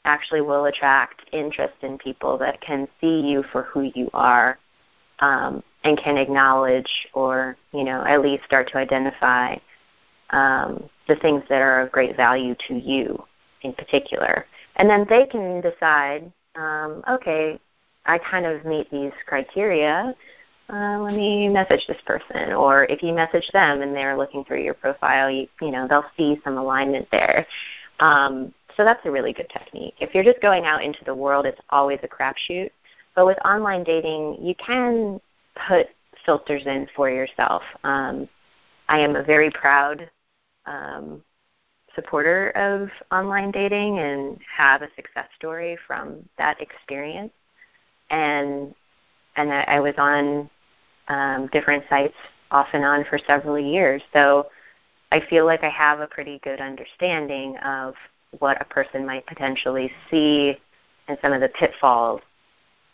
actually 0.04 0.40
will 0.40 0.64
attract 0.66 1.22
interest 1.32 1.74
in 1.82 1.98
people 1.98 2.38
that 2.38 2.60
can 2.60 2.88
see 3.00 3.20
you 3.20 3.44
for 3.52 3.62
who 3.64 3.90
you 3.94 4.10
are 4.14 4.58
um, 5.20 5.62
and 5.84 5.98
can 5.98 6.16
acknowledge 6.16 6.90
or, 7.12 7.56
you 7.72 7.84
know, 7.84 8.04
at 8.04 8.22
least 8.22 8.44
start 8.44 8.68
to 8.68 8.78
identify 8.78 9.56
um, 10.30 10.88
the 11.08 11.16
things 11.16 11.42
that 11.48 11.60
are 11.60 11.82
of 11.82 11.92
great 11.92 12.16
value 12.16 12.54
to 12.68 12.74
you 12.74 13.22
in 13.62 13.72
particular. 13.72 14.46
And 14.76 14.88
then 14.88 15.06
they 15.08 15.26
can 15.26 15.60
decide, 15.60 16.32
um, 16.56 17.02
okay, 17.08 17.60
I 18.06 18.18
kind 18.18 18.46
of 18.46 18.64
meet 18.64 18.90
these 18.90 19.12
criteria 19.26 20.14
uh, 20.72 20.98
let 21.00 21.14
me 21.14 21.48
message 21.48 21.86
this 21.88 22.00
person. 22.06 22.52
Or 22.52 22.84
if 22.84 23.02
you 23.02 23.12
message 23.12 23.48
them 23.52 23.82
and 23.82 23.94
they're 23.94 24.16
looking 24.16 24.44
through 24.44 24.62
your 24.62 24.74
profile, 24.74 25.30
you, 25.30 25.48
you 25.60 25.70
know, 25.70 25.86
they'll 25.88 26.04
see 26.16 26.40
some 26.44 26.58
alignment 26.58 27.08
there. 27.10 27.46
Um, 27.98 28.54
so 28.76 28.84
that's 28.84 29.04
a 29.04 29.10
really 29.10 29.32
good 29.32 29.48
technique. 29.50 29.94
If 30.00 30.14
you're 30.14 30.24
just 30.24 30.40
going 30.40 30.64
out 30.64 30.82
into 30.82 31.04
the 31.04 31.14
world, 31.14 31.46
it's 31.46 31.60
always 31.70 31.98
a 32.02 32.08
crapshoot. 32.08 32.70
But 33.14 33.26
with 33.26 33.38
online 33.44 33.84
dating, 33.84 34.38
you 34.40 34.54
can 34.54 35.20
put 35.68 35.88
filters 36.24 36.62
in 36.66 36.86
for 36.94 37.10
yourself. 37.10 37.62
Um, 37.82 38.28
I 38.88 39.00
am 39.00 39.16
a 39.16 39.22
very 39.22 39.50
proud 39.50 40.08
um, 40.66 41.22
supporter 41.94 42.50
of 42.50 42.88
online 43.10 43.50
dating 43.50 43.98
and 43.98 44.38
have 44.56 44.82
a 44.82 44.88
success 44.94 45.26
story 45.36 45.76
from 45.86 46.28
that 46.38 46.60
experience. 46.60 47.32
And 48.10 48.74
and 49.36 49.52
I, 49.52 49.62
I 49.62 49.80
was 49.80 49.94
on 49.96 50.50
um, 51.10 51.48
different 51.52 51.84
sites 51.90 52.14
off 52.50 52.68
and 52.72 52.84
on 52.84 53.04
for 53.04 53.18
several 53.26 53.58
years. 53.58 54.00
So 54.12 54.46
I 55.12 55.20
feel 55.28 55.44
like 55.44 55.62
I 55.62 55.68
have 55.68 56.00
a 56.00 56.06
pretty 56.06 56.40
good 56.42 56.60
understanding 56.60 57.56
of 57.58 57.94
what 58.38 58.62
a 58.62 58.64
person 58.64 59.04
might 59.04 59.26
potentially 59.26 59.90
see 60.10 60.56
and 61.08 61.18
some 61.20 61.32
of 61.32 61.40
the 61.40 61.48
pitfalls 61.48 62.20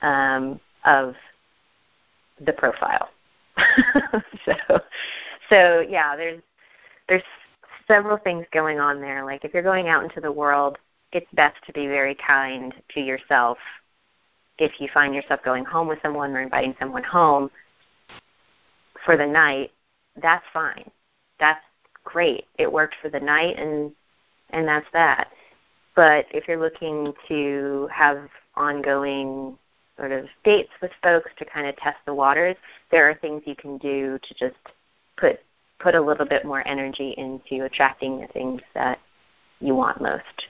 um, 0.00 0.58
of 0.84 1.14
the 2.44 2.52
profile. 2.52 3.10
so, 4.44 4.80
so 5.50 5.80
yeah, 5.88 6.16
there's 6.16 6.42
there's 7.08 7.22
several 7.86 8.16
things 8.16 8.46
going 8.52 8.80
on 8.80 9.00
there. 9.00 9.24
Like 9.24 9.44
if 9.44 9.52
you're 9.52 9.62
going 9.62 9.88
out 9.88 10.02
into 10.02 10.20
the 10.20 10.32
world, 10.32 10.78
it's 11.12 11.26
best 11.34 11.56
to 11.66 11.72
be 11.72 11.86
very 11.86 12.16
kind 12.26 12.74
to 12.94 13.00
yourself 13.00 13.58
if 14.58 14.80
you 14.80 14.88
find 14.92 15.14
yourself 15.14 15.40
going 15.44 15.64
home 15.66 15.86
with 15.86 15.98
someone 16.02 16.34
or 16.34 16.40
inviting 16.40 16.74
someone 16.80 17.04
home 17.04 17.50
for 19.06 19.16
the 19.16 19.26
night, 19.26 19.70
that's 20.20 20.44
fine. 20.52 20.90
That's 21.40 21.64
great. 22.04 22.44
It 22.58 22.70
worked 22.70 22.96
for 23.00 23.08
the 23.08 23.20
night 23.20 23.58
and 23.58 23.92
and 24.50 24.68
that's 24.68 24.86
that. 24.92 25.28
But 25.94 26.26
if 26.30 26.46
you're 26.46 26.60
looking 26.60 27.14
to 27.28 27.88
have 27.92 28.28
ongoing 28.54 29.56
sort 29.96 30.12
of 30.12 30.26
dates 30.44 30.70
with 30.82 30.90
folks 31.02 31.30
to 31.38 31.44
kind 31.44 31.66
of 31.66 31.76
test 31.76 31.96
the 32.04 32.14
waters, 32.14 32.56
there 32.90 33.08
are 33.08 33.14
things 33.14 33.42
you 33.46 33.56
can 33.56 33.78
do 33.78 34.18
to 34.22 34.34
just 34.34 34.56
put 35.16 35.40
put 35.78 35.94
a 35.94 36.00
little 36.00 36.26
bit 36.26 36.44
more 36.44 36.66
energy 36.66 37.14
into 37.16 37.64
attracting 37.64 38.20
the 38.20 38.26
things 38.28 38.60
that 38.74 38.98
you 39.60 39.74
want 39.74 40.00
most 40.00 40.46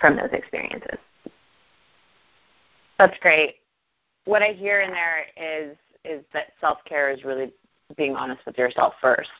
from 0.00 0.16
those 0.16 0.30
experiences. 0.32 0.98
That's 2.98 3.18
great. 3.20 3.56
What 4.24 4.42
I 4.42 4.52
hear 4.52 4.80
in 4.80 4.90
there 4.90 5.26
is 5.36 5.76
is 6.04 6.24
that 6.32 6.52
self 6.60 6.78
care 6.84 7.10
is 7.10 7.24
really 7.24 7.52
being 7.96 8.16
honest 8.16 8.44
with 8.46 8.58
yourself 8.58 8.94
first 9.00 9.30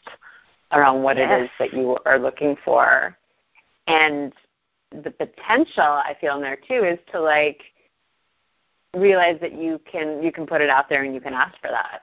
around 0.72 1.02
what 1.02 1.16
yes. 1.16 1.30
it 1.30 1.44
is 1.44 1.50
that 1.58 1.74
you 1.74 1.96
are 2.04 2.18
looking 2.18 2.56
for. 2.64 3.16
And 3.86 4.32
the 4.90 5.10
potential 5.10 5.82
I 5.82 6.16
feel 6.20 6.36
in 6.36 6.42
there 6.42 6.56
too 6.56 6.84
is 6.84 6.98
to 7.12 7.20
like 7.20 7.62
realize 8.94 9.38
that 9.40 9.54
you 9.54 9.80
can 9.90 10.22
you 10.22 10.30
can 10.30 10.46
put 10.46 10.60
it 10.60 10.70
out 10.70 10.88
there 10.88 11.02
and 11.02 11.14
you 11.14 11.20
can 11.20 11.34
ask 11.34 11.54
for 11.60 11.68
that 11.68 12.02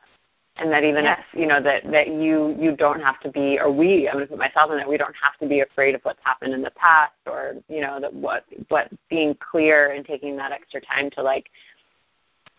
and 0.58 0.72
that 0.72 0.84
even 0.84 1.06
yes. 1.06 1.20
if 1.34 1.40
you 1.40 1.48
know 1.48 1.62
that 1.62 1.90
that 1.90 2.08
you 2.08 2.56
you 2.60 2.76
don't 2.76 3.00
have 3.00 3.20
to 3.22 3.30
be 3.30 3.58
or 3.60 3.72
we 3.72 4.08
i'm 4.10 4.16
going 4.16 4.26
to 4.26 4.30
put 4.30 4.38
myself 4.38 4.70
in 4.72 4.78
that 4.78 4.88
we 4.88 4.98
don't 4.98 5.16
have 5.22 5.38
to 5.40 5.48
be 5.48 5.62
afraid 5.62 5.96
of 5.96 6.02
what's 6.04 6.20
happened 6.24 6.54
in 6.54 6.62
the 6.62 6.72
past 6.72 7.14
or 7.26 7.54
you 7.70 7.80
know 7.80 8.00
that 8.00 8.14
what 8.14 8.46
what 8.68 8.90
being 9.10 9.36
clear 9.36 9.94
and 9.94 10.06
taking 10.06 10.36
that 10.36 10.52
extra 10.52 10.82
time 10.82 11.10
to 11.10 11.24
like 11.24 11.50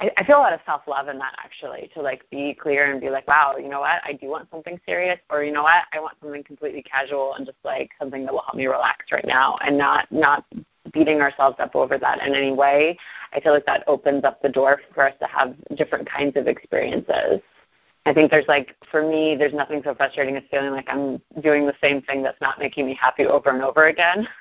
I, 0.02 0.10
I 0.16 0.24
feel 0.24 0.36
a 0.36 0.40
lot 0.40 0.52
of 0.52 0.60
self 0.66 0.82
love 0.88 1.06
in 1.08 1.18
that 1.18 1.34
actually 1.38 1.88
to 1.94 2.02
like 2.02 2.28
be 2.28 2.54
clear 2.54 2.90
and 2.90 3.00
be 3.00 3.08
like 3.08 3.26
wow 3.28 3.54
you 3.56 3.68
know 3.68 3.80
what? 3.80 4.02
I 4.04 4.14
do 4.14 4.28
want 4.28 4.50
something 4.50 4.80
serious 4.84 5.20
or 5.30 5.44
you 5.44 5.52
know 5.52 5.62
what? 5.62 5.84
I 5.92 6.00
want 6.00 6.16
something 6.20 6.42
completely 6.42 6.82
casual 6.82 7.34
and 7.34 7.46
just 7.46 7.58
like 7.64 7.90
something 8.00 8.24
that 8.24 8.32
will 8.32 8.42
help 8.42 8.56
me 8.56 8.66
relax 8.66 9.06
right 9.12 9.26
now 9.26 9.56
and 9.64 9.78
not 9.78 10.10
not 10.10 10.44
beating 10.92 11.20
ourselves 11.20 11.56
up 11.60 11.76
over 11.76 11.96
that 11.98 12.20
in 12.26 12.34
any 12.34 12.52
way. 12.52 12.98
I 13.32 13.40
feel 13.40 13.52
like 13.52 13.64
that 13.66 13.84
opens 13.86 14.24
up 14.24 14.42
the 14.42 14.48
door 14.48 14.80
for 14.92 15.06
us 15.08 15.14
to 15.20 15.26
have 15.26 15.54
different 15.76 16.10
kinds 16.10 16.36
of 16.36 16.48
experiences. 16.48 17.40
I 18.04 18.12
think 18.12 18.32
there's 18.32 18.48
like 18.48 18.74
for 18.90 19.08
me, 19.08 19.36
there's 19.36 19.54
nothing 19.54 19.82
so 19.84 19.94
frustrating 19.94 20.36
as 20.36 20.42
feeling 20.50 20.72
like 20.72 20.88
I'm 20.88 21.22
doing 21.40 21.64
the 21.64 21.74
same 21.80 22.02
thing 22.02 22.24
that's 22.24 22.40
not 22.40 22.58
making 22.58 22.86
me 22.86 22.98
happy 23.00 23.24
over 23.24 23.50
and 23.50 23.62
over 23.62 23.86
again. 23.86 24.26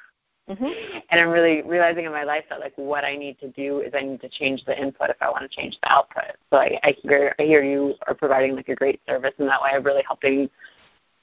Mm-hmm. 0.51 0.97
And 1.09 1.21
I'm 1.21 1.29
really 1.29 1.61
realizing 1.61 2.05
in 2.05 2.11
my 2.11 2.23
life 2.23 2.43
that 2.49 2.59
like 2.59 2.73
what 2.75 3.05
I 3.05 3.15
need 3.15 3.39
to 3.39 3.47
do 3.49 3.79
is 3.79 3.93
I 3.95 4.01
need 4.01 4.19
to 4.21 4.29
change 4.29 4.65
the 4.65 4.79
input 4.79 5.09
if 5.09 5.15
I 5.21 5.29
want 5.29 5.49
to 5.49 5.55
change 5.55 5.77
the 5.81 5.91
output. 5.91 6.35
So 6.49 6.57
I, 6.57 6.77
I 6.83 6.95
hear 7.01 7.33
I 7.39 7.43
hear 7.43 7.63
you 7.63 7.95
are 8.07 8.13
providing 8.13 8.55
like 8.55 8.67
a 8.67 8.75
great 8.75 8.99
service 9.07 9.33
in 9.39 9.45
that 9.47 9.61
way 9.61 9.71
of 9.73 9.85
really 9.85 10.03
helping 10.05 10.49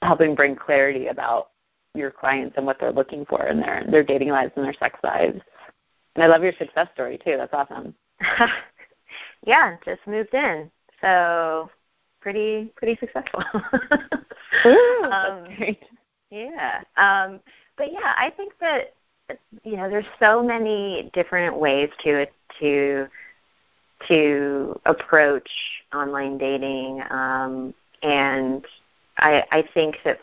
helping 0.01 0.33
bring 0.33 0.55
clarity 0.55 1.07
about 1.07 1.49
your 1.93 2.09
clients 2.09 2.55
and 2.57 2.65
what 2.65 2.79
they're 2.79 2.91
looking 2.91 3.23
for 3.25 3.45
in 3.45 3.59
their 3.59 3.85
their 3.89 4.03
dating 4.03 4.29
lives 4.29 4.51
and 4.55 4.65
their 4.65 4.73
sex 4.73 4.97
lives. 5.03 5.39
And 6.15 6.23
I 6.23 6.27
love 6.27 6.43
your 6.43 6.53
success 6.53 6.87
story 6.95 7.19
too. 7.23 7.37
That's 7.37 7.53
awesome. 7.53 7.93
yeah, 9.45 9.77
just 9.85 10.01
moved 10.07 10.33
in. 10.33 10.71
So 11.01 11.69
pretty 12.19 12.73
pretty 12.75 12.97
successful. 12.99 13.43
Ooh, 14.65 15.03
um, 15.11 15.43
great. 15.55 15.83
Yeah. 16.31 16.81
Um, 16.97 17.41
but 17.77 17.91
yeah, 17.91 18.13
I 18.17 18.31
think 18.35 18.53
that 18.59 18.93
you 19.63 19.77
know 19.77 19.89
there's 19.89 20.05
so 20.19 20.43
many 20.43 21.09
different 21.13 21.57
ways 21.57 21.89
to 22.03 22.25
to 22.59 23.07
to 24.07 24.79
approach 24.85 25.49
online 25.93 26.37
dating, 26.37 27.01
um, 27.09 27.73
and 28.01 28.65
I 29.17 29.43
I 29.51 29.63
think 29.73 29.97
that 30.05 30.19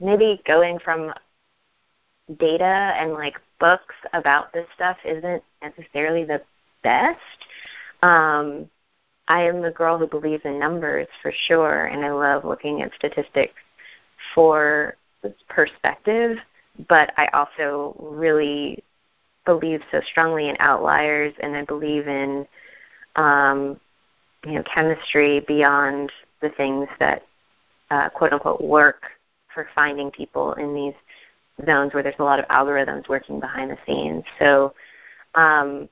maybe 0.00 0.42
going 0.46 0.78
from 0.78 1.12
data 2.38 2.64
and 2.64 3.12
like 3.12 3.36
books 3.58 3.94
about 4.12 4.52
this 4.52 4.66
stuff 4.74 4.96
isn't 5.04 5.42
necessarily 5.62 6.24
the 6.24 6.42
best. 6.82 7.18
Um, 8.02 8.68
I 9.28 9.42
am 9.42 9.60
the 9.60 9.70
girl 9.70 9.98
who 9.98 10.06
believes 10.06 10.44
in 10.44 10.58
numbers 10.58 11.06
for 11.22 11.32
sure, 11.46 11.86
and 11.86 12.04
I 12.04 12.10
love 12.10 12.44
looking 12.44 12.82
at 12.82 12.94
statistics 12.94 13.54
for 14.34 14.96
perspective, 15.48 16.38
but 16.88 17.12
I 17.16 17.26
also 17.28 17.96
really 17.98 18.82
believe 19.44 19.82
so 19.90 20.00
strongly 20.10 20.48
in 20.48 20.56
outliers, 20.60 21.34
and 21.40 21.56
I 21.56 21.64
believe 21.64 22.06
in 22.06 22.46
um, 23.16 23.80
you 24.44 24.52
know 24.52 24.62
chemistry 24.62 25.40
beyond 25.40 26.12
the 26.40 26.50
things 26.50 26.88
that 27.00 27.24
uh, 27.90 28.08
quote 28.10 28.32
unquote 28.32 28.60
work 28.60 29.02
for 29.52 29.66
finding 29.74 30.10
people 30.10 30.52
in 30.54 30.74
these 30.74 30.94
zones 31.66 31.92
where 31.92 32.02
there's 32.02 32.14
a 32.18 32.24
lot 32.24 32.38
of 32.38 32.46
algorithms 32.46 33.08
working 33.08 33.40
behind 33.40 33.70
the 33.70 33.78
scenes. 33.86 34.22
So 34.38 34.74
um, 35.34 35.88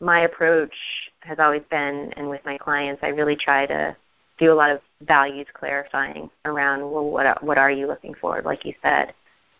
my 0.00 0.20
approach 0.20 0.74
has 1.20 1.38
always 1.38 1.62
been, 1.70 2.12
and 2.16 2.28
with 2.28 2.44
my 2.44 2.58
clients, 2.58 3.02
I 3.02 3.08
really 3.08 3.36
try 3.36 3.66
to 3.66 3.96
do 4.38 4.52
a 4.52 4.54
lot 4.54 4.70
of 4.70 4.80
values 5.00 5.46
clarifying 5.54 6.30
around 6.44 6.80
well, 6.80 7.04
what 7.04 7.42
what 7.42 7.58
are 7.58 7.70
you 7.70 7.86
looking 7.86 8.14
for, 8.20 8.42
like 8.42 8.64
you 8.64 8.74
said, 8.82 9.14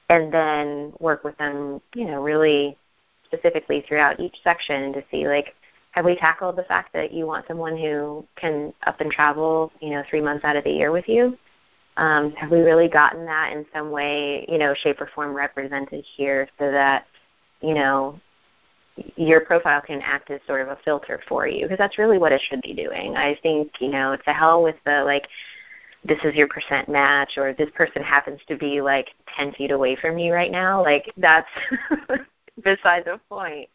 and 0.09 0.33
then 0.33 0.93
work 1.01 1.25
with 1.25 1.37
them, 1.39 1.81
you 1.95 2.07
know, 2.07 2.23
really 2.23 2.77
specifically 3.25 3.85
throughout 3.87 4.21
each 4.21 4.37
section 4.45 4.93
to 4.93 5.03
see 5.11 5.27
like 5.27 5.55
have 5.97 6.05
we 6.05 6.15
tackled 6.15 6.57
the 6.57 6.63
fact 6.65 6.93
that 6.93 7.13
you 7.13 7.27
want 7.27 7.47
someone 7.49 7.77
who 7.77 8.25
can 8.37 8.73
up 8.87 9.01
and 9.01 9.11
travel, 9.11 9.73
you 9.81 9.91
know, 9.91 10.03
three 10.11 10.21
months 10.21 10.45
out 10.45 10.55
of 10.55 10.65
the 10.65 10.71
year 10.71 10.93
with 10.93 11.09
you? 11.09 11.39
Um, 11.97 12.33
have 12.33 12.51
we 12.51 12.61
really 12.61 12.89
gotten 12.89 13.25
that 13.25 13.53
in 13.55 13.65
some 13.73 13.91
way, 13.91 14.45
you 14.47 14.59
know, 14.59 14.75
shape 14.75 15.01
or 15.01 15.09
form 15.15 15.35
represented 15.35 16.05
here 16.17 16.49
so 16.59 16.71
that, 16.71 17.07
you 17.63 17.73
know, 17.73 18.21
your 19.17 19.41
profile 19.41 19.81
can 19.81 20.03
act 20.03 20.31
as 20.31 20.41
sort 20.47 20.61
of 20.61 20.69
a 20.69 20.79
filter 20.85 21.21
for 21.29 21.47
you 21.47 21.63
because 21.63 21.79
that's 21.79 21.99
really 21.99 22.19
what 22.19 22.33
it 22.33 22.43
should 22.49 22.61
be 22.61 22.75
doing. 22.75 23.17
I 23.17 23.39
think, 23.43 23.73
you 23.81 23.89
know, 23.89 24.17
to 24.17 24.33
hell 24.33 24.63
with 24.63 24.77
the 24.85 25.03
like 25.05 25.27
this 26.05 26.18
is 26.24 26.34
your 26.34 26.49
percent 26.49 26.88
match 26.88 27.32
or 27.36 27.53
this 27.53 27.70
person 27.74 28.03
happens 28.03 28.40
to 28.49 28.57
be 28.57 28.80
like 28.80 29.11
10 29.36 29.53
feet 29.53 29.70
away 29.70 29.97
from 29.97 30.18
you 30.18 30.32
right 30.32 30.53
now. 30.53 30.82
Like 30.82 31.12
that's 31.16 31.49
beside 32.62 33.05
the 33.05 33.20
point. 33.28 33.68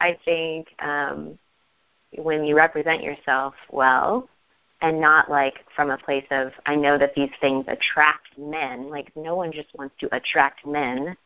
I 0.00 0.18
think 0.24 0.68
um, 0.80 1.38
when 2.16 2.44
you 2.44 2.56
represent 2.56 3.02
yourself 3.02 3.54
well 3.70 4.28
and 4.82 5.00
not 5.00 5.30
like 5.30 5.64
from 5.74 5.90
a 5.90 5.98
place 5.98 6.26
of 6.30 6.52
I 6.66 6.76
know 6.76 6.98
that 6.98 7.14
these 7.14 7.30
things 7.40 7.64
attract 7.68 8.38
men. 8.38 8.90
Like 8.90 9.10
no 9.16 9.34
one 9.34 9.52
just 9.52 9.68
wants 9.76 9.94
to 10.00 10.14
attract 10.14 10.66
men 10.66 11.16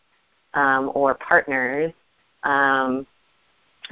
um, 0.54 0.90
or 0.94 1.14
partners. 1.14 1.92
Um, 2.42 3.06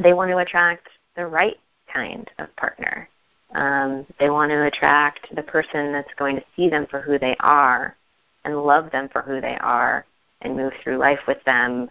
they 0.02 0.12
want 0.12 0.30
to 0.30 0.38
attract 0.38 0.88
the 1.16 1.26
right 1.26 1.56
kind 1.92 2.30
of 2.38 2.54
partner. 2.56 3.08
Um, 3.54 4.06
they 4.20 4.30
want 4.30 4.50
to 4.50 4.66
attract 4.66 5.34
the 5.34 5.42
person 5.42 5.92
that's 5.92 6.12
going 6.18 6.36
to 6.36 6.44
see 6.54 6.68
them 6.68 6.86
for 6.90 7.00
who 7.00 7.18
they 7.18 7.36
are 7.40 7.96
and 8.44 8.62
love 8.62 8.90
them 8.90 9.08
for 9.10 9.22
who 9.22 9.40
they 9.40 9.56
are 9.60 10.04
and 10.42 10.56
move 10.56 10.72
through 10.82 10.98
life 10.98 11.20
with 11.26 11.42
them 11.44 11.90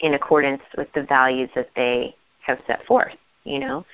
in 0.00 0.14
accordance 0.14 0.62
with 0.76 0.88
the 0.94 1.02
values 1.02 1.50
that 1.54 1.70
they 1.76 2.14
have 2.40 2.58
set 2.66 2.84
forth. 2.86 3.14
You 3.44 3.60
know, 3.60 3.86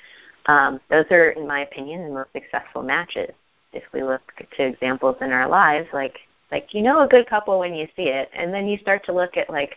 um, 0.47 0.81
those 0.91 1.05
are, 1.11 1.31
in 1.31 1.47
my 1.47 1.61
opinion, 1.61 2.05
the 2.05 2.15
most 2.15 2.33
successful 2.33 2.83
matches. 2.83 3.31
If 3.73 3.85
we 3.93 4.03
look 4.03 4.23
to 4.57 4.63
examples 4.63 5.17
in 5.21 5.33
our 5.33 5.49
lives, 5.49 5.89
like 5.93 6.19
like 6.51 6.75
you 6.75 6.83
know 6.83 7.01
a 7.01 7.09
good 7.09 7.27
couple 7.27 7.59
when 7.59 7.75
you 7.75 7.87
see 7.97 8.09
it, 8.09 8.31
and 8.35 8.53
then 8.53 8.69
you 8.69 8.77
start 8.79 9.05
to 9.07 9.13
look 9.13 9.37
at 9.37 9.49
like 9.49 9.77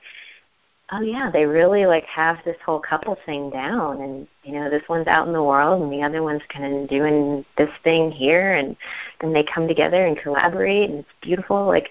oh 0.91 1.01
yeah, 1.01 1.29
they 1.31 1.45
really 1.45 1.85
like 1.85 2.05
have 2.05 2.37
this 2.45 2.57
whole 2.65 2.79
couple 2.79 3.17
thing 3.25 3.49
down 3.49 4.01
and 4.01 4.27
you 4.43 4.53
know, 4.53 4.69
this 4.69 4.83
one's 4.87 5.07
out 5.07 5.27
in 5.27 5.33
the 5.33 5.43
world 5.43 5.81
and 5.81 5.91
the 5.91 6.03
other 6.03 6.21
one's 6.21 6.43
kind 6.49 6.83
of 6.83 6.89
doing 6.89 7.43
this 7.57 7.69
thing 7.83 8.11
here 8.11 8.53
and 8.53 8.75
then 9.21 9.33
they 9.33 9.43
come 9.43 9.67
together 9.67 10.05
and 10.05 10.17
collaborate 10.17 10.89
and 10.89 10.99
it's 10.99 11.09
beautiful. 11.21 11.65
Like 11.65 11.89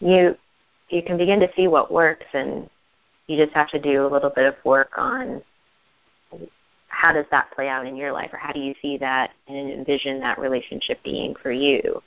you 0.00 0.36
you 0.88 1.02
can 1.02 1.18
begin 1.18 1.40
to 1.40 1.50
see 1.54 1.68
what 1.68 1.92
works 1.92 2.26
and 2.32 2.68
you 3.26 3.36
just 3.36 3.54
have 3.54 3.68
to 3.70 3.80
do 3.80 4.06
a 4.06 4.12
little 4.12 4.30
bit 4.30 4.46
of 4.46 4.54
work 4.64 4.90
on 4.96 5.42
how 6.88 7.12
does 7.12 7.26
that 7.30 7.50
play 7.54 7.68
out 7.68 7.86
in 7.86 7.94
your 7.94 8.12
life 8.12 8.30
or 8.32 8.38
how 8.38 8.52
do 8.52 8.60
you 8.60 8.74
see 8.82 8.98
that 8.98 9.30
and 9.48 9.70
envision 9.70 10.18
that 10.20 10.38
relationship 10.38 11.02
being 11.04 11.34
for 11.42 11.52
you 11.52 12.02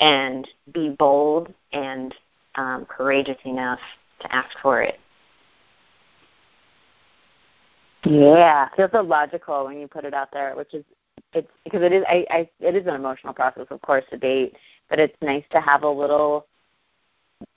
and 0.00 0.46
be 0.72 0.90
bold 0.98 1.52
and 1.72 2.14
um, 2.56 2.84
courageous 2.86 3.38
enough 3.44 3.80
to 4.20 4.34
ask 4.34 4.50
for 4.62 4.82
it 4.82 4.98
yeah, 8.06 8.68
feels 8.76 8.90
so 8.92 9.02
logical 9.02 9.64
when 9.64 9.78
you 9.78 9.88
put 9.88 10.04
it 10.04 10.14
out 10.14 10.28
there, 10.32 10.54
which 10.54 10.74
is 10.74 10.84
it's 11.32 11.50
because 11.64 11.82
it 11.82 11.92
is 11.92 12.04
I, 12.08 12.26
I 12.30 12.50
it 12.60 12.76
is 12.76 12.86
an 12.86 12.94
emotional 12.94 13.32
process, 13.32 13.66
of 13.70 13.82
course, 13.82 14.04
to 14.10 14.16
date, 14.16 14.56
but 14.88 14.98
it's 14.98 15.16
nice 15.20 15.44
to 15.50 15.60
have 15.60 15.82
a 15.82 15.88
little 15.88 16.46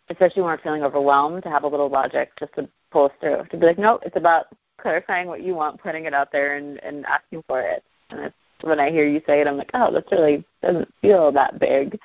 especially 0.09 0.41
when 0.41 0.51
we're 0.51 0.61
feeling 0.61 0.83
overwhelmed, 0.83 1.43
to 1.43 1.49
have 1.49 1.63
a 1.63 1.67
little 1.67 1.89
logic 1.89 2.31
just 2.39 2.53
to 2.55 2.67
pull 2.91 3.05
us 3.05 3.11
through. 3.19 3.43
To 3.51 3.57
be 3.57 3.65
like, 3.65 3.77
no, 3.77 3.99
it's 4.03 4.15
about 4.15 4.47
clarifying 4.81 5.27
what 5.27 5.43
you 5.43 5.53
want, 5.53 5.81
putting 5.81 6.05
it 6.05 6.13
out 6.13 6.31
there, 6.31 6.57
and, 6.57 6.81
and 6.83 7.05
asking 7.05 7.43
for 7.47 7.61
it. 7.61 7.83
And 8.09 8.21
it's, 8.21 8.35
when 8.61 8.79
I 8.79 8.89
hear 8.89 9.07
you 9.07 9.21
say 9.27 9.41
it, 9.41 9.47
I'm 9.47 9.57
like, 9.57 9.71
oh, 9.73 9.91
this 9.91 10.03
really 10.11 10.43
doesn't 10.61 10.91
feel 11.01 11.31
that 11.31 11.59
big. 11.59 11.97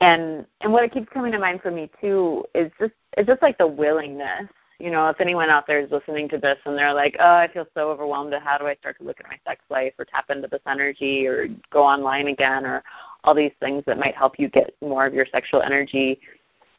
And 0.00 0.46
and 0.60 0.72
what 0.72 0.84
it 0.84 0.92
keeps 0.92 1.08
coming 1.12 1.32
to 1.32 1.38
mind 1.38 1.60
for 1.60 1.70
me 1.70 1.90
too 2.00 2.44
is 2.54 2.70
just 2.78 2.92
it's 3.16 3.26
just 3.26 3.42
like 3.42 3.58
the 3.58 3.66
willingness. 3.66 4.48
You 4.78 4.90
know, 4.92 5.08
if 5.08 5.20
anyone 5.20 5.50
out 5.50 5.66
there 5.66 5.80
is 5.80 5.90
listening 5.90 6.28
to 6.28 6.38
this 6.38 6.56
and 6.64 6.78
they're 6.78 6.94
like, 6.94 7.16
oh, 7.18 7.34
I 7.34 7.48
feel 7.52 7.66
so 7.74 7.90
overwhelmed. 7.90 8.32
How 8.34 8.58
do 8.58 8.66
I 8.66 8.76
start 8.76 8.96
to 8.98 9.04
look 9.04 9.18
at 9.18 9.26
my 9.26 9.38
sex 9.46 9.60
life 9.70 9.92
or 9.98 10.04
tap 10.04 10.30
into 10.30 10.46
this 10.46 10.60
energy 10.68 11.26
or 11.26 11.48
go 11.70 11.82
online 11.82 12.28
again 12.28 12.64
or 12.64 12.84
all 13.24 13.34
these 13.34 13.52
things 13.58 13.82
that 13.86 13.98
might 13.98 14.14
help 14.14 14.38
you 14.38 14.48
get 14.48 14.76
more 14.80 15.04
of 15.04 15.14
your 15.14 15.26
sexual 15.26 15.62
energy 15.62 16.20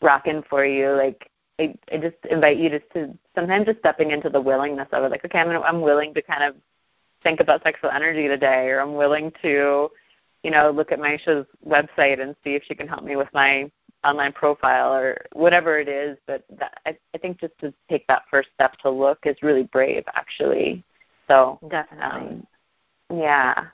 rocking 0.02 0.42
for 0.50 0.64
you? 0.64 0.92
Like, 0.92 1.30
I, 1.60 1.76
I 1.92 1.98
just 1.98 2.16
invite 2.32 2.58
you 2.58 2.70
just 2.70 2.90
to 2.94 3.18
sometimes 3.36 3.66
just 3.66 3.80
stepping 3.80 4.12
into 4.12 4.30
the 4.30 4.40
willingness 4.40 4.88
of 4.94 5.04
it. 5.04 5.12
Like, 5.12 5.26
okay, 5.26 5.40
I'm, 5.40 5.62
I'm 5.62 5.82
willing 5.82 6.14
to 6.14 6.22
kind 6.22 6.44
of 6.44 6.56
think 7.22 7.42
about 7.42 7.64
sexual 7.64 7.92
energy 7.92 8.30
today, 8.30 8.70
or 8.70 8.80
I'm 8.80 8.96
willing 8.96 9.32
to, 9.42 9.90
you 10.44 10.52
know, 10.52 10.72
look 10.72 10.94
at 10.94 11.00
Maisha's 11.00 11.46
website 11.68 12.22
and 12.22 12.34
see 12.46 12.56
if 12.56 12.64
she 12.64 12.76
can 12.76 12.88
help 12.88 13.04
me 13.04 13.18
with 13.18 13.28
my 13.34 13.70
online 14.04 14.32
profile 14.34 14.94
or 14.94 15.18
whatever 15.34 15.80
it 15.80 15.88
is. 15.88 16.18
But 16.28 16.44
that, 16.58 16.80
I, 16.86 16.98
I 17.14 17.18
think 17.18 17.40
just 17.40 17.58
to 17.60 17.74
take 17.90 18.08
that 18.08 18.24
first 18.30 18.50
step 18.56 18.78
to 18.80 18.90
look 18.90 19.20
is 19.26 19.36
really 19.42 19.64
brave, 19.64 20.04
actually. 20.14 20.84
So 21.28 21.60
definitely, 21.70 22.44
um, 23.10 23.18
yeah. 23.18 23.66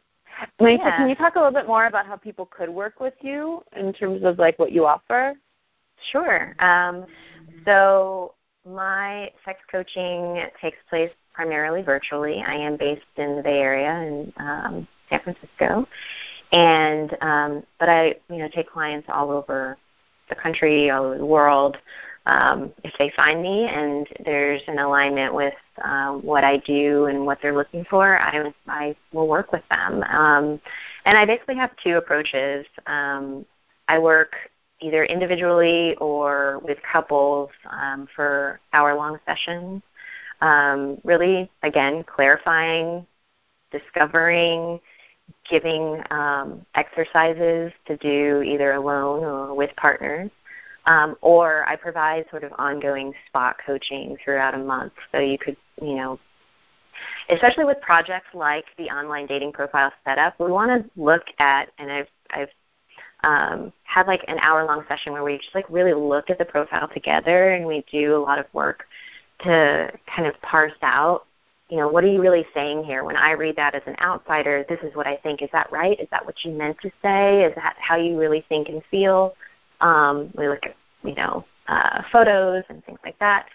Maisha, 0.60 0.80
yeah. 0.80 0.98
can 0.98 1.10
you 1.10 1.16
talk 1.16 1.36
a 1.36 1.40
little 1.40 1.54
bit 1.54 1.68
more 1.68 1.86
about 1.86 2.06
how 2.06 2.18
people 2.18 2.46
could 2.46 2.70
work 2.70 3.00
with 3.00 3.14
you 3.22 3.64
in 3.76 3.94
terms 3.94 4.24
of 4.24 4.38
like 4.38 4.60
what 4.60 4.72
you 4.72 4.86
offer? 4.86 5.34
Sure. 6.12 6.56
Um, 6.60 7.06
so 7.64 8.34
my 8.66 9.32
sex 9.46 9.60
coaching 9.72 10.44
takes 10.62 10.78
place 10.90 11.12
primarily 11.34 11.82
virtually. 11.82 12.44
I 12.46 12.56
am 12.56 12.78
based 12.78 13.02
in 13.18 13.36
the 13.38 13.42
Bay 13.42 13.60
Area 13.60 13.94
in 14.02 14.34
um, 14.38 14.88
San 15.10 15.22
Francisco, 15.22 15.88
and 16.52 17.16
um, 17.22 17.64
but 17.80 17.90
I 17.90 18.16
you 18.30 18.38
know 18.38 18.50
take 18.54 18.70
clients 18.70 19.08
all 19.12 19.32
over 19.32 19.78
the 20.30 20.36
country, 20.36 20.92
over 20.92 21.18
the 21.18 21.26
world. 21.26 21.78
Um, 22.28 22.74
if 22.84 22.92
they 22.98 23.12
find 23.16 23.42
me 23.42 23.66
and 23.66 24.08
there's 24.26 24.62
an 24.68 24.80
alignment 24.80 25.34
with 25.34 25.54
um, 25.84 26.24
what 26.24 26.44
I 26.44 26.58
do 26.58 27.06
and 27.06 27.26
what 27.26 27.38
they're 27.42 27.56
looking 27.56 27.86
for, 27.88 28.20
I, 28.20 28.52
I 28.68 28.96
will 29.14 29.28
work 29.28 29.52
with 29.52 29.62
them. 29.70 30.02
Um, 30.04 30.60
and 31.06 31.18
I 31.18 31.26
basically 31.26 31.56
have 31.56 31.70
two 31.84 31.98
approaches. 31.98 32.66
Um, 32.88 33.46
I 33.88 34.00
work 34.00 34.36
either 34.80 35.06
individually 35.06 35.96
or 35.98 36.60
with 36.64 36.80
couples 36.92 37.52
um, 37.70 38.08
for 38.16 38.60
hour-long 38.74 39.20
sessions. 39.26 39.84
Um, 40.42 40.98
really, 41.04 41.50
again, 41.64 42.04
clarifying, 42.04 43.06
discovering, 43.72 44.80
giving 45.50 46.02
um, 46.12 46.66
exercises 46.76 47.72
to 47.86 47.98
do 47.98 48.42
either 48.44 48.74
alone 48.74 49.24
or 49.24 49.54
with 49.54 49.72
partners. 49.78 50.30
Um, 50.88 51.16
or 51.22 51.68
I 51.68 51.76
provide 51.76 52.26
sort 52.30 52.44
of 52.44 52.52
ongoing 52.60 53.12
spot 53.28 53.56
coaching 53.66 54.18
throughout 54.24 54.54
a 54.54 54.60
month. 54.60 54.94
So 55.12 55.20
you 55.20 55.38
could, 55.40 55.58
you 55.82 55.96
know, 55.96 56.20
especially 57.30 57.66
with 57.66 57.82
projects 57.82 58.28
like 58.36 58.66
the 58.78 58.90
online 58.90 59.26
dating 59.26 59.52
profile 59.52 59.92
setup, 60.04 60.40
we 60.40 60.52
want 60.52 60.70
to 60.70 60.90
look 61.02 61.24
at, 61.40 61.70
and 61.80 61.92
I've, 61.92 62.08
I've 62.30 62.50
um, 63.24 63.74
had 63.84 64.06
like 64.06 64.24
an 64.28 64.38
hour 64.40 64.64
long 64.66 64.86
session 64.88 65.12
where 65.12 65.24
we 65.24 65.38
just 65.38 65.56
like 65.56 65.66
really 65.70 65.94
look 65.94 66.30
at 66.30 66.38
the 66.38 66.46
profile 66.46 66.88
together 66.88 67.52
and 67.52 67.66
we 67.66 67.84
do 67.92 68.16
a 68.16 68.22
lot 68.22 68.38
of 68.38 68.46
work 68.54 68.86
to 69.40 69.92
kind 70.14 70.28
of 70.28 70.40
parse 70.42 70.72
out 70.84 71.26
you 71.70 71.78
know, 71.78 71.88
what 71.88 72.04
are 72.04 72.08
you 72.08 72.22
really 72.22 72.46
saying 72.54 72.84
here? 72.84 73.04
When 73.04 73.16
I 73.16 73.32
read 73.32 73.56
that 73.56 73.74
as 73.74 73.82
an 73.88 73.96
outsider, 74.00 74.66
this 74.70 74.80
is 74.84 74.96
what 74.96 75.08
I 75.08 75.16
think. 75.18 75.42
Is 75.42 75.50
that 75.52 75.72
right? 75.72 76.00
Is 76.00 76.08
that 76.12 76.26
what 76.26 76.36
you 76.44 76.52
meant 76.52 76.80
to 76.82 76.92
say? 77.02 77.44
Is 77.44 77.56
that 77.56 77.76
how 77.80 77.96
you 77.96 78.20
really 78.20 78.46
think 78.48 78.70
and 78.70 78.84
feel? 78.92 79.36
Um, 79.82 80.32
we 80.38 80.48
look 80.48 80.66
at, 80.66 80.76
you 81.04 81.16
know, 81.16 81.44
uh, 81.68 82.04
photos 82.12 82.64
and 82.70 82.86
things 82.86 83.00
like 83.04 83.18
that, 83.20 83.48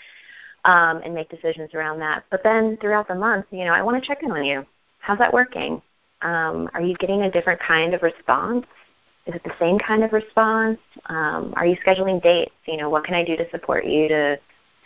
um, 0.64 1.00
and 1.04 1.14
make 1.14 1.28
decisions 1.28 1.70
around 1.74 2.00
that. 2.00 2.24
But 2.30 2.42
then 2.42 2.76
throughout 2.78 3.06
the 3.06 3.14
month, 3.14 3.46
you 3.50 3.64
know, 3.64 3.72
I 3.72 3.82
want 3.82 4.02
to 4.02 4.06
check 4.06 4.22
in 4.22 4.32
on 4.32 4.44
you. 4.44 4.66
How's 4.98 5.18
that 5.18 5.32
working? 5.32 5.80
Um, 6.22 6.68
are 6.74 6.82
you 6.82 6.96
getting 6.96 7.22
a 7.22 7.30
different 7.30 7.60
kind 7.60 7.94
of 7.94 8.02
response? 8.02 8.66
Is 9.26 9.34
it 9.36 9.44
the 9.44 9.54
same 9.60 9.78
kind 9.78 10.02
of 10.02 10.12
response? 10.12 10.78
Um, 11.06 11.54
are 11.56 11.64
you 11.64 11.76
scheduling 11.86 12.20
dates? 12.22 12.52
You 12.66 12.76
know, 12.76 12.90
what 12.90 13.04
can 13.04 13.14
I 13.14 13.24
do 13.24 13.36
to 13.36 13.48
support 13.50 13.86
you 13.86 14.08
to 14.08 14.38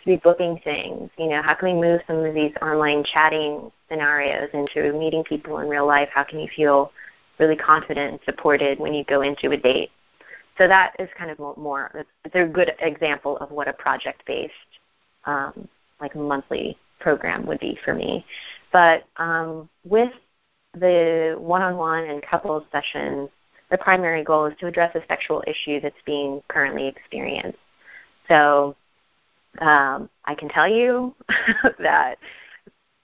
to 0.05 0.11
be 0.11 0.17
booking 0.17 0.59
things? 0.63 1.09
You 1.17 1.29
know, 1.29 1.41
how 1.41 1.53
can 1.55 1.75
we 1.75 1.81
move 1.81 2.01
some 2.07 2.23
of 2.23 2.33
these 2.33 2.53
online 2.61 3.03
chatting 3.03 3.71
scenarios 3.89 4.49
into 4.53 4.93
meeting 4.93 5.23
people 5.23 5.59
in 5.59 5.67
real 5.67 5.85
life? 5.85 6.09
How 6.13 6.23
can 6.23 6.39
you 6.39 6.47
feel 6.55 6.91
really 7.39 7.55
confident 7.55 8.11
and 8.11 8.19
supported 8.25 8.79
when 8.79 8.93
you 8.93 9.03
go 9.05 9.21
into 9.21 9.51
a 9.51 9.57
date? 9.57 9.89
So 10.57 10.67
that 10.67 10.95
is 10.99 11.09
kind 11.17 11.31
of 11.31 11.39
more, 11.57 12.05
it's 12.23 12.35
a 12.35 12.45
good 12.45 12.73
example 12.79 13.37
of 13.37 13.51
what 13.51 13.67
a 13.67 13.73
project-based, 13.73 14.53
um, 15.25 15.67
like 15.99 16.15
monthly 16.15 16.77
program 16.99 17.45
would 17.45 17.59
be 17.59 17.77
for 17.83 17.93
me. 17.93 18.25
But 18.71 19.03
um, 19.17 19.67
with 19.83 20.13
the 20.73 21.35
one-on-one 21.37 22.05
and 22.05 22.21
couples 22.21 22.63
sessions, 22.71 23.29
the 23.69 23.77
primary 23.77 24.23
goal 24.23 24.45
is 24.45 24.53
to 24.59 24.67
address 24.67 24.95
a 24.95 25.01
sexual 25.07 25.43
issue 25.45 25.81
that's 25.81 25.95
being 26.05 26.41
currently 26.47 26.87
experienced. 26.87 27.57
So 28.29 28.75
um, 29.59 30.09
I 30.25 30.35
can 30.35 30.49
tell 30.49 30.67
you 30.67 31.13
that 31.79 32.17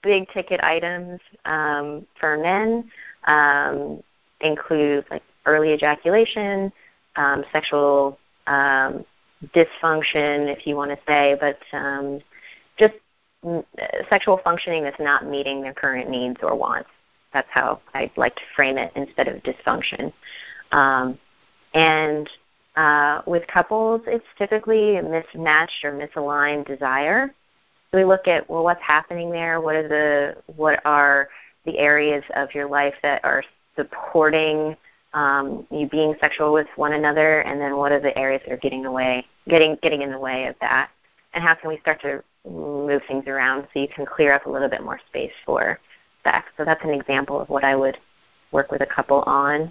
big 0.02 0.28
ticket 0.30 0.60
items 0.62 1.20
um, 1.44 2.06
for 2.18 2.36
men 2.38 2.90
um, 3.26 4.02
include 4.40 5.04
like 5.10 5.22
early 5.46 5.72
ejaculation, 5.72 6.72
um, 7.16 7.44
sexual 7.52 8.18
um, 8.46 9.04
dysfunction, 9.54 10.48
if 10.48 10.66
you 10.66 10.76
want 10.76 10.90
to 10.90 10.98
say, 11.06 11.36
but 11.40 11.58
um, 11.76 12.20
just 12.78 12.94
sexual 14.08 14.40
functioning 14.44 14.82
that's 14.82 15.00
not 15.00 15.26
meeting 15.26 15.62
their 15.62 15.74
current 15.74 16.08
needs 16.08 16.38
or 16.42 16.54
wants. 16.54 16.88
That's 17.32 17.48
how 17.50 17.80
I 17.94 18.10
like 18.16 18.34
to 18.36 18.42
frame 18.54 18.78
it 18.78 18.92
instead 18.94 19.26
of 19.26 19.42
dysfunction. 19.42 20.12
Um, 20.70 21.18
and 21.74 22.28
uh, 22.76 23.22
with 23.26 23.46
couples, 23.48 24.00
it's 24.06 24.24
typically 24.38 24.96
a 24.96 25.02
mismatched 25.02 25.84
or 25.84 25.92
misaligned 25.92 26.66
desire. 26.66 27.34
So 27.90 27.98
we 27.98 28.04
look 28.04 28.26
at 28.26 28.48
well, 28.48 28.64
what's 28.64 28.82
happening 28.82 29.30
there? 29.30 29.60
What 29.60 29.76
are 29.76 29.88
the 29.88 30.36
what 30.56 30.80
are 30.84 31.28
the 31.64 31.78
areas 31.78 32.24
of 32.34 32.54
your 32.54 32.68
life 32.68 32.94
that 33.02 33.22
are 33.24 33.44
supporting 33.76 34.76
um, 35.14 35.66
you 35.70 35.88
being 35.88 36.14
sexual 36.20 36.52
with 36.52 36.66
one 36.76 36.94
another, 36.94 37.40
and 37.42 37.60
then 37.60 37.76
what 37.76 37.92
are 37.92 38.00
the 38.00 38.16
areas 38.16 38.40
that 38.46 38.52
are 38.52 38.58
getting 38.58 38.86
away, 38.86 39.26
getting 39.48 39.76
getting 39.82 40.02
in 40.02 40.10
the 40.10 40.18
way 40.18 40.46
of 40.46 40.54
that, 40.60 40.90
and 41.34 41.44
how 41.44 41.54
can 41.54 41.68
we 41.68 41.78
start 41.80 42.00
to 42.00 42.24
move 42.48 43.02
things 43.06 43.26
around 43.26 43.68
so 43.72 43.80
you 43.80 43.88
can 43.88 44.06
clear 44.06 44.32
up 44.32 44.46
a 44.46 44.50
little 44.50 44.68
bit 44.68 44.82
more 44.82 44.98
space 45.08 45.32
for 45.44 45.78
sex? 46.24 46.46
So 46.56 46.64
that's 46.64 46.82
an 46.84 46.90
example 46.90 47.38
of 47.38 47.50
what 47.50 47.64
I 47.64 47.76
would 47.76 47.98
work 48.52 48.70
with 48.70 48.80
a 48.80 48.86
couple 48.86 49.22
on. 49.22 49.70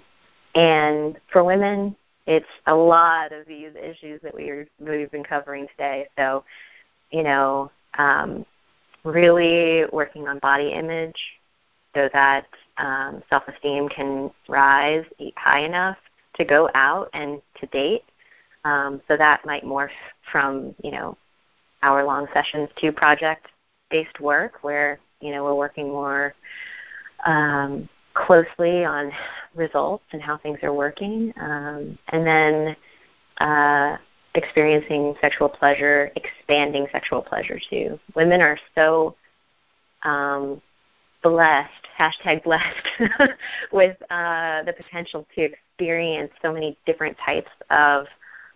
And 0.54 1.18
for 1.32 1.42
women, 1.42 1.96
it's 2.26 2.46
a 2.66 2.74
lot 2.74 3.32
of 3.32 3.46
these 3.46 3.70
issues 3.80 4.20
that 4.22 4.34
we 4.34 4.64
we've 4.78 5.10
been 5.10 5.24
covering 5.24 5.66
today. 5.68 6.08
So, 6.16 6.44
you 7.10 7.22
know, 7.22 7.70
um, 7.98 8.46
really 9.04 9.84
working 9.92 10.28
on 10.28 10.38
body 10.38 10.72
image 10.72 11.18
so 11.94 12.08
that 12.12 12.46
um, 12.78 13.22
self-esteem 13.28 13.88
can 13.88 14.30
rise 14.48 15.04
high 15.36 15.60
enough 15.60 15.96
to 16.34 16.44
go 16.44 16.70
out 16.74 17.10
and 17.12 17.42
to 17.60 17.66
date. 17.66 18.04
Um, 18.64 19.00
so 19.08 19.16
that 19.16 19.44
might 19.44 19.64
morph 19.64 19.90
from 20.30 20.74
you 20.82 20.92
know 20.92 21.16
hour-long 21.82 22.28
sessions 22.32 22.68
to 22.76 22.92
project-based 22.92 24.20
work 24.20 24.62
where 24.62 25.00
you 25.20 25.32
know 25.32 25.42
we're 25.42 25.54
working 25.54 25.88
more 25.88 26.34
um, 27.26 27.88
closely 28.14 28.84
on 28.84 29.12
results 29.54 30.04
and 30.12 30.22
how 30.22 30.38
things 30.38 30.58
are 30.62 30.72
working, 30.72 31.32
um, 31.40 31.98
and 32.08 32.26
then 32.26 32.76
uh, 33.38 33.96
experiencing 34.34 35.14
sexual 35.20 35.48
pleasure, 35.48 36.10
expanding 36.16 36.86
sexual 36.92 37.22
pleasure 37.22 37.60
too. 37.70 37.98
Women 38.14 38.40
are 38.40 38.58
so 38.74 39.14
um, 40.02 40.60
blessed, 41.22 41.70
hashtag 41.98 42.42
blessed, 42.44 42.88
with 43.72 43.96
uh, 44.10 44.62
the 44.64 44.72
potential 44.72 45.26
to 45.34 45.42
experience 45.42 46.32
so 46.42 46.52
many 46.52 46.76
different 46.86 47.16
types 47.24 47.50
of 47.70 48.06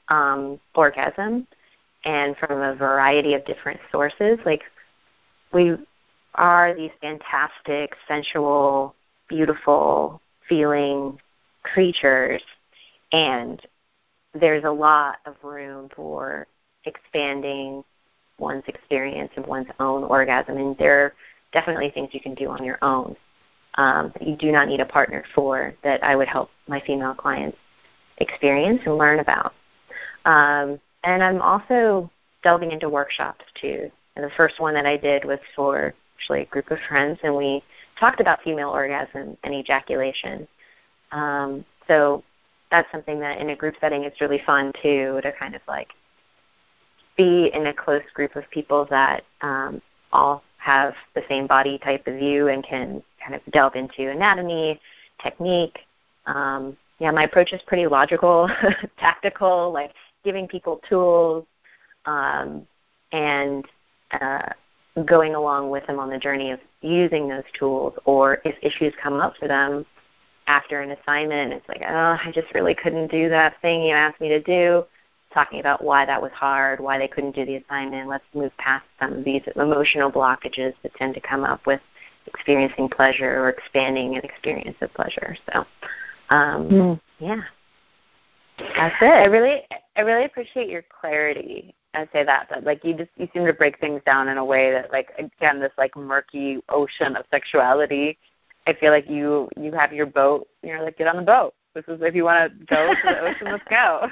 um, 0.09 0.61
orgasm 0.75 1.47
and 2.05 2.37
from 2.37 2.61
a 2.61 2.75
variety 2.75 3.35
of 3.35 3.45
different 3.45 3.81
sources. 3.91 4.39
Like 4.45 4.63
we 5.53 5.77
are 6.35 6.75
these 6.75 6.91
fantastic, 7.01 7.95
sensual, 8.07 8.95
beautiful 9.29 10.21
feeling 10.49 11.19
creatures 11.63 12.43
and 13.13 13.61
there's 14.35 14.65
a 14.65 14.71
lot 14.71 15.19
of 15.27 15.35
room 15.43 15.89
for 15.95 16.47
expanding 16.85 17.83
one's 18.39 18.65
experience 18.67 19.31
of 19.37 19.47
one's 19.47 19.69
own 19.81 20.05
orgasm. 20.05 20.57
And 20.57 20.77
there 20.79 21.05
are 21.05 21.15
definitely 21.53 21.91
things 21.91 22.11
you 22.13 22.21
can 22.21 22.35
do 22.35 22.51
on 22.51 22.65
your 22.65 22.79
own 22.83 23.17
um, 23.77 24.13
that 24.15 24.27
you 24.27 24.37
do 24.37 24.53
not 24.53 24.69
need 24.69 24.81
a 24.81 24.87
partner 24.87 25.25
for 25.35 25.75
that 25.83 26.03
I 26.03 26.17
would 26.17 26.29
help 26.29 26.51
my 26.69 26.81
female 26.87 27.15
clients 27.15 27.57
experience 28.19 28.81
and 28.85 28.99
learn 28.99 29.21
about. 29.21 29.55
Um, 30.25 30.81
and 31.05 31.23
I'm 31.23 31.41
also 31.41 32.11
delving 32.43 32.73
into 32.73 32.89
workshops 32.89 33.45
too. 33.61 33.91
And 34.17 34.25
the 34.25 34.31
first 34.37 34.61
one 34.61 34.75
that 34.75 34.87
I 34.87 34.97
did 34.97 35.25
was 35.25 35.39
for 35.55 35.95
actually 36.17 36.43
a 36.43 36.47
group 36.47 36.71
of 36.71 36.79
friends, 36.89 37.19
and 37.23 37.35
we 37.35 37.63
talked 37.99 38.21
about 38.21 38.43
female 38.43 38.71
orgasm 38.71 39.37
and 39.45 39.55
ejaculation. 39.55 40.47
Um, 41.13 41.65
so 41.87 42.23
that's 42.71 42.91
something 42.91 43.21
that 43.21 43.39
in 43.39 43.51
a 43.51 43.57
group 43.57 43.75
setting 43.81 44.05
is 44.05 44.13
really 44.21 44.43
fun 44.45 44.73
too 44.83 45.21
to 45.23 45.33
kind 45.39 45.55
of 45.55 45.61
like 45.69 45.89
be 47.17 47.51
in 47.55 47.69
a 47.69 47.75
close 47.75 48.03
group 48.15 48.37
of 48.37 48.45
people 48.51 48.87
that 48.91 49.25
um, 49.43 49.81
all 50.13 50.43
have 50.59 50.95
the 51.15 51.23
same 51.29 51.47
body 51.47 51.79
type 51.79 52.07
of 52.07 52.21
you 52.21 52.49
and 52.49 52.65
can 52.65 53.03
kind 53.23 53.35
of 53.35 53.53
delve 53.53 53.77
into 53.77 54.11
anatomy, 54.11 54.81
technique. 55.23 55.79
Um, 56.27 56.77
yeah, 56.99 57.11
my 57.11 57.25
approach 57.25 57.53
is 57.53 57.61
pretty 57.67 57.87
logical, 57.87 58.51
tactical, 58.99 59.73
like 59.73 59.93
giving 60.25 60.49
people 60.49 60.81
tools 60.89 61.47
um, 62.05 62.67
and 63.13 63.65
uh, 64.21 64.49
going 65.05 65.35
along 65.35 65.71
with 65.71 65.87
them 65.87 65.99
on 65.99 66.09
the 66.09 66.19
journey 66.19 66.51
of 66.51 66.61
using 66.81 67.29
those 67.29 67.45
tools. 67.59 67.95
Or 68.05 68.39
if 68.45 68.55
issues 68.63 68.95
come 69.03 69.15
up 69.15 69.37
for 69.37 69.49
them 69.49 69.85
after 70.47 70.81
an 70.81 70.93
assignment, 70.93 71.53
it's 71.53 71.69
like, 71.69 71.83
oh, 71.87 72.19
I 72.25 72.31
just 72.33 72.53
really 72.55 72.75
couldn't 72.75 73.11
do 73.11 73.29
that 73.29 73.61
thing 73.61 73.83
you 73.83 73.95
asked 73.95 74.21
me 74.21 74.29
to 74.29 74.43
do 74.43 74.85
talking 75.37 75.61
about 75.61 75.85
why 75.85 76.07
that 76.07 76.21
was 76.21 76.33
hard, 76.33 76.81
why 76.81 76.97
they 76.97 77.07
couldn't 77.07 77.35
do 77.35 77.45
the 77.45 77.57
assignment. 77.57 78.09
Let's 78.09 78.25
move 78.35 78.57
past 78.57 78.87
some 78.99 79.13
of 79.13 79.25
these 79.25 79.43
emotional 79.55 80.11
blockages 80.11 80.73
that 80.83 80.95
tend 80.95 81.13
to 81.13 81.21
come 81.21 81.45
up 81.45 81.67
with 81.67 81.81
experiencing 82.27 82.89
pleasure 82.89 83.43
or 83.45 83.51
expanding 83.51 84.17
an 84.17 84.25
experience 84.25 84.79
of 84.81 84.93
pleasure. 84.95 85.37
So, 85.53 85.67
um, 86.31 86.69
mm. 86.69 87.01
yeah, 87.19 87.43
that's 88.59 88.97
it. 89.03 89.05
I 89.05 89.27
really, 89.27 89.61
I 89.97 90.01
really 90.01 90.25
appreciate 90.25 90.71
your 90.71 90.85
clarity. 91.01 91.75
I 91.97 92.09
say 92.13 92.25
that, 92.25 92.49
but 92.51 92.65
like 92.65 92.85
you 92.85 92.95
just 92.95 93.11
you 93.17 93.29
seem 93.33 93.47
to 93.47 93.53
break 93.53 93.81
things 93.81 94.03
down 94.05 94.29
in 94.29 94.37
a 94.37 94.45
way 94.45 94.71
that 94.71 94.93
like 94.93 95.11
again 95.19 95.61
this 95.61 95.73
like 95.79 95.97
murky 95.97 96.63
ocean 96.69 97.17
of 97.17 97.25
sexuality. 97.31 98.19
I 98.67 98.75
feel 98.75 98.91
like 98.91 99.09
you 99.09 99.49
you 99.57 99.73
have 99.73 99.93
your 99.93 100.07
boat. 100.07 100.47
You're 100.63 100.83
like 100.83 100.99
get 100.99 101.07
on 101.07 101.17
the 101.17 101.23
boat. 101.23 101.55
This 101.75 101.85
is 101.89 102.01
if 102.03 102.15
you 102.15 102.25
want 102.25 102.53
to 102.53 102.67
go 102.67 102.95
to 102.95 103.01
the 103.03 103.21
ocean, 103.21 103.47
let's 103.51 103.65
go. 103.71 104.09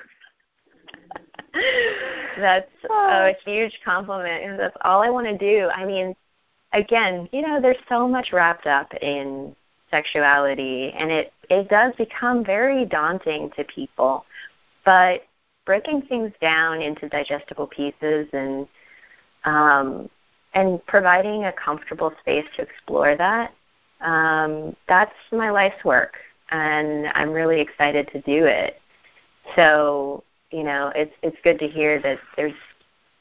that's 2.38 2.70
a 2.84 2.88
oh. 2.90 3.32
huge 3.44 3.78
compliment 3.84 4.44
and 4.44 4.58
that's 4.58 4.76
all 4.82 5.02
I 5.02 5.10
want 5.10 5.26
to 5.26 5.36
do. 5.36 5.68
I 5.68 5.84
mean, 5.84 6.14
again, 6.72 7.28
you 7.32 7.42
know, 7.42 7.60
there's 7.60 7.76
so 7.88 8.08
much 8.08 8.32
wrapped 8.32 8.66
up 8.66 8.92
in 8.94 9.54
sexuality 9.90 10.92
and 10.98 11.10
it 11.10 11.32
it 11.50 11.68
does 11.68 11.94
become 11.96 12.44
very 12.44 12.86
daunting 12.86 13.50
to 13.56 13.64
people. 13.64 14.24
But 14.84 15.22
breaking 15.66 16.02
things 16.02 16.32
down 16.40 16.80
into 16.80 17.08
digestible 17.08 17.66
pieces 17.66 18.28
and 18.32 18.66
um 19.44 20.08
and 20.54 20.84
providing 20.86 21.44
a 21.44 21.52
comfortable 21.52 22.12
space 22.20 22.46
to 22.56 22.62
explore 22.62 23.16
that 23.16 23.52
um 24.00 24.74
that's 24.88 25.14
my 25.32 25.50
life's 25.50 25.84
work 25.84 26.14
and 26.50 27.08
I'm 27.14 27.30
really 27.30 27.60
excited 27.60 28.08
to 28.12 28.20
do 28.22 28.44
it. 28.44 28.80
So 29.56 30.22
you 30.50 30.62
know, 30.62 30.92
it's 30.94 31.14
it's 31.22 31.36
good 31.42 31.58
to 31.58 31.68
hear 31.68 32.00
that 32.02 32.18
there's 32.36 32.54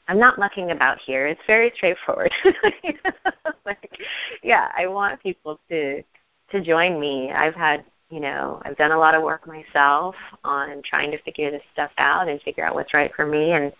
I'm 0.06 0.18
not 0.18 0.38
mucking 0.38 0.70
about 0.70 0.98
here. 0.98 1.26
It's 1.26 1.40
very 1.46 1.72
straightforward. 1.74 2.30
like, 3.66 3.98
yeah, 4.42 4.70
I 4.76 4.86
want 4.86 5.22
people 5.22 5.58
to 5.70 6.02
to 6.50 6.60
join 6.60 7.00
me. 7.00 7.32
I've 7.32 7.54
had, 7.54 7.84
you 8.10 8.20
know, 8.20 8.60
I've 8.64 8.76
done 8.76 8.92
a 8.92 8.98
lot 8.98 9.14
of 9.14 9.22
work 9.22 9.46
myself 9.46 10.14
on 10.44 10.82
trying 10.84 11.10
to 11.10 11.22
figure 11.22 11.50
this 11.50 11.62
stuff 11.72 11.90
out 11.98 12.28
and 12.28 12.40
figure 12.42 12.64
out 12.64 12.74
what's 12.74 12.94
right 12.94 13.12
for 13.14 13.26
me 13.26 13.52
and 13.52 13.72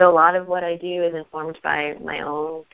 so 0.00 0.10
a 0.10 0.12
lot 0.12 0.34
of 0.34 0.48
what 0.48 0.64
I 0.64 0.76
do 0.76 1.02
is 1.02 1.14
informed 1.14 1.58
by 1.62 1.94
my 2.02 2.20
own 2.20 2.64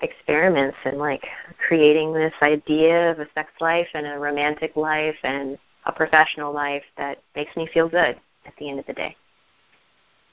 experiments 0.00 0.76
and 0.84 0.98
like 0.98 1.24
creating 1.64 2.12
this 2.12 2.34
idea 2.42 3.12
of 3.12 3.20
a 3.20 3.26
sex 3.34 3.52
life 3.60 3.86
and 3.94 4.04
a 4.06 4.18
romantic 4.18 4.74
life 4.74 5.16
and 5.22 5.56
a 5.86 5.92
professional 5.92 6.52
life 6.52 6.82
that 6.96 7.18
makes 7.36 7.54
me 7.56 7.68
feel 7.72 7.88
good 7.88 8.20
at 8.46 8.52
the 8.58 8.68
end 8.68 8.80
of 8.80 8.86
the 8.86 8.92
day. 8.92 9.16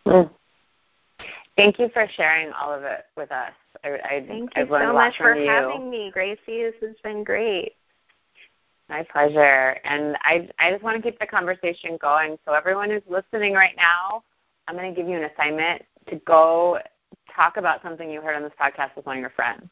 Mm. 0.07 0.29
Thank 1.55 1.79
you 1.79 1.89
for 1.93 2.07
sharing 2.15 2.51
all 2.53 2.73
of 2.73 2.83
it 2.83 3.05
with 3.15 3.31
us. 3.31 3.53
I, 3.83 3.89
I, 3.89 4.25
Thank 4.27 4.51
I've 4.55 4.69
you 4.69 4.75
so 4.79 4.93
much 4.93 5.17
for 5.17 5.35
you. 5.35 5.47
having 5.47 5.89
me, 5.89 6.11
Gracie. 6.11 6.39
This 6.47 6.73
has 6.81 6.95
been 7.03 7.23
great. 7.23 7.73
My 8.89 9.03
pleasure. 9.03 9.77
And 9.83 10.17
I, 10.21 10.49
I 10.59 10.71
just 10.71 10.83
want 10.83 10.95
to 10.95 11.01
keep 11.01 11.19
the 11.19 11.27
conversation 11.27 11.97
going. 12.01 12.37
So 12.45 12.53
everyone 12.53 12.89
who's 12.89 13.01
listening 13.09 13.53
right 13.53 13.75
now, 13.75 14.23
I'm 14.67 14.75
going 14.75 14.93
to 14.93 14.99
give 14.99 15.09
you 15.09 15.17
an 15.17 15.29
assignment 15.35 15.83
to 16.09 16.15
go 16.25 16.79
talk 17.33 17.57
about 17.57 17.81
something 17.81 18.09
you 18.09 18.21
heard 18.21 18.35
on 18.35 18.43
this 18.43 18.53
podcast 18.59 18.95
with 18.95 19.05
one 19.05 19.17
of 19.17 19.21
your 19.21 19.29
friends. 19.31 19.67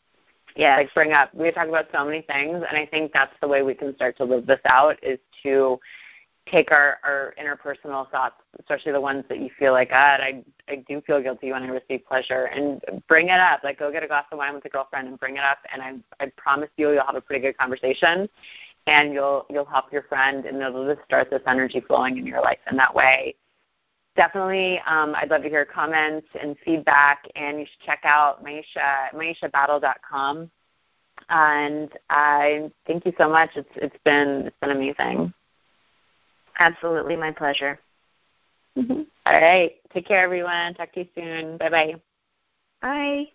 Yeah. 0.55 0.77
Like 0.77 0.93
bring 0.93 1.13
up, 1.13 1.33
we 1.33 1.51
talk 1.51 1.67
about 1.67 1.87
so 1.93 2.05
many 2.05 2.21
things, 2.21 2.63
and 2.67 2.77
I 2.77 2.85
think 2.85 3.11
that's 3.13 3.33
the 3.41 3.47
way 3.47 3.61
we 3.61 3.73
can 3.73 3.95
start 3.95 4.15
to 4.17 4.23
live 4.23 4.45
this 4.45 4.59
out 4.65 5.01
is 5.03 5.19
to 5.43 5.79
take 6.49 6.71
our, 6.71 6.99
our 7.03 7.33
interpersonal 7.41 8.09
thoughts, 8.09 8.35
especially 8.59 8.91
the 8.91 9.01
ones 9.01 9.25
that 9.29 9.39
you 9.39 9.49
feel 9.57 9.73
like, 9.73 9.89
God, 9.89 10.21
I 10.21 10.43
I 10.69 10.83
do 10.87 11.01
feel 11.01 11.21
guilty 11.21 11.51
when 11.51 11.63
I 11.63 11.67
receive 11.67 12.05
pleasure, 12.07 12.45
and 12.45 12.81
bring 13.07 13.27
it 13.27 13.39
up. 13.39 13.63
Like 13.63 13.79
go 13.79 13.91
get 13.91 14.03
a 14.03 14.07
glass 14.07 14.25
of 14.31 14.37
wine 14.37 14.53
with 14.53 14.65
a 14.65 14.69
girlfriend 14.69 15.07
and 15.07 15.19
bring 15.19 15.35
it 15.35 15.43
up, 15.43 15.57
and 15.73 15.81
I 15.81 16.23
I 16.23 16.31
promise 16.37 16.69
you, 16.77 16.91
you'll 16.91 17.05
have 17.05 17.15
a 17.15 17.21
pretty 17.21 17.41
good 17.41 17.57
conversation, 17.57 18.29
and 18.87 19.13
you'll 19.13 19.45
you'll 19.49 19.65
help 19.65 19.91
your 19.91 20.03
friend, 20.03 20.45
and 20.45 20.61
it'll 20.61 20.93
just 20.93 21.05
start 21.05 21.29
this 21.29 21.41
energy 21.47 21.81
flowing 21.81 22.17
in 22.17 22.25
your 22.25 22.41
life 22.41 22.59
in 22.69 22.77
that 22.77 22.93
way. 22.93 23.35
Definitely, 24.15 24.79
um, 24.87 25.13
I'd 25.15 25.29
love 25.29 25.43
to 25.43 25.49
hear 25.49 25.65
comments 25.65 26.27
and 26.41 26.55
feedback, 26.63 27.27
and 27.35 27.59
you 27.59 27.65
should 27.65 27.85
check 27.85 27.99
out 28.03 28.43
Maisha, 28.43 29.11
MaishaBattle.com. 29.13 30.49
And 31.29 31.89
I 32.09 32.71
thank 32.87 33.05
you 33.05 33.13
so 33.17 33.29
much. 33.29 33.51
It's 33.55 33.69
it's 33.75 33.97
been 34.05 34.43
it's 34.47 34.57
been 34.61 34.71
amazing. 34.71 35.33
Absolutely, 36.59 37.15
my 37.15 37.31
pleasure. 37.31 37.79
Mm-hmm. 38.77 39.01
All 39.25 39.41
right. 39.41 39.73
Take 39.93 40.07
care, 40.07 40.23
everyone. 40.23 40.73
Talk 40.73 40.93
to 40.93 41.01
you 41.01 41.07
soon. 41.15 41.57
Bye-bye. 41.57 41.95
Bye. 42.81 43.34